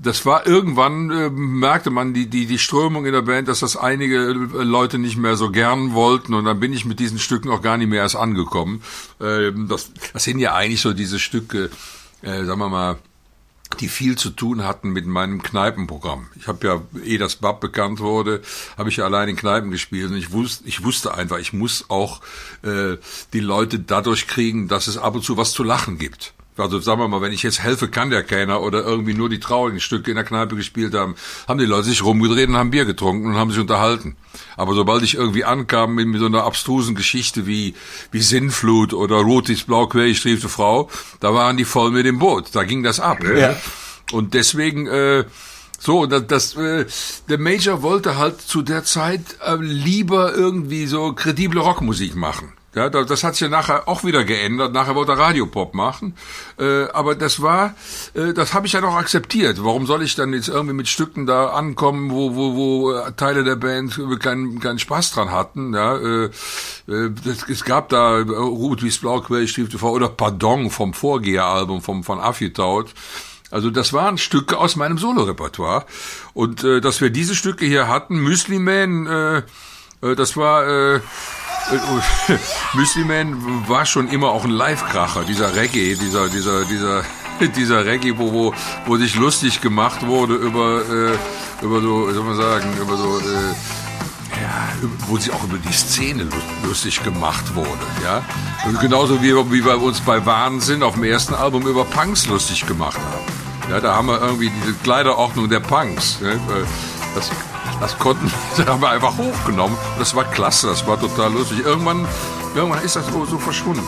das 0.00 0.24
war 0.24 0.46
irgendwann 0.46 1.08
merkte 1.34 1.90
man 1.90 2.14
die 2.14 2.28
die 2.28 2.46
die 2.46 2.60
Strömung 2.60 3.04
in 3.04 3.12
der 3.12 3.22
Band, 3.22 3.48
dass 3.48 3.58
das 3.58 3.76
einige 3.76 4.28
Leute 4.28 4.96
nicht 4.96 5.16
mehr 5.16 5.36
so 5.36 5.50
gern 5.50 5.92
wollten 5.92 6.34
und 6.34 6.44
dann 6.44 6.60
bin 6.60 6.72
ich 6.72 6.84
mit 6.84 7.00
diesen 7.00 7.18
Stücken 7.18 7.50
auch 7.50 7.62
gar 7.62 7.76
nicht 7.76 7.88
mehr 7.88 8.02
erst 8.02 8.14
angekommen. 8.14 8.80
Ähm, 9.20 9.66
das, 9.66 9.90
das 10.12 10.22
sind 10.22 10.38
ja 10.38 10.54
eigentlich 10.54 10.82
so 10.82 10.92
diese 10.92 11.18
Stücke, 11.18 11.70
sagen 12.22 12.60
wir 12.60 12.68
mal 12.68 12.98
die 13.80 13.88
viel 13.88 14.16
zu 14.16 14.30
tun 14.30 14.64
hatten 14.64 14.90
mit 14.90 15.06
meinem 15.06 15.42
Kneipenprogramm. 15.42 16.28
Ich 16.36 16.46
habe 16.48 16.66
ja, 16.66 16.82
ehe 17.04 17.18
das 17.18 17.36
Bab 17.36 17.60
bekannt 17.60 18.00
wurde, 18.00 18.42
habe 18.76 18.88
ich 18.88 18.96
ja 18.96 19.04
allein 19.04 19.28
in 19.28 19.36
Kneipen 19.36 19.70
gespielt 19.70 20.10
und 20.10 20.16
ich 20.16 20.32
wusste, 20.32 20.66
ich 20.66 20.84
wusste 20.84 21.14
einfach, 21.14 21.38
ich 21.38 21.52
muss 21.52 21.86
auch 21.88 22.20
äh, 22.62 22.96
die 23.32 23.40
Leute 23.40 23.78
dadurch 23.78 24.26
kriegen, 24.26 24.68
dass 24.68 24.86
es 24.86 24.98
ab 24.98 25.14
und 25.14 25.22
zu 25.22 25.36
was 25.36 25.52
zu 25.52 25.62
lachen 25.62 25.98
gibt. 25.98 26.34
Also 26.58 26.80
sagen 26.80 27.00
wir 27.00 27.08
mal, 27.08 27.20
wenn 27.20 27.32
ich 27.32 27.42
jetzt 27.42 27.62
helfe, 27.62 27.88
kann 27.88 28.10
der 28.10 28.22
keiner 28.22 28.62
oder 28.62 28.84
irgendwie 28.84 29.14
nur 29.14 29.28
die 29.28 29.40
traurigen 29.40 29.80
Stücke 29.80 30.10
in 30.10 30.16
der 30.16 30.24
Kneipe 30.24 30.56
gespielt 30.56 30.94
haben, 30.94 31.14
haben 31.46 31.58
die 31.58 31.66
Leute 31.66 31.88
sich 31.88 32.02
rumgedreht 32.02 32.48
und 32.48 32.56
haben 32.56 32.70
Bier 32.70 32.84
getrunken 32.84 33.26
und 33.26 33.36
haben 33.36 33.50
sich 33.50 33.60
unterhalten. 33.60 34.16
Aber 34.56 34.74
sobald 34.74 35.02
ich 35.02 35.14
irgendwie 35.14 35.44
ankam 35.44 35.94
mit, 35.94 36.06
mit 36.06 36.20
so 36.20 36.26
einer 36.26 36.44
abstrusen 36.44 36.94
Geschichte 36.94 37.46
wie, 37.46 37.74
wie 38.10 38.20
Sinnflut 38.20 38.92
oder 38.92 39.16
Rot 39.16 39.48
ist 39.48 39.66
blau, 39.66 39.86
quer 39.86 40.08
gestriefte 40.08 40.48
Frau, 40.48 40.88
da 41.20 41.34
waren 41.34 41.56
die 41.56 41.64
voll 41.64 41.90
mit 41.90 42.06
dem 42.06 42.18
Boot. 42.18 42.46
Da 42.52 42.64
ging 42.64 42.82
das 42.82 43.00
ab. 43.00 43.18
Ja. 43.24 43.56
Und 44.12 44.34
deswegen, 44.34 44.86
äh, 44.86 45.24
so, 45.78 46.06
das, 46.06 46.26
das 46.26 46.56
äh, 46.56 46.86
der 47.28 47.38
Major 47.38 47.82
wollte 47.82 48.16
halt 48.16 48.40
zu 48.40 48.62
der 48.62 48.84
Zeit 48.84 49.20
äh, 49.44 49.56
lieber 49.60 50.34
irgendwie 50.34 50.86
so 50.86 51.12
kredible 51.12 51.60
Rockmusik 51.60 52.16
machen. 52.16 52.52
Ja, 52.78 52.88
da- 52.90 53.02
das 53.02 53.24
hat 53.24 53.34
sich 53.34 53.48
nachher 53.50 53.88
auch 53.88 54.04
wieder 54.04 54.22
geändert. 54.24 54.72
Nachher 54.72 54.94
wollte 54.94 55.12
er 55.12 55.18
Radiopop 55.18 55.74
machen. 55.74 56.14
Äh, 56.60 56.84
aber 56.92 57.16
das 57.16 57.42
war, 57.42 57.74
äh, 58.14 58.32
das 58.32 58.54
habe 58.54 58.68
ich 58.68 58.72
ja 58.72 58.80
noch 58.80 58.94
akzeptiert. 58.94 59.64
Warum 59.64 59.84
soll 59.86 60.02
ich 60.04 60.14
dann 60.14 60.32
jetzt 60.32 60.46
irgendwie 60.48 60.74
mit 60.76 60.86
Stücken 60.86 61.26
da 61.26 61.48
ankommen, 61.48 62.12
wo, 62.12 62.36
wo, 62.36 62.54
wo 62.54 62.92
äh, 62.92 63.10
Teile 63.16 63.42
der 63.42 63.56
Band 63.56 63.98
keinen, 64.20 64.60
keinen 64.60 64.78
Spaß 64.78 65.10
dran 65.10 65.32
hatten? 65.32 65.74
Ja, 65.74 65.96
äh, 65.96 66.24
äh, 66.86 67.10
das, 67.24 67.48
es 67.48 67.64
gab 67.64 67.88
da 67.88 68.18
äh, 68.18 68.22
Ruth 68.22 68.84
wie's 68.84 68.98
Blau, 68.98 69.20
Quell, 69.22 69.48
Stief 69.48 69.68
TV 69.70 69.90
oder 69.90 70.08
Pardon 70.08 70.70
vom 70.70 70.94
Vorgeheralbum 70.94 71.82
vom, 71.82 72.04
von 72.04 72.20
Affitaut. 72.20 72.94
Also 73.50 73.70
das 73.70 73.92
waren 73.92 74.18
Stücke 74.18 74.56
aus 74.56 74.76
meinem 74.76 74.98
Solorepertoire. 74.98 75.84
Und 76.32 76.62
äh, 76.62 76.80
dass 76.80 77.00
wir 77.00 77.10
diese 77.10 77.34
Stücke 77.34 77.66
hier 77.66 77.88
hatten, 77.88 78.18
Müsli 78.20 78.60
Man, 78.60 79.06
äh, 79.06 79.38
äh, 80.02 80.14
das 80.14 80.36
war... 80.36 80.64
Äh, 80.66 80.96
äh, 80.96 81.00
Müsli 82.74 83.04
Man 83.04 83.68
war 83.68 83.84
schon 83.86 84.08
immer 84.08 84.28
auch 84.30 84.44
ein 84.44 84.50
Live-Kracher, 84.50 85.24
dieser 85.24 85.54
Reggae, 85.54 85.94
dieser, 85.96 86.28
dieser, 86.28 86.64
dieser, 86.64 87.02
dieser 87.56 87.84
Reggae, 87.84 88.14
wo, 88.16 88.32
wo, 88.32 88.54
wo 88.86 88.96
sich 88.96 89.14
lustig 89.16 89.60
gemacht 89.60 90.06
wurde 90.06 90.34
über, 90.34 90.80
äh, 90.82 91.64
über 91.64 91.80
so, 91.80 92.10
soll 92.12 92.24
man 92.24 92.36
sagen, 92.36 92.68
über 92.80 92.96
so, 92.96 93.18
äh, 93.18 94.40
ja, 94.40 94.68
wo 95.08 95.16
sich 95.18 95.32
auch 95.32 95.44
über 95.44 95.58
die 95.58 95.72
Szene 95.72 96.24
lu- 96.24 96.68
lustig 96.68 97.02
gemacht 97.02 97.54
wurde, 97.54 97.68
ja. 98.04 98.22
Und 98.66 98.80
genauso 98.80 99.20
wie, 99.22 99.34
wie 99.52 99.64
wir 99.64 99.80
uns 99.82 100.00
bei 100.00 100.24
Wahnsinn 100.24 100.82
auf 100.82 100.94
dem 100.94 101.04
ersten 101.04 101.34
Album 101.34 101.66
über 101.66 101.84
Punks 101.84 102.26
lustig 102.26 102.66
gemacht 102.66 102.96
haben. 102.98 103.70
Ja, 103.72 103.80
da 103.80 103.94
haben 103.96 104.06
wir 104.08 104.20
irgendwie 104.20 104.50
diese 104.62 104.72
Kleiderordnung 104.74 105.48
der 105.48 105.60
Punks. 105.60 106.18
Ne? 106.20 106.32
Äh, 106.32 106.38
Das, 107.14 107.30
das 107.80 107.98
konnten, 107.98 108.30
das 108.56 108.66
haben 108.66 108.80
wir 108.80 108.90
einfach 108.90 109.16
hochgenommen. 109.16 109.76
Und 109.76 110.00
das 110.00 110.14
war 110.14 110.24
klasse, 110.24 110.68
das 110.68 110.86
war 110.86 110.98
total 110.98 111.32
lustig. 111.32 111.64
Irgendwann, 111.64 112.06
irgendwann 112.54 112.82
ist 112.82 112.96
das 112.96 113.06
so, 113.06 113.38
verschwunden. 113.38 113.82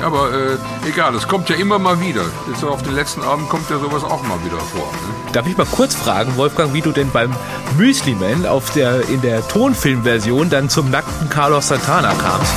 Ja? 0.00 0.06
Aber 0.06 0.30
äh, 0.32 0.88
egal, 0.88 1.12
das 1.12 1.26
kommt 1.26 1.48
ja 1.48 1.56
immer 1.56 1.78
mal 1.78 2.00
wieder. 2.00 2.22
Jetzt 2.48 2.62
auf 2.64 2.82
den 2.82 2.94
letzten 2.94 3.22
Abend 3.22 3.48
kommt 3.48 3.70
ja 3.70 3.78
sowas 3.78 4.04
auch 4.04 4.22
mal 4.22 4.38
wieder 4.44 4.58
vor. 4.58 4.92
Ne? 4.92 5.32
Darf 5.32 5.46
ich 5.46 5.56
mal 5.56 5.66
kurz 5.66 5.94
fragen, 5.94 6.36
Wolfgang, 6.36 6.74
wie 6.74 6.82
du 6.82 6.92
denn 6.92 7.10
beim 7.10 7.34
Müsli 7.78 8.14
Man 8.14 8.46
auf 8.46 8.72
der, 8.72 9.08
in 9.08 9.22
der 9.22 9.46
Tonfilmversion 9.48 10.50
dann 10.50 10.68
zum 10.68 10.90
nackten 10.90 11.30
Carlos 11.30 11.68
Santana 11.68 12.12
kamst? 12.14 12.52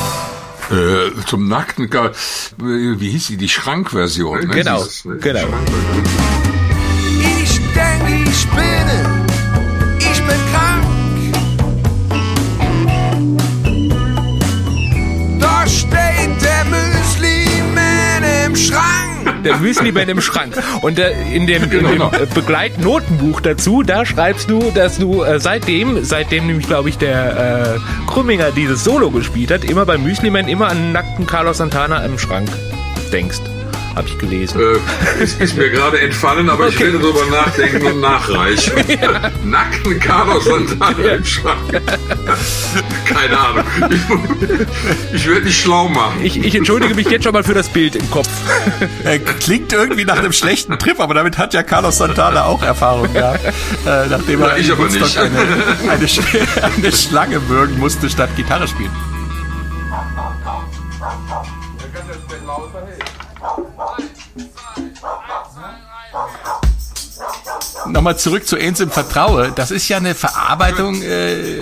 Äh, 0.72 1.26
zum 1.26 1.47
nackten, 1.47 1.91
äh, 1.91 2.12
wie 2.60 3.10
hieß 3.10 3.28
die, 3.28 3.38
die 3.38 3.49
Schrankversion. 3.49 4.39
Ne? 4.39 4.47
Genau, 4.47 4.78
Dieses, 4.84 5.05
ne? 5.05 5.18
genau. 5.18 5.47
Ich 7.43 7.60
denke, 7.74 8.30
ich 8.30 8.47
bin 8.49 8.70
steht 8.89 9.19
der 16.42 16.66
Müsli-Man 16.66 18.24
im 18.46 18.56
Schrank. 18.56 19.44
Der 19.44 19.58
Müsli 19.58 19.92
Man 19.92 20.10
im 20.10 20.22
Schrank. 20.22 20.54
Und 20.82 21.00
äh, 21.00 21.12
in 21.34 21.48
dem, 21.48 21.64
in 21.64 21.70
dem 21.70 21.92
Genau. 21.92 22.12
äh, 22.12 22.26
Begleitnotenbuch 22.34 23.42
dazu, 23.42 23.84
da 23.84 24.06
schreibst 24.06 24.50
du, 24.50 24.72
dass 24.74 24.98
du 24.98 25.24
äh, 25.24 25.40
seitdem, 25.40 26.04
seitdem 26.04 26.48
nämlich, 26.48 26.68
glaube 26.68 26.90
ich, 26.90 26.98
der 26.98 27.78
äh, 27.78 28.10
Krumminger 28.10 28.52
dieses 28.52 28.84
Solo 28.84 29.12
gespielt 29.12 29.52
hat, 29.52 29.64
immer 29.64 29.86
beim 29.86 30.04
Müsli 30.04 30.30
Man 30.30 30.48
immer 30.48 30.68
an 30.68 30.78
einen 30.78 30.92
nackten 30.92 31.26
Carlos 31.26 31.58
Santana 31.58 32.04
im 32.06 32.18
Schrank 32.18 32.50
denkst. 33.12 33.40
Habe 33.96 34.08
ich 34.08 34.18
gelesen. 34.18 34.60
Äh, 34.60 35.24
ist, 35.24 35.42
ist 35.42 35.58
mir 35.58 35.70
gerade 35.70 36.00
entfallen, 36.00 36.50
aber 36.50 36.68
ich 36.68 36.80
werde 36.80 37.00
darüber 37.00 37.26
nachdenken 37.26 37.86
und 37.86 38.02
nachreichen. 38.02 38.74
Nackten 39.44 40.00
Carlos 40.00 40.46
Santana 40.46 41.14
im 41.16 41.26
Schrank. 41.26 41.82
Keine 43.06 43.40
Ahnung. 43.40 43.64
Ich, 43.90 45.16
ich 45.16 45.28
werde 45.28 45.42
dich 45.42 45.60
schlau 45.60 45.90
machen. 45.90 46.24
Ich, 46.24 46.38
ich 46.38 46.56
entschuldige 46.56 46.96
mich 46.96 47.10
jetzt 47.10 47.24
schon 47.24 47.34
mal 47.34 47.44
für 47.44 47.54
das 47.54 47.70
Bild 47.70 47.96
im 47.96 48.10
Kopf. 48.12 48.30
Äh, 49.04 49.20
klingt 49.20 49.74
irgendwie 49.74 50.06
nach 50.06 50.18
einem 50.18 50.34
schlechten 50.34 50.78
Trip, 50.78 51.00
aber 51.00 51.14
damit 51.14 51.38
hat 51.38 51.54
ja 51.54 51.64
Carlos 51.64 51.98
Santana 51.98 52.46
auch 52.46 52.64
Erfahrung 52.64 53.12
gehabt. 53.12 53.44
Äh, 53.44 54.08
nachdem 54.10 54.42
er 54.42 54.50
Ja, 54.50 54.58
ich 54.58 54.72
aber. 54.72 54.86
Eine, 54.86 55.92
eine, 55.92 56.08
eine 56.78 56.92
Schlange 56.92 57.50
würgen 57.50 57.78
musste, 57.80 58.10
statt 58.10 58.30
Gitarre 58.36 58.68
spielen. 58.68 58.92
Nochmal 67.90 68.18
zurück 68.18 68.48
zu 68.48 68.56
Eins 68.58 68.80
im 68.80 68.92
Vertraue. 68.92 69.52
Das 69.56 69.72
ist 69.72 69.88
ja 69.90 69.98
eine 69.98 70.16
Verarbeitung 70.16 71.02
äh, 71.02 71.60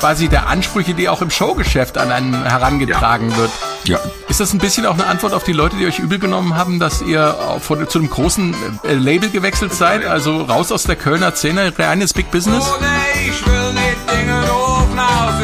quasi 0.00 0.28
der 0.28 0.48
Ansprüche, 0.48 0.94
die 0.94 1.08
auch 1.08 1.22
im 1.22 1.30
Showgeschäft 1.30 1.98
an 1.98 2.10
einen 2.10 2.34
herangetragen 2.44 3.36
wird. 3.36 3.50
Ja, 3.84 4.00
Ist 4.28 4.40
das 4.40 4.52
ein 4.52 4.58
bisschen 4.58 4.84
auch 4.84 4.94
eine 4.94 5.06
Antwort 5.06 5.32
auf 5.32 5.44
die 5.44 5.52
Leute, 5.52 5.76
die 5.76 5.86
euch 5.86 5.98
übel 5.98 6.18
genommen 6.18 6.56
haben, 6.56 6.80
dass 6.80 7.02
ihr 7.02 7.36
von, 7.60 7.88
zu 7.88 7.98
einem 7.98 8.10
großen 8.10 8.54
äh, 8.84 8.94
Label 8.94 9.30
gewechselt 9.30 9.72
seid? 9.72 10.04
Also 10.04 10.42
raus 10.42 10.72
aus 10.72 10.84
der 10.84 10.96
Kölner 10.96 11.32
Szene, 11.34 11.72
reines 11.78 12.12
Big 12.12 12.30
Business? 12.30 12.64
Oh 12.66 12.80
nee, 12.80 13.30
ich 13.30 13.46
will 13.46 13.72
nicht 13.72 14.10
Dinge 14.10 14.40
rufen 14.50 14.98
aus 14.98 15.34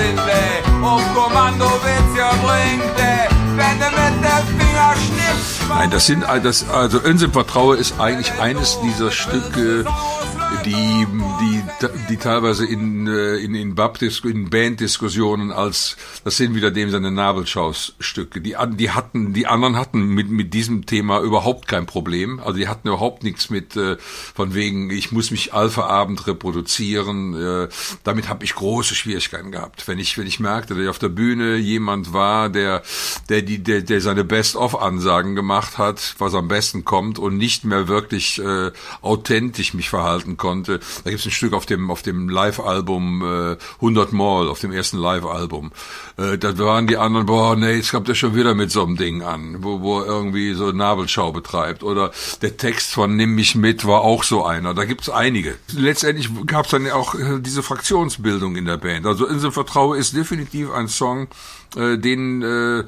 Nein, 5.74 5.90
das 5.90 6.06
sind 6.06 6.24
das 6.42 6.68
also 6.68 6.98
im 7.22 7.32
Vertraue 7.32 7.76
ist 7.76 7.98
eigentlich 7.98 8.32
eines 8.40 8.78
dieser 8.82 9.10
Stücke, 9.10 9.84
die 10.64 11.06
die 11.40 11.62
die 12.08 12.16
teilweise 12.16 12.66
in 12.66 13.06
äh, 13.06 13.36
in 13.36 13.54
in, 13.54 13.76
in 13.76 14.50
Banddiskussionen 14.50 15.52
als 15.52 15.96
das 16.24 16.36
sind 16.36 16.54
wieder 16.54 16.70
dem 16.70 16.90
seine 16.90 17.10
Nabelschausstücke. 17.10 18.40
Die 18.40 18.56
die 18.74 18.90
hatten 18.90 19.32
die 19.32 19.46
anderen 19.46 19.76
hatten 19.76 20.06
mit 20.06 20.30
mit 20.30 20.54
diesem 20.54 20.86
Thema 20.86 21.20
überhaupt 21.20 21.68
kein 21.68 21.86
Problem. 21.86 22.40
Also 22.40 22.58
die 22.58 22.68
hatten 22.68 22.88
überhaupt 22.88 23.24
nichts 23.24 23.50
mit 23.50 23.76
äh, 23.76 23.96
von 23.98 24.54
wegen 24.54 24.90
ich 24.90 25.12
muss 25.12 25.30
mich 25.30 25.52
Alpha 25.54 25.86
Abend 25.86 26.26
reproduzieren. 26.26 27.34
Äh, 27.34 27.68
damit 28.04 28.28
habe 28.28 28.44
ich 28.44 28.54
große 28.54 28.94
Schwierigkeiten 28.94 29.50
gehabt. 29.50 29.86
Wenn 29.88 29.98
ich 29.98 30.16
wenn 30.18 30.26
ich 30.26 30.40
merkte, 30.40 30.74
dass 30.74 30.88
auf 30.88 30.98
der 30.98 31.08
Bühne 31.08 31.56
jemand 31.56 32.12
war, 32.12 32.48
der 32.48 32.82
der 33.28 33.42
die 33.42 33.62
der, 33.62 33.82
der 33.82 34.00
seine 34.00 34.24
Best-of-Ansagen 34.24 35.34
gemacht 35.34 35.78
hat, 35.78 36.14
was 36.18 36.34
am 36.34 36.48
besten 36.48 36.84
kommt 36.84 37.18
und 37.18 37.36
nicht 37.36 37.64
mehr 37.64 37.88
wirklich 37.88 38.38
äh, 38.38 38.70
authentisch 39.00 39.74
mich 39.74 39.90
verhalten 39.90 40.36
konnte. 40.42 40.80
Da 41.04 41.10
gibt 41.10 41.20
es 41.20 41.26
ein 41.26 41.30
Stück 41.30 41.52
auf 41.52 41.66
dem 41.66 41.90
auf 41.90 42.02
dem 42.02 42.28
Live-Album 42.28 43.22
äh, 43.22 43.56
100 43.76 44.12
Mal, 44.12 44.48
auf 44.48 44.58
dem 44.58 44.72
ersten 44.72 44.98
Live-Album. 44.98 45.70
Äh, 46.16 46.36
da 46.36 46.58
waren 46.58 46.88
die 46.88 46.96
anderen, 46.96 47.26
boah, 47.26 47.54
nee, 47.54 47.76
jetzt 47.76 47.92
kommt 47.92 48.08
er 48.08 48.16
schon 48.16 48.34
wieder 48.34 48.54
mit 48.54 48.72
so 48.72 48.82
einem 48.82 48.96
Ding 48.96 49.22
an, 49.22 49.58
wo, 49.60 49.80
wo 49.80 50.00
er 50.00 50.06
irgendwie 50.06 50.52
so 50.54 50.72
Nabelschau 50.72 51.30
betreibt. 51.32 51.84
Oder 51.84 52.10
der 52.42 52.56
Text 52.56 52.92
von 52.92 53.16
Nimm 53.16 53.34
mich 53.36 53.54
mit 53.54 53.86
war 53.86 54.00
auch 54.00 54.24
so 54.24 54.44
einer. 54.44 54.74
Da 54.74 54.84
gibt 54.84 55.02
es 55.02 55.10
einige. 55.10 55.56
Letztendlich 55.74 56.28
gab 56.46 56.64
es 56.64 56.72
dann 56.72 56.90
auch 56.90 57.14
äh, 57.14 57.38
diese 57.38 57.62
Fraktionsbildung 57.62 58.56
in 58.56 58.64
der 58.64 58.78
Band. 58.78 59.06
Also 59.06 59.26
Insel 59.26 59.52
Vertraue 59.52 59.96
ist 59.96 60.16
definitiv 60.16 60.72
ein 60.72 60.88
Song, 60.88 61.28
äh, 61.76 61.96
den, 61.96 62.42
äh, 62.42 62.80
äh, 62.80 62.84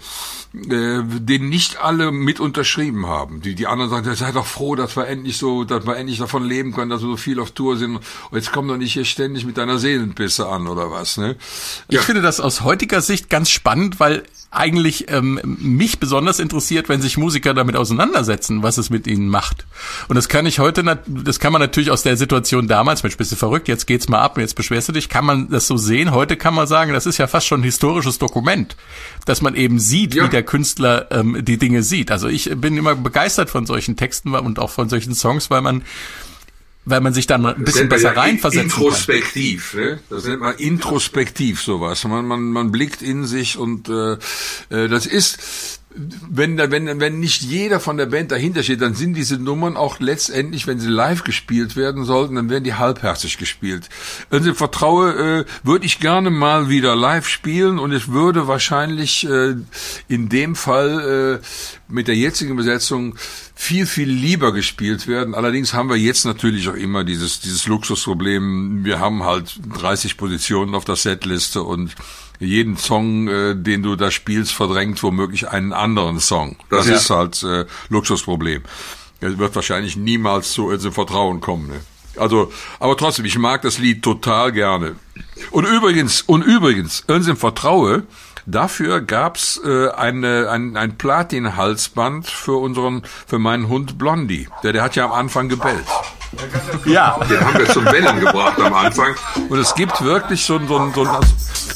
den 1.04 1.48
nicht 1.48 1.78
alle 1.78 2.12
mit 2.12 2.40
unterschrieben 2.40 3.06
haben. 3.06 3.40
Die, 3.40 3.54
die 3.54 3.66
anderen 3.66 3.90
sagen, 3.90 4.14
seid 4.14 4.34
doch 4.34 4.46
froh, 4.46 4.74
dass 4.74 4.96
wir 4.96 5.06
endlich 5.06 5.38
so, 5.38 5.64
dass 5.64 5.86
wir 5.86 5.96
endlich 5.96 6.18
davon 6.18 6.44
leben 6.44 6.72
können, 6.72 6.90
dass 6.90 7.02
wir 7.02 7.08
so 7.08 7.16
viel 7.16 7.38
auf 7.44 7.52
Tour 7.52 7.76
sind. 7.76 7.96
Und 7.96 8.02
jetzt 8.32 8.50
komm 8.52 8.66
doch 8.68 8.76
nicht 8.76 8.92
hier 8.94 9.04
ständig 9.04 9.44
mit 9.46 9.56
deiner 9.56 9.78
Seelenpisse 9.78 10.48
an 10.48 10.66
oder 10.66 10.90
was, 10.90 11.16
ne? 11.16 11.36
Ich 11.88 12.00
finde 12.00 12.22
das 12.22 12.40
aus 12.40 12.62
heutiger 12.62 13.00
Sicht 13.00 13.30
ganz 13.30 13.50
spannend, 13.50 14.00
weil 14.00 14.24
eigentlich 14.50 15.10
ähm, 15.10 15.40
mich 15.44 15.98
besonders 15.98 16.38
interessiert, 16.38 16.88
wenn 16.88 17.02
sich 17.02 17.16
Musiker 17.18 17.54
damit 17.54 17.74
auseinandersetzen, 17.74 18.62
was 18.62 18.78
es 18.78 18.88
mit 18.88 19.08
ihnen 19.08 19.28
macht. 19.28 19.66
Und 20.06 20.14
das 20.14 20.28
kann 20.28 20.46
ich 20.46 20.60
heute, 20.60 20.84
das 21.06 21.40
kann 21.40 21.52
man 21.52 21.60
natürlich 21.60 21.90
aus 21.90 22.04
der 22.04 22.16
Situation 22.16 22.68
damals, 22.68 23.02
Mensch, 23.02 23.16
bist 23.16 23.32
du 23.32 23.36
verrückt, 23.36 23.66
jetzt 23.66 23.86
geht's 23.88 24.08
mal 24.08 24.20
ab, 24.20 24.38
jetzt 24.38 24.54
beschwerst 24.54 24.88
du 24.88 24.92
dich, 24.92 25.08
kann 25.08 25.24
man 25.24 25.50
das 25.50 25.66
so 25.66 25.76
sehen. 25.76 26.12
Heute 26.12 26.36
kann 26.36 26.54
man 26.54 26.68
sagen, 26.68 26.92
das 26.92 27.04
ist 27.04 27.18
ja 27.18 27.26
fast 27.26 27.48
schon 27.48 27.60
ein 27.60 27.64
historisches 27.64 28.18
Dokument, 28.20 28.76
dass 29.26 29.42
man 29.42 29.56
eben 29.56 29.80
sieht, 29.80 30.14
Ja. 30.14 30.24
wie 30.24 30.28
der 30.28 30.44
Künstler 30.44 31.08
ähm, 31.10 31.44
die 31.44 31.58
Dinge 31.58 31.82
sieht. 31.82 32.12
Also 32.12 32.28
ich 32.28 32.48
bin 32.54 32.76
immer 32.76 32.94
begeistert 32.94 33.50
von 33.50 33.66
solchen 33.66 33.96
Texten 33.96 34.32
und 34.36 34.60
auch 34.60 34.70
von 34.70 34.88
solchen 34.88 35.16
Songs, 35.16 35.50
weil 35.50 35.62
man 35.62 35.82
weil 36.84 37.00
man 37.00 37.14
sich 37.14 37.26
dann 37.26 37.44
ein 37.46 37.64
bisschen 37.64 37.88
besser 37.88 38.14
ja 38.14 38.20
reinversetzen 38.20 38.70
kann. 38.70 38.80
Introspektiv, 38.80 39.74
ne? 39.74 40.00
Das 40.10 40.24
nennt 40.24 40.40
man 40.40 40.56
introspektiv 40.56 41.62
sowas. 41.62 42.04
Man, 42.04 42.26
man, 42.26 42.42
man 42.50 42.72
blickt 42.72 43.02
in 43.02 43.24
sich 43.24 43.56
und 43.56 43.88
äh, 43.88 44.12
äh, 44.70 44.88
das 44.88 45.06
ist, 45.06 45.80
wenn, 45.96 46.58
wenn, 46.58 47.00
wenn 47.00 47.20
nicht 47.20 47.42
jeder 47.42 47.78
von 47.78 47.96
der 47.96 48.06
Band 48.06 48.32
dahinter 48.32 48.62
steht, 48.62 48.80
dann 48.80 48.94
sind 48.94 49.14
diese 49.14 49.38
Nummern 49.38 49.76
auch 49.76 50.00
letztendlich, 50.00 50.66
wenn 50.66 50.80
sie 50.80 50.88
live 50.88 51.22
gespielt 51.22 51.76
werden 51.76 52.04
sollten, 52.04 52.34
dann 52.34 52.50
werden 52.50 52.64
die 52.64 52.74
halbherzig 52.74 53.38
gespielt. 53.38 53.88
Wenn 54.28 54.46
ich 54.46 54.56
vertraue, 54.56 55.44
äh, 55.44 55.44
würde 55.62 55.86
ich 55.86 56.00
gerne 56.00 56.30
mal 56.30 56.68
wieder 56.68 56.96
live 56.96 57.28
spielen 57.28 57.78
und 57.78 57.92
ich 57.92 58.08
würde 58.08 58.48
wahrscheinlich 58.48 59.28
äh, 59.28 59.54
in 60.08 60.28
dem 60.28 60.56
Fall 60.56 61.40
äh, 61.40 61.46
mit 61.88 62.08
der 62.08 62.16
jetzigen 62.16 62.56
Besetzung 62.56 63.16
viel, 63.54 63.86
viel 63.86 64.08
lieber 64.08 64.52
gespielt 64.52 65.06
werden. 65.06 65.34
Allerdings 65.34 65.74
haben 65.74 65.88
wir 65.88 65.96
jetzt 65.96 66.24
natürlich 66.24 66.68
auch 66.68 66.74
immer 66.74 67.04
dieses, 67.04 67.40
dieses 67.40 67.66
Luxusproblem. 67.66 68.84
Wir 68.84 69.00
haben 69.00 69.24
halt 69.24 69.60
30 69.78 70.16
Positionen 70.16 70.74
auf 70.74 70.84
der 70.84 70.96
Setliste 70.96 71.62
und 71.62 71.94
jeden 72.40 72.76
Song, 72.76 73.28
äh, 73.28 73.54
den 73.54 73.82
du 73.82 73.96
da 73.96 74.10
spielst, 74.10 74.52
verdrängt 74.52 75.02
womöglich 75.02 75.48
einen 75.48 75.72
anderen 75.72 76.20
Song. 76.20 76.56
Das 76.70 76.86
ist 76.86 77.10
halt 77.10 77.42
äh, 77.42 77.66
Luxusproblem. 77.88 78.62
Es 79.20 79.38
wird 79.38 79.54
wahrscheinlich 79.54 79.96
niemals 79.96 80.52
zu 80.52 80.70
äh, 80.70 80.78
Vertrauen 80.78 81.40
kommen. 81.40 81.68
Ne? 81.68 81.80
Also, 82.16 82.52
aber 82.78 82.96
trotzdem, 82.96 83.24
ich 83.24 83.38
mag 83.38 83.62
das 83.62 83.78
Lied 83.78 84.02
total 84.02 84.52
gerne. 84.52 84.96
Und 85.50 85.64
übrigens, 85.64 86.22
und 86.22 86.42
übrigens, 86.42 87.04
im 87.08 87.36
Vertraue, 87.36 88.04
dafür 88.46 89.00
gab's 89.00 89.60
äh, 89.64 89.90
eine, 89.90 90.50
ein, 90.50 90.76
ein 90.76 90.96
Platin-Halsband 90.96 92.26
für 92.26 92.60
unseren, 92.60 93.02
für 93.26 93.38
meinen 93.38 93.68
Hund 93.68 93.98
Blondie. 93.98 94.48
Der, 94.62 94.72
der 94.72 94.82
hat 94.82 94.96
ja 94.96 95.04
am 95.04 95.12
Anfang 95.12 95.48
gebellt. 95.48 95.86
Ja, 96.84 97.18
Den 97.28 97.40
haben 97.40 97.58
wir 97.58 97.68
zum 97.68 97.84
Bellen 97.84 98.20
gebracht 98.20 98.60
am 98.60 98.74
Anfang. 98.74 99.14
Und 99.48 99.58
es 99.58 99.74
gibt 99.74 100.02
wirklich 100.02 100.44
so, 100.44 100.56
ein- 100.56 100.68
so, 100.68 100.78
ein- 100.78 100.92
so, 100.94 101.02
ein- 101.04 101.18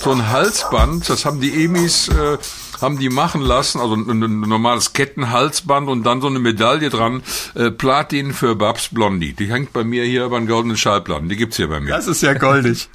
so 0.01 0.11
ein 0.13 0.29
Halsband, 0.31 1.09
das 1.09 1.25
haben 1.25 1.41
die 1.41 1.65
Emis, 1.65 2.09
äh, 2.09 2.39
haben 2.81 2.99
die 2.99 3.09
machen 3.09 3.41
lassen, 3.41 3.81
also 3.81 3.95
ein, 3.97 4.09
ein 4.23 4.41
normales 4.43 4.93
Kettenhalsband 4.93 5.89
und 5.89 6.05
dann 6.05 6.21
so 6.21 6.29
eine 6.29 6.39
Medaille 6.39 6.91
dran, 6.91 7.23
äh, 7.57 7.73
Platin 7.73 8.33
für 8.33 8.55
Babs 8.55 8.91
Blondie. 8.93 9.33
Die 9.33 9.51
hängt 9.51 9.73
bei 9.73 9.83
mir 9.83 10.05
hier 10.05 10.27
über 10.27 10.39
den 10.39 10.47
goldenen 10.47 10.77
Schallplatten, 10.77 11.29
die 11.29 11.35
gibt's 11.37 11.57
hier 11.57 11.67
bei 11.69 11.81
mir. 11.81 11.89
das 11.91 12.07
ist 12.07 12.23
ja 12.23 12.35
goldig. 12.35 12.89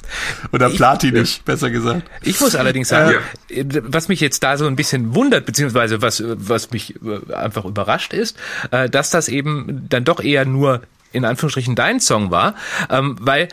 Oder 0.54 0.70
platinig, 0.70 1.42
besser 1.44 1.70
gesagt. 1.70 2.04
Ich 2.22 2.40
muss 2.40 2.56
allerdings 2.56 2.88
sagen, 2.88 3.16
äh, 3.50 3.66
was 3.84 4.08
mich 4.08 4.22
jetzt 4.22 4.42
da 4.44 4.56
so 4.58 4.66
ein 4.68 4.78
bisschen 4.78 5.16
wundert, 5.16 5.46
beziehungsweise 5.46 6.02
was, 6.02 6.22
äh, 6.22 6.36
was 6.38 6.72
mich 6.72 6.96
äh, 7.04 7.34
einfach 7.34 7.66
überrascht 7.66 8.14
ist, 8.14 8.38
äh, 8.72 8.90
dass 8.90 9.10
das 9.10 9.28
eben 9.28 9.86
dann 9.90 10.06
doch 10.06 10.22
eher 10.22 10.46
nur 10.46 10.82
in 11.14 11.26
Anführungsstrichen 11.26 11.76
dein 11.76 12.00
Song 12.00 12.32
war, 12.32 12.56
ähm, 12.90 13.16
weil 13.20 13.48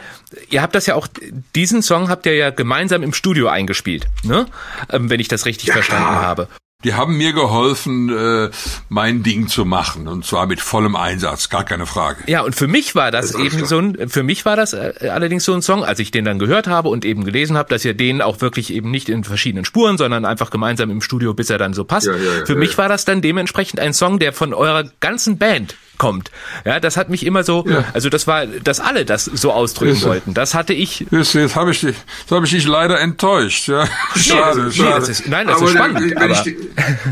ihr 0.48 0.62
habt 0.62 0.74
das 0.74 0.86
ja 0.86 0.94
auch, 0.94 1.06
diesen 1.54 1.82
Song 1.82 2.08
habt 2.08 2.26
ihr 2.26 2.34
ja 2.34 2.50
gemeinsam 2.50 3.02
im 3.02 3.12
Studio 3.12 3.48
eingespielt, 3.48 4.08
ne? 4.24 4.46
Ähm, 4.90 5.10
wenn 5.10 5.20
ich 5.20 5.28
das 5.28 5.46
richtig 5.46 5.70
verstanden 5.72 6.08
habe. 6.08 6.48
Die 6.82 6.94
haben 6.94 7.18
mir 7.18 7.34
geholfen, 7.34 8.08
äh, 8.08 8.50
mein 8.88 9.22
Ding 9.22 9.48
zu 9.48 9.66
machen 9.66 10.08
und 10.08 10.24
zwar 10.24 10.46
mit 10.46 10.60
vollem 10.60 10.96
Einsatz, 10.96 11.50
gar 11.50 11.64
keine 11.64 11.84
Frage. 11.84 12.24
Ja, 12.26 12.40
und 12.40 12.54
für 12.54 12.68
mich 12.68 12.94
war 12.94 13.10
das 13.10 13.34
eben 13.34 13.66
so 13.66 13.78
ein, 13.78 14.08
für 14.08 14.22
mich 14.22 14.46
war 14.46 14.56
das 14.56 14.72
äh, 14.72 15.10
allerdings 15.12 15.44
so 15.44 15.52
ein 15.52 15.60
Song, 15.60 15.84
als 15.84 15.98
ich 15.98 16.10
den 16.10 16.24
dann 16.24 16.38
gehört 16.38 16.68
habe 16.68 16.88
und 16.88 17.04
eben 17.04 17.24
gelesen 17.24 17.58
habe, 17.58 17.68
dass 17.68 17.84
ihr 17.84 17.92
den 17.92 18.22
auch 18.22 18.40
wirklich 18.40 18.72
eben 18.72 18.90
nicht 18.90 19.10
in 19.10 19.24
verschiedenen 19.24 19.66
Spuren, 19.66 19.98
sondern 19.98 20.24
einfach 20.24 20.48
gemeinsam 20.48 20.90
im 20.90 21.02
Studio, 21.02 21.34
bis 21.34 21.50
er 21.50 21.58
dann 21.58 21.74
so 21.74 21.84
passt. 21.84 22.06
Ja, 22.06 22.14
ja, 22.14 22.38
ja, 22.38 22.46
für 22.46 22.54
ja, 22.54 22.58
mich 22.58 22.72
ja. 22.72 22.78
war 22.78 22.88
das 22.88 23.04
dann 23.04 23.20
dementsprechend 23.20 23.78
ein 23.78 23.92
Song, 23.92 24.18
der 24.18 24.32
von 24.32 24.54
eurer 24.54 24.84
ganzen 25.00 25.36
Band 25.36 25.76
kommt. 26.00 26.32
Ja, 26.64 26.80
das 26.80 26.96
hat 26.96 27.10
mich 27.10 27.24
immer 27.24 27.44
so, 27.44 27.64
also 27.92 28.08
das 28.08 28.26
war, 28.26 28.46
dass 28.46 28.80
alle 28.80 29.04
das 29.04 29.26
so 29.26 29.52
ausdrücken 29.52 29.92
Ist 29.92 30.00
so. 30.00 30.08
wollten. 30.08 30.34
Das 30.34 30.54
hatte 30.54 30.72
ich. 30.72 31.06
Jetzt, 31.12 31.34
jetzt 31.34 31.54
habe 31.54 31.70
ich, 31.70 31.80
dich- 31.80 31.94
jetzt 32.22 32.30
hab 32.32 32.42
ich 32.42 32.50
dich 32.50 32.66
leider 32.66 32.98
enttäuscht. 32.98 33.68
Ja. 33.68 33.86
Schade, 34.16 34.64
Nee, 34.64 34.70
schade. 34.72 34.90
das 35.00 35.08
ist, 35.08 35.28
nein, 35.28 35.46
das 35.46 35.58
Aber 35.58 35.66
ist 35.66 35.72
spannend. 35.72 36.16
Aber, 36.16 36.30
ich 36.30 36.56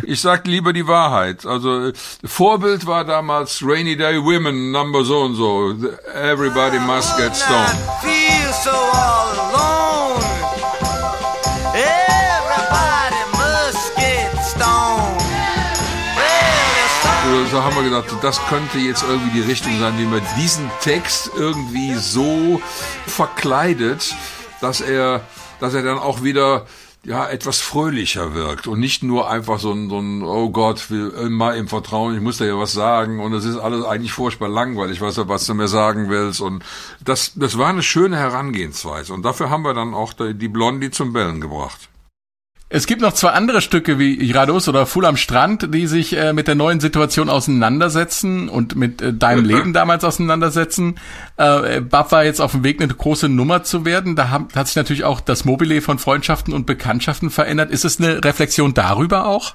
Ich 0.04 0.20
sag 0.20 0.46
lieber 0.46 0.72
die 0.72 0.86
Wahrheit. 0.88 1.44
Also 1.46 1.88
äh, 1.88 1.92
Vorbild 2.24 2.86
war 2.86 3.04
damals 3.04 3.62
Rainy 3.62 3.96
Day 3.96 4.16
Women 4.20 4.72
Number 4.72 5.04
so 5.04 5.20
und 5.20 5.34
so. 5.36 5.74
Everybody 6.14 6.78
must 6.80 7.16
get 7.18 7.36
stoned. 7.36 7.76
Well, 17.58 17.64
there's 17.64 17.64
So 17.64 17.64
haben 17.64 17.74
wir 17.74 17.82
gedacht, 17.82 18.22
das 18.22 18.40
könnte 18.46 18.78
jetzt 18.78 19.02
irgendwie 19.02 19.40
die 19.40 19.50
Richtung 19.50 19.80
sein, 19.80 19.98
wie 19.98 20.04
man 20.04 20.22
diesen 20.40 20.70
Text 20.80 21.30
irgendwie 21.36 21.94
so 21.94 22.62
verkleidet, 23.06 24.14
dass 24.60 24.80
er, 24.80 25.22
dass 25.58 25.74
er 25.74 25.82
dann 25.82 25.98
auch 25.98 26.22
wieder 26.22 26.66
ja, 27.04 27.28
etwas 27.28 27.60
fröhlicher 27.60 28.34
wirkt 28.34 28.68
und 28.68 28.78
nicht 28.78 29.02
nur 29.02 29.28
einfach 29.28 29.58
so 29.58 29.72
ein, 29.72 29.88
so 29.90 29.98
ein 29.98 30.22
oh 30.22 30.50
Gott, 30.50 30.90
will 30.90 31.08
immer 31.08 31.56
im 31.56 31.66
Vertrauen, 31.66 32.14
ich 32.14 32.20
muss 32.20 32.36
da 32.36 32.44
ja 32.44 32.56
was 32.58 32.74
sagen 32.74 33.18
und 33.18 33.32
es 33.32 33.44
ist 33.44 33.56
alles 33.56 33.84
eigentlich 33.84 34.12
furchtbar 34.12 34.48
langweilig, 34.48 35.00
was, 35.00 35.16
was 35.28 35.46
du 35.46 35.54
mir 35.54 35.68
sagen 35.68 36.10
willst 36.10 36.40
und 36.40 36.64
das, 37.04 37.32
das 37.34 37.58
war 37.58 37.68
eine 37.68 37.82
schöne 37.82 38.18
Herangehensweise 38.18 39.12
und 39.12 39.24
dafür 39.24 39.50
haben 39.50 39.62
wir 39.62 39.74
dann 39.74 39.94
auch 39.94 40.12
die 40.12 40.48
Blondie 40.48 40.90
zum 40.90 41.12
Bellen 41.12 41.40
gebracht. 41.40 41.88
Es 42.70 42.86
gibt 42.86 43.00
noch 43.00 43.14
zwei 43.14 43.30
andere 43.30 43.62
Stücke 43.62 43.98
wie 43.98 44.14
Irados 44.14 44.68
oder 44.68 44.84
Fuhl 44.84 45.06
am 45.06 45.16
Strand, 45.16 45.72
die 45.72 45.86
sich 45.86 46.14
äh, 46.14 46.34
mit 46.34 46.48
der 46.48 46.54
neuen 46.54 46.80
Situation 46.80 47.30
auseinandersetzen 47.30 48.50
und 48.50 48.76
mit 48.76 49.00
äh, 49.00 49.14
deinem 49.14 49.46
Leben 49.46 49.72
damals 49.72 50.04
auseinandersetzen. 50.04 50.96
Äh, 51.38 51.80
Bab 51.80 52.12
war 52.12 52.24
jetzt 52.24 52.40
auf 52.40 52.52
dem 52.52 52.64
Weg, 52.64 52.82
eine 52.82 52.92
große 52.92 53.30
Nummer 53.30 53.62
zu 53.62 53.86
werden. 53.86 54.16
Da 54.16 54.28
hat, 54.28 54.54
hat 54.54 54.66
sich 54.66 54.76
natürlich 54.76 55.04
auch 55.04 55.20
das 55.22 55.46
Mobile 55.46 55.80
von 55.80 55.98
Freundschaften 55.98 56.52
und 56.52 56.66
Bekanntschaften 56.66 57.30
verändert. 57.30 57.70
Ist 57.70 57.86
es 57.86 58.00
eine 58.00 58.22
Reflexion 58.22 58.74
darüber 58.74 59.24
auch? 59.24 59.54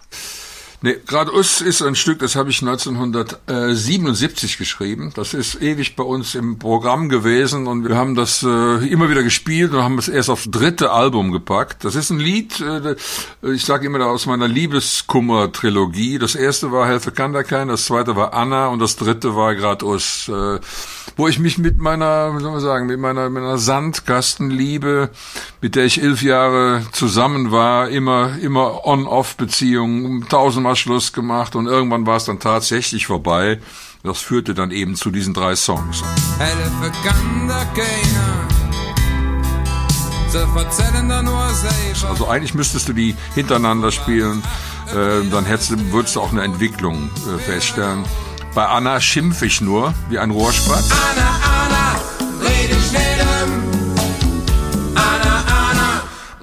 Nee, 0.86 0.98
gerade 1.08 1.34
Us 1.34 1.62
ist 1.62 1.82
ein 1.82 1.96
Stück, 1.96 2.20
das 2.20 2.36
habe 2.36 2.50
ich 2.50 2.62
1977 2.62 4.58
geschrieben. 4.58 5.14
Das 5.16 5.34
ist 5.34 5.62
ewig 5.62 5.96
bei 5.96 6.04
uns 6.04 6.36
im 6.36 6.60
Programm 6.60 7.08
gewesen 7.08 7.68
und 7.68 7.88
wir 7.88 7.96
haben 7.96 8.16
das 8.16 8.44
äh, 8.44 8.86
immer 8.90 9.10
wieder 9.10 9.24
gespielt 9.24 9.74
und 9.74 9.82
haben 9.82 9.98
es 9.98 10.10
erst 10.10 10.30
aufs 10.30 10.52
dritte 10.52 10.92
Album 10.92 11.32
gepackt. 11.32 11.86
Das 11.86 11.96
ist 11.96 12.10
ein 12.10 12.20
Lied, 12.20 12.60
äh, 12.60 12.98
ich 13.44 13.64
sage 13.64 13.86
immer 13.86 14.06
aus 14.06 14.26
meiner 14.26 14.50
Liebeskummer-Trilogie. 14.50 16.20
Das 16.20 16.36
erste 16.36 16.74
war 16.74 16.86
Helfe 16.86 17.14
kann 17.14 17.32
da 17.32 17.44
kein, 17.44 17.70
das 17.70 17.86
zweite 17.86 18.18
war 18.18 18.34
Anna 18.34 18.68
und 18.68 18.80
das 18.80 18.98
dritte 18.98 19.38
war 19.38 19.56
gerade 19.56 19.86
Us. 19.86 20.28
Äh, 20.28 20.60
wo 21.16 21.30
ich 21.30 21.40
mich 21.40 21.58
mit 21.58 21.78
meiner, 21.78 22.36
wie 22.36 22.42
soll 22.42 22.52
man 22.52 22.60
sagen, 22.60 22.88
mit 22.88 23.00
meiner, 23.00 23.30
mit 23.30 23.42
meiner 23.42 23.58
Sandkastenliebe, 23.58 25.12
mit 25.62 25.76
der 25.76 25.86
ich 25.86 26.02
elf 26.02 26.24
Jahre 26.24 26.82
zusammen 26.92 27.52
war, 27.52 27.88
immer, 27.90 28.38
immer 28.42 28.86
On-Off-Beziehungen, 28.86 30.28
tausendmal 30.28 30.73
Schluss 30.76 31.14
gemacht 31.14 31.56
und 31.56 31.68
irgendwann 31.68 32.06
war 32.06 32.18
es 32.18 32.26
dann 32.26 32.40
tatsächlich 32.40 33.08
vorbei. 33.08 33.60
Das 34.04 34.20
führte 34.20 34.54
dann 34.54 34.72
eben 34.72 34.96
zu 34.96 35.12
diesen 35.12 35.34
drei 35.34 35.56
Songs. 35.56 36.04
Also 42.10 42.28
eigentlich 42.28 42.54
müsstest 42.54 42.90
du 42.90 42.94
die 42.94 43.16
hintereinander 43.36 43.92
spielen, 43.92 44.44
äh, 44.88 45.30
dann 45.30 45.46
hättest 45.46 45.92
würdest 45.92 46.16
du 46.16 46.22
auch 46.22 46.32
eine 46.32 46.42
Entwicklung 46.44 47.10
äh, 47.28 47.40
feststellen. 47.40 48.04
Bei 48.56 48.68
Anna 48.68 49.00
schimpf 49.00 49.42
ich 49.42 49.62
nur 49.62 49.94
wie 50.10 50.20
ein 50.20 50.32
Rohrspatz. 50.32 50.90
Anna, 50.92 51.30
Anna, 51.44 51.63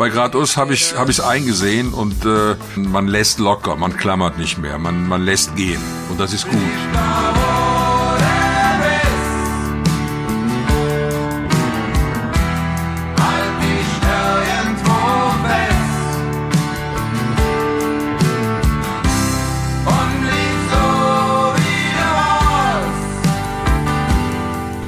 Bei 0.01 0.09
Gradus 0.09 0.57
habe 0.57 0.73
ich 0.73 0.97
habe 0.97 1.11
ich 1.11 1.23
eingesehen 1.23 1.93
und 1.93 2.25
äh, 2.25 2.57
man 2.75 3.07
lässt 3.07 3.39
locker, 3.39 3.77
man 3.77 3.95
klammert 3.99 4.39
nicht 4.39 4.57
mehr, 4.57 4.79
man 4.79 5.07
man 5.07 5.21
lässt 5.21 5.57
gehen 5.57 5.83
und 6.09 6.19
das 6.19 6.33
ist 6.33 6.49
gut. 6.49 7.50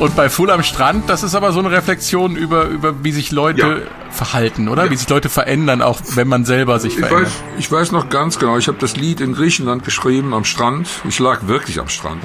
Und 0.02 0.16
bei 0.16 0.28
Full 0.28 0.50
am 0.50 0.64
Strand, 0.64 1.08
das 1.08 1.22
ist 1.22 1.36
aber 1.36 1.52
so 1.52 1.60
eine 1.60 1.70
Reflexion 1.70 2.34
über, 2.34 2.64
über 2.64 3.04
wie 3.04 3.12
sich 3.12 3.30
Leute 3.30 3.60
Ja. 3.60 4.10
verhalten, 4.10 4.68
oder? 4.68 4.86
Ja. 4.86 4.90
Wie 4.90 4.96
sich 4.96 5.08
Leute 5.08 5.28
verändern, 5.28 5.80
auch 5.80 6.00
wenn 6.16 6.26
man 6.26 6.44
selber 6.44 6.80
sich 6.80 6.94
Ich 6.94 6.98
verändert. 6.98 7.26
weiß, 7.26 7.32
ich 7.58 7.70
weiß 7.70 7.92
noch 7.92 8.08
ganz 8.08 8.40
genau, 8.40 8.58
ich 8.58 8.66
habe 8.66 8.78
das 8.80 8.96
Lied 8.96 9.20
in 9.20 9.32
Griechenland 9.32 9.84
geschrieben 9.84 10.34
am 10.34 10.44
Strand. 10.44 10.88
Ich 11.08 11.20
lag 11.20 11.46
wirklich 11.46 11.78
am 11.78 11.88
Strand. 11.88 12.20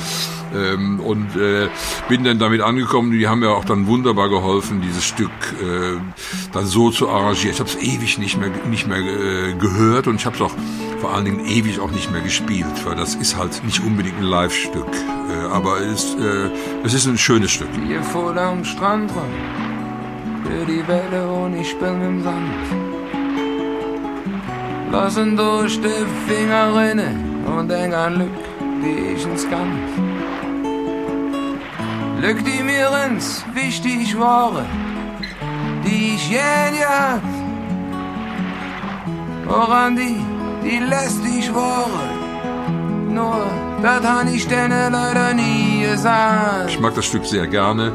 Ähm, 0.56 1.00
und 1.02 1.36
äh, 1.36 1.68
bin 2.10 2.24
dann 2.24 2.40
damit 2.40 2.62
angekommen, 2.62 3.12
die 3.12 3.28
haben 3.28 3.40
mir 3.42 3.52
auch 3.52 3.66
dann 3.66 3.86
wunderbar 3.86 4.30
geholfen, 4.30 4.82
dieses 4.82 5.06
Stück 5.06 5.30
äh, 5.62 5.98
dann 6.54 6.66
so 6.66 6.90
zu 6.90 7.10
arrangieren. 7.10 7.52
Ich 7.52 7.60
habe 7.60 7.70
es 7.70 7.76
ewig 7.76 8.18
nicht 8.18 8.40
mehr, 8.40 8.50
nicht 8.68 8.88
mehr 8.88 8.98
äh, 8.98 9.54
gehört 9.54 10.08
und 10.08 10.16
ich 10.16 10.26
habe 10.26 10.36
es 10.36 10.42
auch 10.42 10.54
vor 11.00 11.14
allen 11.14 11.26
Dingen 11.26 11.46
ewig 11.46 11.80
auch 11.80 11.92
nicht 11.92 12.12
mehr 12.12 12.22
gespielt, 12.22 12.66
weil 12.86 12.96
das 12.96 13.14
ist 13.14 13.38
halt 13.38 13.62
nicht 13.66 13.84
unbedingt 13.84 14.18
ein 14.18 14.24
Live-Stück. 14.24 14.88
Äh, 15.30 15.46
aber 15.54 15.82
es, 15.82 16.16
äh, 16.16 16.50
es 16.84 16.94
ist 16.94 17.06
ein 17.06 17.18
schönes 17.18 17.52
Stück. 17.52 17.67
Voll 18.14 18.40
am 18.40 18.64
Strand 18.64 19.12
ran, 19.12 19.34
für 20.44 20.66
die 20.66 20.88
Welle 20.88 21.28
und 21.28 21.56
ich 21.56 21.74
mit 21.74 22.02
dem 22.02 22.24
Sand. 22.24 22.66
Lassen 24.92 25.36
durch 25.36 25.80
die 25.82 26.06
Finger 26.28 26.76
rinnen 26.76 27.46
und 27.46 27.70
denk 27.70 27.94
an 27.94 28.16
Glück, 28.16 28.38
die 28.82 29.14
ich 29.14 29.26
ins 29.26 29.48
kann. 29.50 29.72
Glück, 32.20 32.44
die 32.46 32.64
mir 32.64 32.90
ins 33.06 33.44
wichtig 33.54 34.18
waren, 34.18 34.66
die 35.86 36.16
ich 36.16 36.30
je 36.30 36.78
gehabt. 36.80 37.36
Woran 39.46 39.96
die, 39.96 40.18
die 40.64 40.80
lästig 40.80 41.54
waren, 41.54 42.17
nur 43.18 43.42
das 43.82 44.04
han 44.06 44.28
ich 44.34 44.48
denen 44.48 44.92
leider 44.94 45.34
nie 45.34 45.86
gesagt. 45.92 46.70
Ich 46.70 46.80
mag 46.80 46.96
das 46.96 47.06
Stück 47.06 47.26
sehr 47.26 47.48
gerne. 47.48 47.92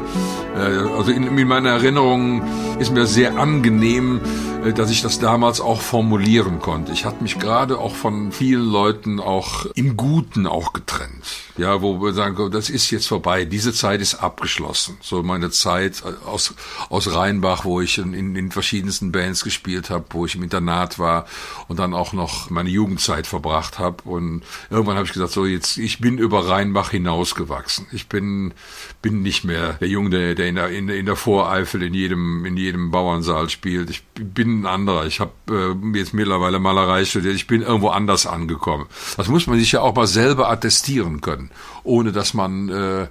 Äh, 0.55 0.97
Also 0.97 1.11
in, 1.11 1.37
in 1.37 1.47
meiner 1.47 1.71
Erinnerung 1.71 2.41
ist 2.79 2.91
mir 2.93 3.05
sehr 3.05 3.37
angenehm, 3.37 4.21
äh, 4.65 4.73
dass 4.73 4.91
ich 4.91 5.01
das 5.01 5.19
damals 5.19 5.61
auch 5.61 5.81
formulieren 5.81 6.59
konnte. 6.59 6.91
Ich 6.91 7.05
hatte 7.05 7.23
mich 7.23 7.39
gerade 7.39 7.77
auch 7.79 7.95
von 7.95 8.31
vielen 8.31 8.69
Leuten 8.71 9.19
auch 9.19 9.65
im 9.75 9.97
Guten 9.97 10.45
auch 10.47 10.73
getrennt. 10.73 11.23
Ja, 11.55 11.83
wo 11.83 12.01
wir 12.01 12.13
sagen, 12.13 12.49
das 12.51 12.69
ist 12.71 12.89
jetzt 12.89 13.07
vorbei, 13.07 13.45
diese 13.45 13.73
Zeit 13.73 14.01
ist 14.01 14.15
abgeschlossen. 14.15 14.97
So 15.01 15.21
meine 15.21 15.51
Zeit 15.51 16.03
äh, 16.03 16.25
aus, 16.27 16.55
aus 16.89 17.13
Rheinbach, 17.13 17.63
wo 17.63 17.79
ich 17.79 17.99
in, 17.99 18.35
in, 18.35 18.51
verschiedensten 18.51 19.11
Bands 19.11 19.43
gespielt 19.43 19.91
habe, 19.91 20.05
wo 20.11 20.25
ich 20.25 20.35
im 20.35 20.41
Internat 20.41 20.97
war 20.97 21.25
und 21.67 21.77
dann 21.77 21.93
auch 21.93 22.13
noch 22.13 22.49
meine 22.49 22.69
Jugendzeit 22.69 23.27
verbracht 23.27 23.77
habe. 23.77 23.97
Und 24.03 24.43
irgendwann 24.71 24.95
habe 24.95 25.05
ich 25.05 25.13
gesagt, 25.13 25.31
so 25.31 25.45
jetzt, 25.45 25.77
ich 25.77 25.99
bin 25.99 26.17
über 26.17 26.47
Rheinbach 26.47 26.89
hinausgewachsen. 26.89 27.85
Ich 27.91 28.07
bin, 28.07 28.53
bin 29.03 29.21
nicht 29.21 29.43
mehr 29.43 29.73
der 29.73 29.89
Junge, 29.89 30.09
der, 30.09 30.35
der 30.35 30.47
in 30.47 30.55
der, 30.55 30.69
in, 30.69 30.89
in 30.89 31.05
der 31.05 31.15
Voreifel 31.15 31.83
in 31.83 31.93
jedem, 31.93 32.45
in 32.45 32.57
jedem 32.57 32.89
Bauernsaal 32.89 33.49
spielt. 33.49 33.91
Ich 33.91 34.03
bin 34.13 34.61
ein 34.61 34.65
anderer. 34.65 35.05
Ich 35.05 35.19
habe 35.19 35.31
äh, 35.49 35.97
jetzt 35.97 36.13
mittlerweile 36.15 36.57
Malerei 36.57 37.05
studiert. 37.05 37.35
Ich 37.35 37.45
bin 37.45 37.61
irgendwo 37.61 37.89
anders 37.89 38.25
angekommen. 38.25 38.87
Das 39.17 39.27
muss 39.27 39.45
man 39.45 39.59
sich 39.59 39.71
ja 39.71 39.81
auch 39.81 39.95
mal 39.95 40.07
selber 40.07 40.49
attestieren 40.49 41.21
können, 41.21 41.42
ohne 41.83 42.11
dass 42.11 42.33
man 42.33 42.69
äh, 42.69 43.07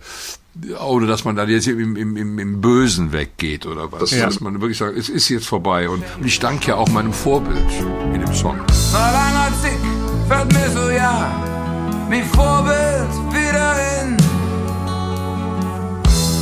ohne 0.84 1.06
dass 1.06 1.24
man 1.24 1.34
dann 1.34 1.48
jetzt 1.48 1.66
im, 1.66 1.96
im, 1.96 2.16
im, 2.16 2.38
im 2.38 2.60
Bösen 2.60 3.12
weggeht 3.12 3.64
oder 3.64 3.90
was. 3.90 4.10
Dass 4.10 4.40
man 4.40 4.60
wirklich 4.60 4.78
sagt, 4.78 4.96
es 4.98 5.08
ist 5.08 5.28
jetzt 5.30 5.46
vorbei. 5.46 5.88
Und, 5.88 6.04
und 6.18 6.26
ich 6.26 6.38
danke 6.40 6.68
ja 6.68 6.76
auch 6.76 6.88
meinem 6.88 7.12
Vorbild 7.12 7.70
in 8.12 8.20
dem 8.20 8.34
Song. 8.34 8.60
Zick 9.62 9.78
fällt 10.28 10.52
mir 10.52 10.70
so 10.70 10.90
ja, 10.90 11.30
mein 12.08 12.24
Vorbild 12.26 13.12
wieder 13.30 13.74
hin. 13.74 14.16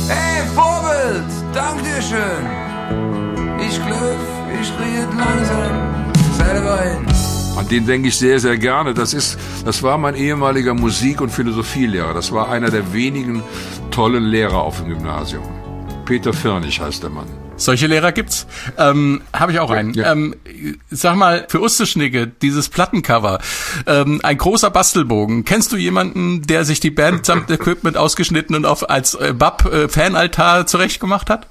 Hey 0.07 0.43
Vorbild, 0.55 1.29
dank 1.53 1.81
dir 1.83 2.01
schön. 2.01 2.43
Ich 3.67 3.75
glaub, 3.85 4.19
ich 4.59 4.69
riet 4.79 5.09
langsam 5.17 6.11
selber 6.37 6.81
hin. 6.81 7.40
An 7.57 7.67
den 7.67 7.85
denke 7.85 8.07
ich 8.07 8.17
sehr, 8.17 8.39
sehr 8.39 8.57
gerne. 8.57 8.93
Das 8.93 9.13
ist, 9.13 9.37
das 9.65 9.83
war 9.83 9.97
mein 9.97 10.15
ehemaliger 10.15 10.73
Musik- 10.73 11.21
und 11.21 11.29
Philosophielehrer. 11.29 12.13
Das 12.13 12.31
war 12.31 12.49
einer 12.49 12.71
der 12.71 12.93
wenigen 12.93 13.43
tollen 13.91 14.23
Lehrer 14.23 14.61
auf 14.61 14.77
dem 14.77 14.89
Gymnasium. 14.89 15.43
Peter 16.05 16.33
Firnig 16.33 16.79
heißt 16.79 17.03
der 17.03 17.09
Mann. 17.09 17.27
Solche 17.57 17.85
Lehrer 17.87 18.11
gibt's. 18.11 18.47
Ähm, 18.77 19.21
Habe 19.33 19.51
ich 19.51 19.59
auch 19.59 19.69
einen. 19.69 19.93
ja. 19.93 20.11
Ähm, 20.11 20.35
sag 20.89 21.15
mal, 21.15 21.45
für 21.47 21.61
Usteschnicke, 21.61 22.25
dieses 22.27 22.69
Plattencover, 22.69 23.39
ähm, 23.85 24.19
ein 24.23 24.37
großer 24.37 24.71
Bastelbogen. 24.71 25.45
Kennst 25.45 25.71
du 25.71 25.77
jemanden, 25.77 26.41
der 26.41 26.65
sich 26.65 26.79
die 26.79 26.89
Band 26.89 27.25
samt 27.25 27.51
Equipment 27.51 27.97
ausgeschnitten 27.97 28.55
und 28.55 28.65
auf 28.65 28.89
als 28.89 29.13
äh, 29.13 29.33
Bab 29.37 29.65
äh, 29.71 29.87
zurechtgemacht 30.65 31.29
hat? 31.29 31.47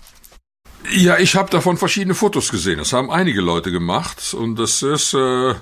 Ja, 0.88 1.18
ich 1.18 1.36
habe 1.36 1.50
davon 1.50 1.76
verschiedene 1.76 2.14
Fotos 2.14 2.50
gesehen. 2.50 2.78
Das 2.78 2.92
haben 2.92 3.10
einige 3.10 3.42
Leute 3.42 3.70
gemacht 3.70 4.34
und 4.34 4.56
das 4.58 4.82
ist, 4.82 5.12
äh, 5.12 5.54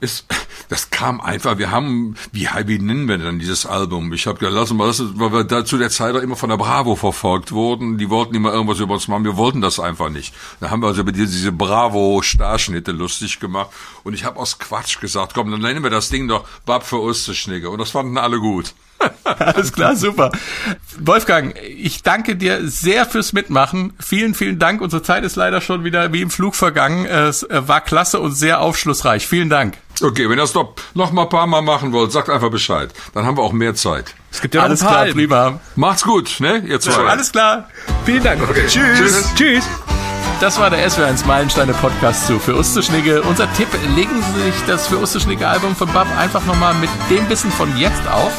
ist 0.00 0.26
das 0.70 0.90
kam 0.90 1.20
einfach. 1.20 1.58
Wir 1.58 1.70
haben, 1.70 2.16
wie, 2.32 2.48
wie 2.64 2.78
nennen 2.78 3.06
wir 3.06 3.18
denn 3.18 3.38
dieses 3.38 3.66
Album? 3.66 4.12
Ich 4.14 4.26
habe 4.26 4.38
gesagt, 4.38 4.54
lassen 4.54 4.78
wir 4.78 4.86
das, 4.86 5.02
weil 5.18 5.32
wir 5.32 5.44
da 5.44 5.64
zu 5.64 5.76
der 5.76 5.90
Zeit 5.90 6.16
auch 6.16 6.22
immer 6.22 6.36
von 6.36 6.48
der 6.48 6.56
Bravo 6.56 6.96
verfolgt 6.96 7.52
wurden. 7.52 7.98
Die 7.98 8.08
wollten 8.08 8.34
immer 8.34 8.52
irgendwas 8.52 8.80
über 8.80 8.94
uns 8.94 9.08
machen. 9.08 9.24
Wir 9.24 9.36
wollten 9.36 9.60
das 9.60 9.78
einfach 9.78 10.08
nicht. 10.08 10.34
Da 10.60 10.70
haben 10.70 10.82
wir 10.82 10.88
also 10.88 11.02
über 11.02 11.12
diese, 11.12 11.52
Bravo-Starschnitte 11.52 12.92
lustig 12.92 13.40
gemacht 13.40 13.70
und 14.04 14.14
ich 14.14 14.24
habe 14.24 14.38
aus 14.38 14.58
Quatsch 14.58 15.00
gesagt, 15.00 15.34
komm, 15.34 15.50
dann 15.50 15.60
nennen 15.60 15.82
wir 15.82 15.90
das 15.90 16.08
Ding 16.08 16.28
doch 16.28 16.48
Bab 16.64 16.86
für 16.86 17.00
Osterschnicke 17.00 17.68
und 17.68 17.78
das 17.78 17.90
fanden 17.90 18.16
alle 18.16 18.38
gut. 18.38 18.74
Alles 19.24 19.72
klar, 19.72 19.96
super. 19.96 20.30
Wolfgang, 20.98 21.54
ich 21.60 22.02
danke 22.02 22.36
dir 22.36 22.66
sehr 22.68 23.06
fürs 23.06 23.32
Mitmachen. 23.32 23.92
Vielen, 24.00 24.34
vielen 24.34 24.58
Dank. 24.58 24.80
Unsere 24.80 25.02
Zeit 25.02 25.24
ist 25.24 25.36
leider 25.36 25.60
schon 25.60 25.84
wieder 25.84 26.12
wie 26.12 26.22
im 26.22 26.30
Flug 26.30 26.54
vergangen. 26.54 27.06
Es 27.06 27.42
äh, 27.44 27.66
war 27.68 27.80
klasse 27.80 28.20
und 28.20 28.32
sehr 28.32 28.60
aufschlussreich. 28.60 29.26
Vielen 29.26 29.48
Dank. 29.48 29.74
Okay, 30.02 30.24
wenn 30.28 30.38
ihr 30.38 30.42
das 30.42 30.52
doch 30.52 30.74
noch 30.94 31.12
mal 31.12 31.22
ein 31.22 31.28
paar 31.28 31.46
Mal 31.46 31.62
machen 31.62 31.92
wollt, 31.92 32.12
sagt 32.12 32.28
einfach 32.30 32.50
Bescheid. 32.50 32.90
Dann 33.14 33.24
haben 33.24 33.36
wir 33.36 33.42
auch 33.42 33.52
mehr 33.52 33.74
Zeit. 33.74 34.14
Es 34.30 34.40
gibt 34.40 34.54
ja 34.54 34.62
noch 34.62 34.68
Alles 34.68 34.80
ein 34.80 34.86
paar 34.86 34.94
klar, 34.94 35.04
Alben. 35.04 35.18
prima. 35.18 35.60
Macht's 35.76 36.02
gut, 36.02 36.40
ne, 36.40 36.58
ihr 36.66 36.80
zwei. 36.80 37.04
Alles 37.04 37.30
klar. 37.32 37.68
Vielen 38.04 38.22
Dank. 38.22 38.40
Tschüss. 38.68 38.72
Tschüss. 38.98 39.34
Tschüss. 39.34 39.64
Das 40.40 40.58
war 40.58 40.70
der 40.70 40.90
SW1 40.90 41.24
Meilensteine 41.24 41.72
Podcast 41.72 42.26
zu 42.26 42.40
Für 42.40 42.56
Usteschnigge. 42.56 43.22
Unser 43.22 43.52
Tipp, 43.52 43.68
legen 43.94 44.10
Sie 44.34 44.42
sich 44.42 44.54
das 44.66 44.88
Für 44.88 44.98
Usteschnigge 44.98 45.46
Album 45.46 45.76
von 45.76 45.92
Bab 45.92 46.08
einfach 46.18 46.44
nochmal 46.46 46.74
mit 46.74 46.90
dem 47.10 47.28
Wissen 47.28 47.52
von 47.52 47.76
jetzt 47.78 48.08
auf. 48.08 48.32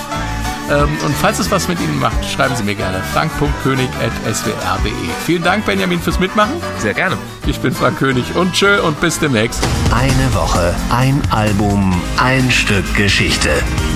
Ähm, 0.69 0.97
und 1.05 1.15
falls 1.15 1.39
es 1.39 1.51
was 1.51 1.67
mit 1.67 1.79
Ihnen 1.79 1.99
macht, 1.99 2.23
schreiben 2.25 2.55
Sie 2.55 2.63
mir 2.63 2.75
gerne 2.75 3.01
frank.könig.swr.de. 3.13 4.91
Vielen 5.25 5.43
Dank, 5.43 5.65
Benjamin, 5.65 5.99
fürs 5.99 6.19
Mitmachen. 6.19 6.53
Sehr 6.79 6.93
gerne. 6.93 7.17
Ich 7.45 7.59
bin 7.59 7.73
Frank 7.73 7.99
König 7.99 8.35
und 8.35 8.53
tschö 8.53 8.81
und 8.81 8.99
bis 9.01 9.19
demnächst. 9.19 9.61
Eine 9.93 10.33
Woche, 10.33 10.73
ein 10.89 11.21
Album, 11.29 12.01
ein 12.17 12.49
Stück 12.51 12.95
Geschichte. 12.95 13.49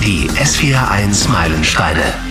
Die 0.04 0.28
S41 0.30 1.28
Meilensteine. 1.30 2.27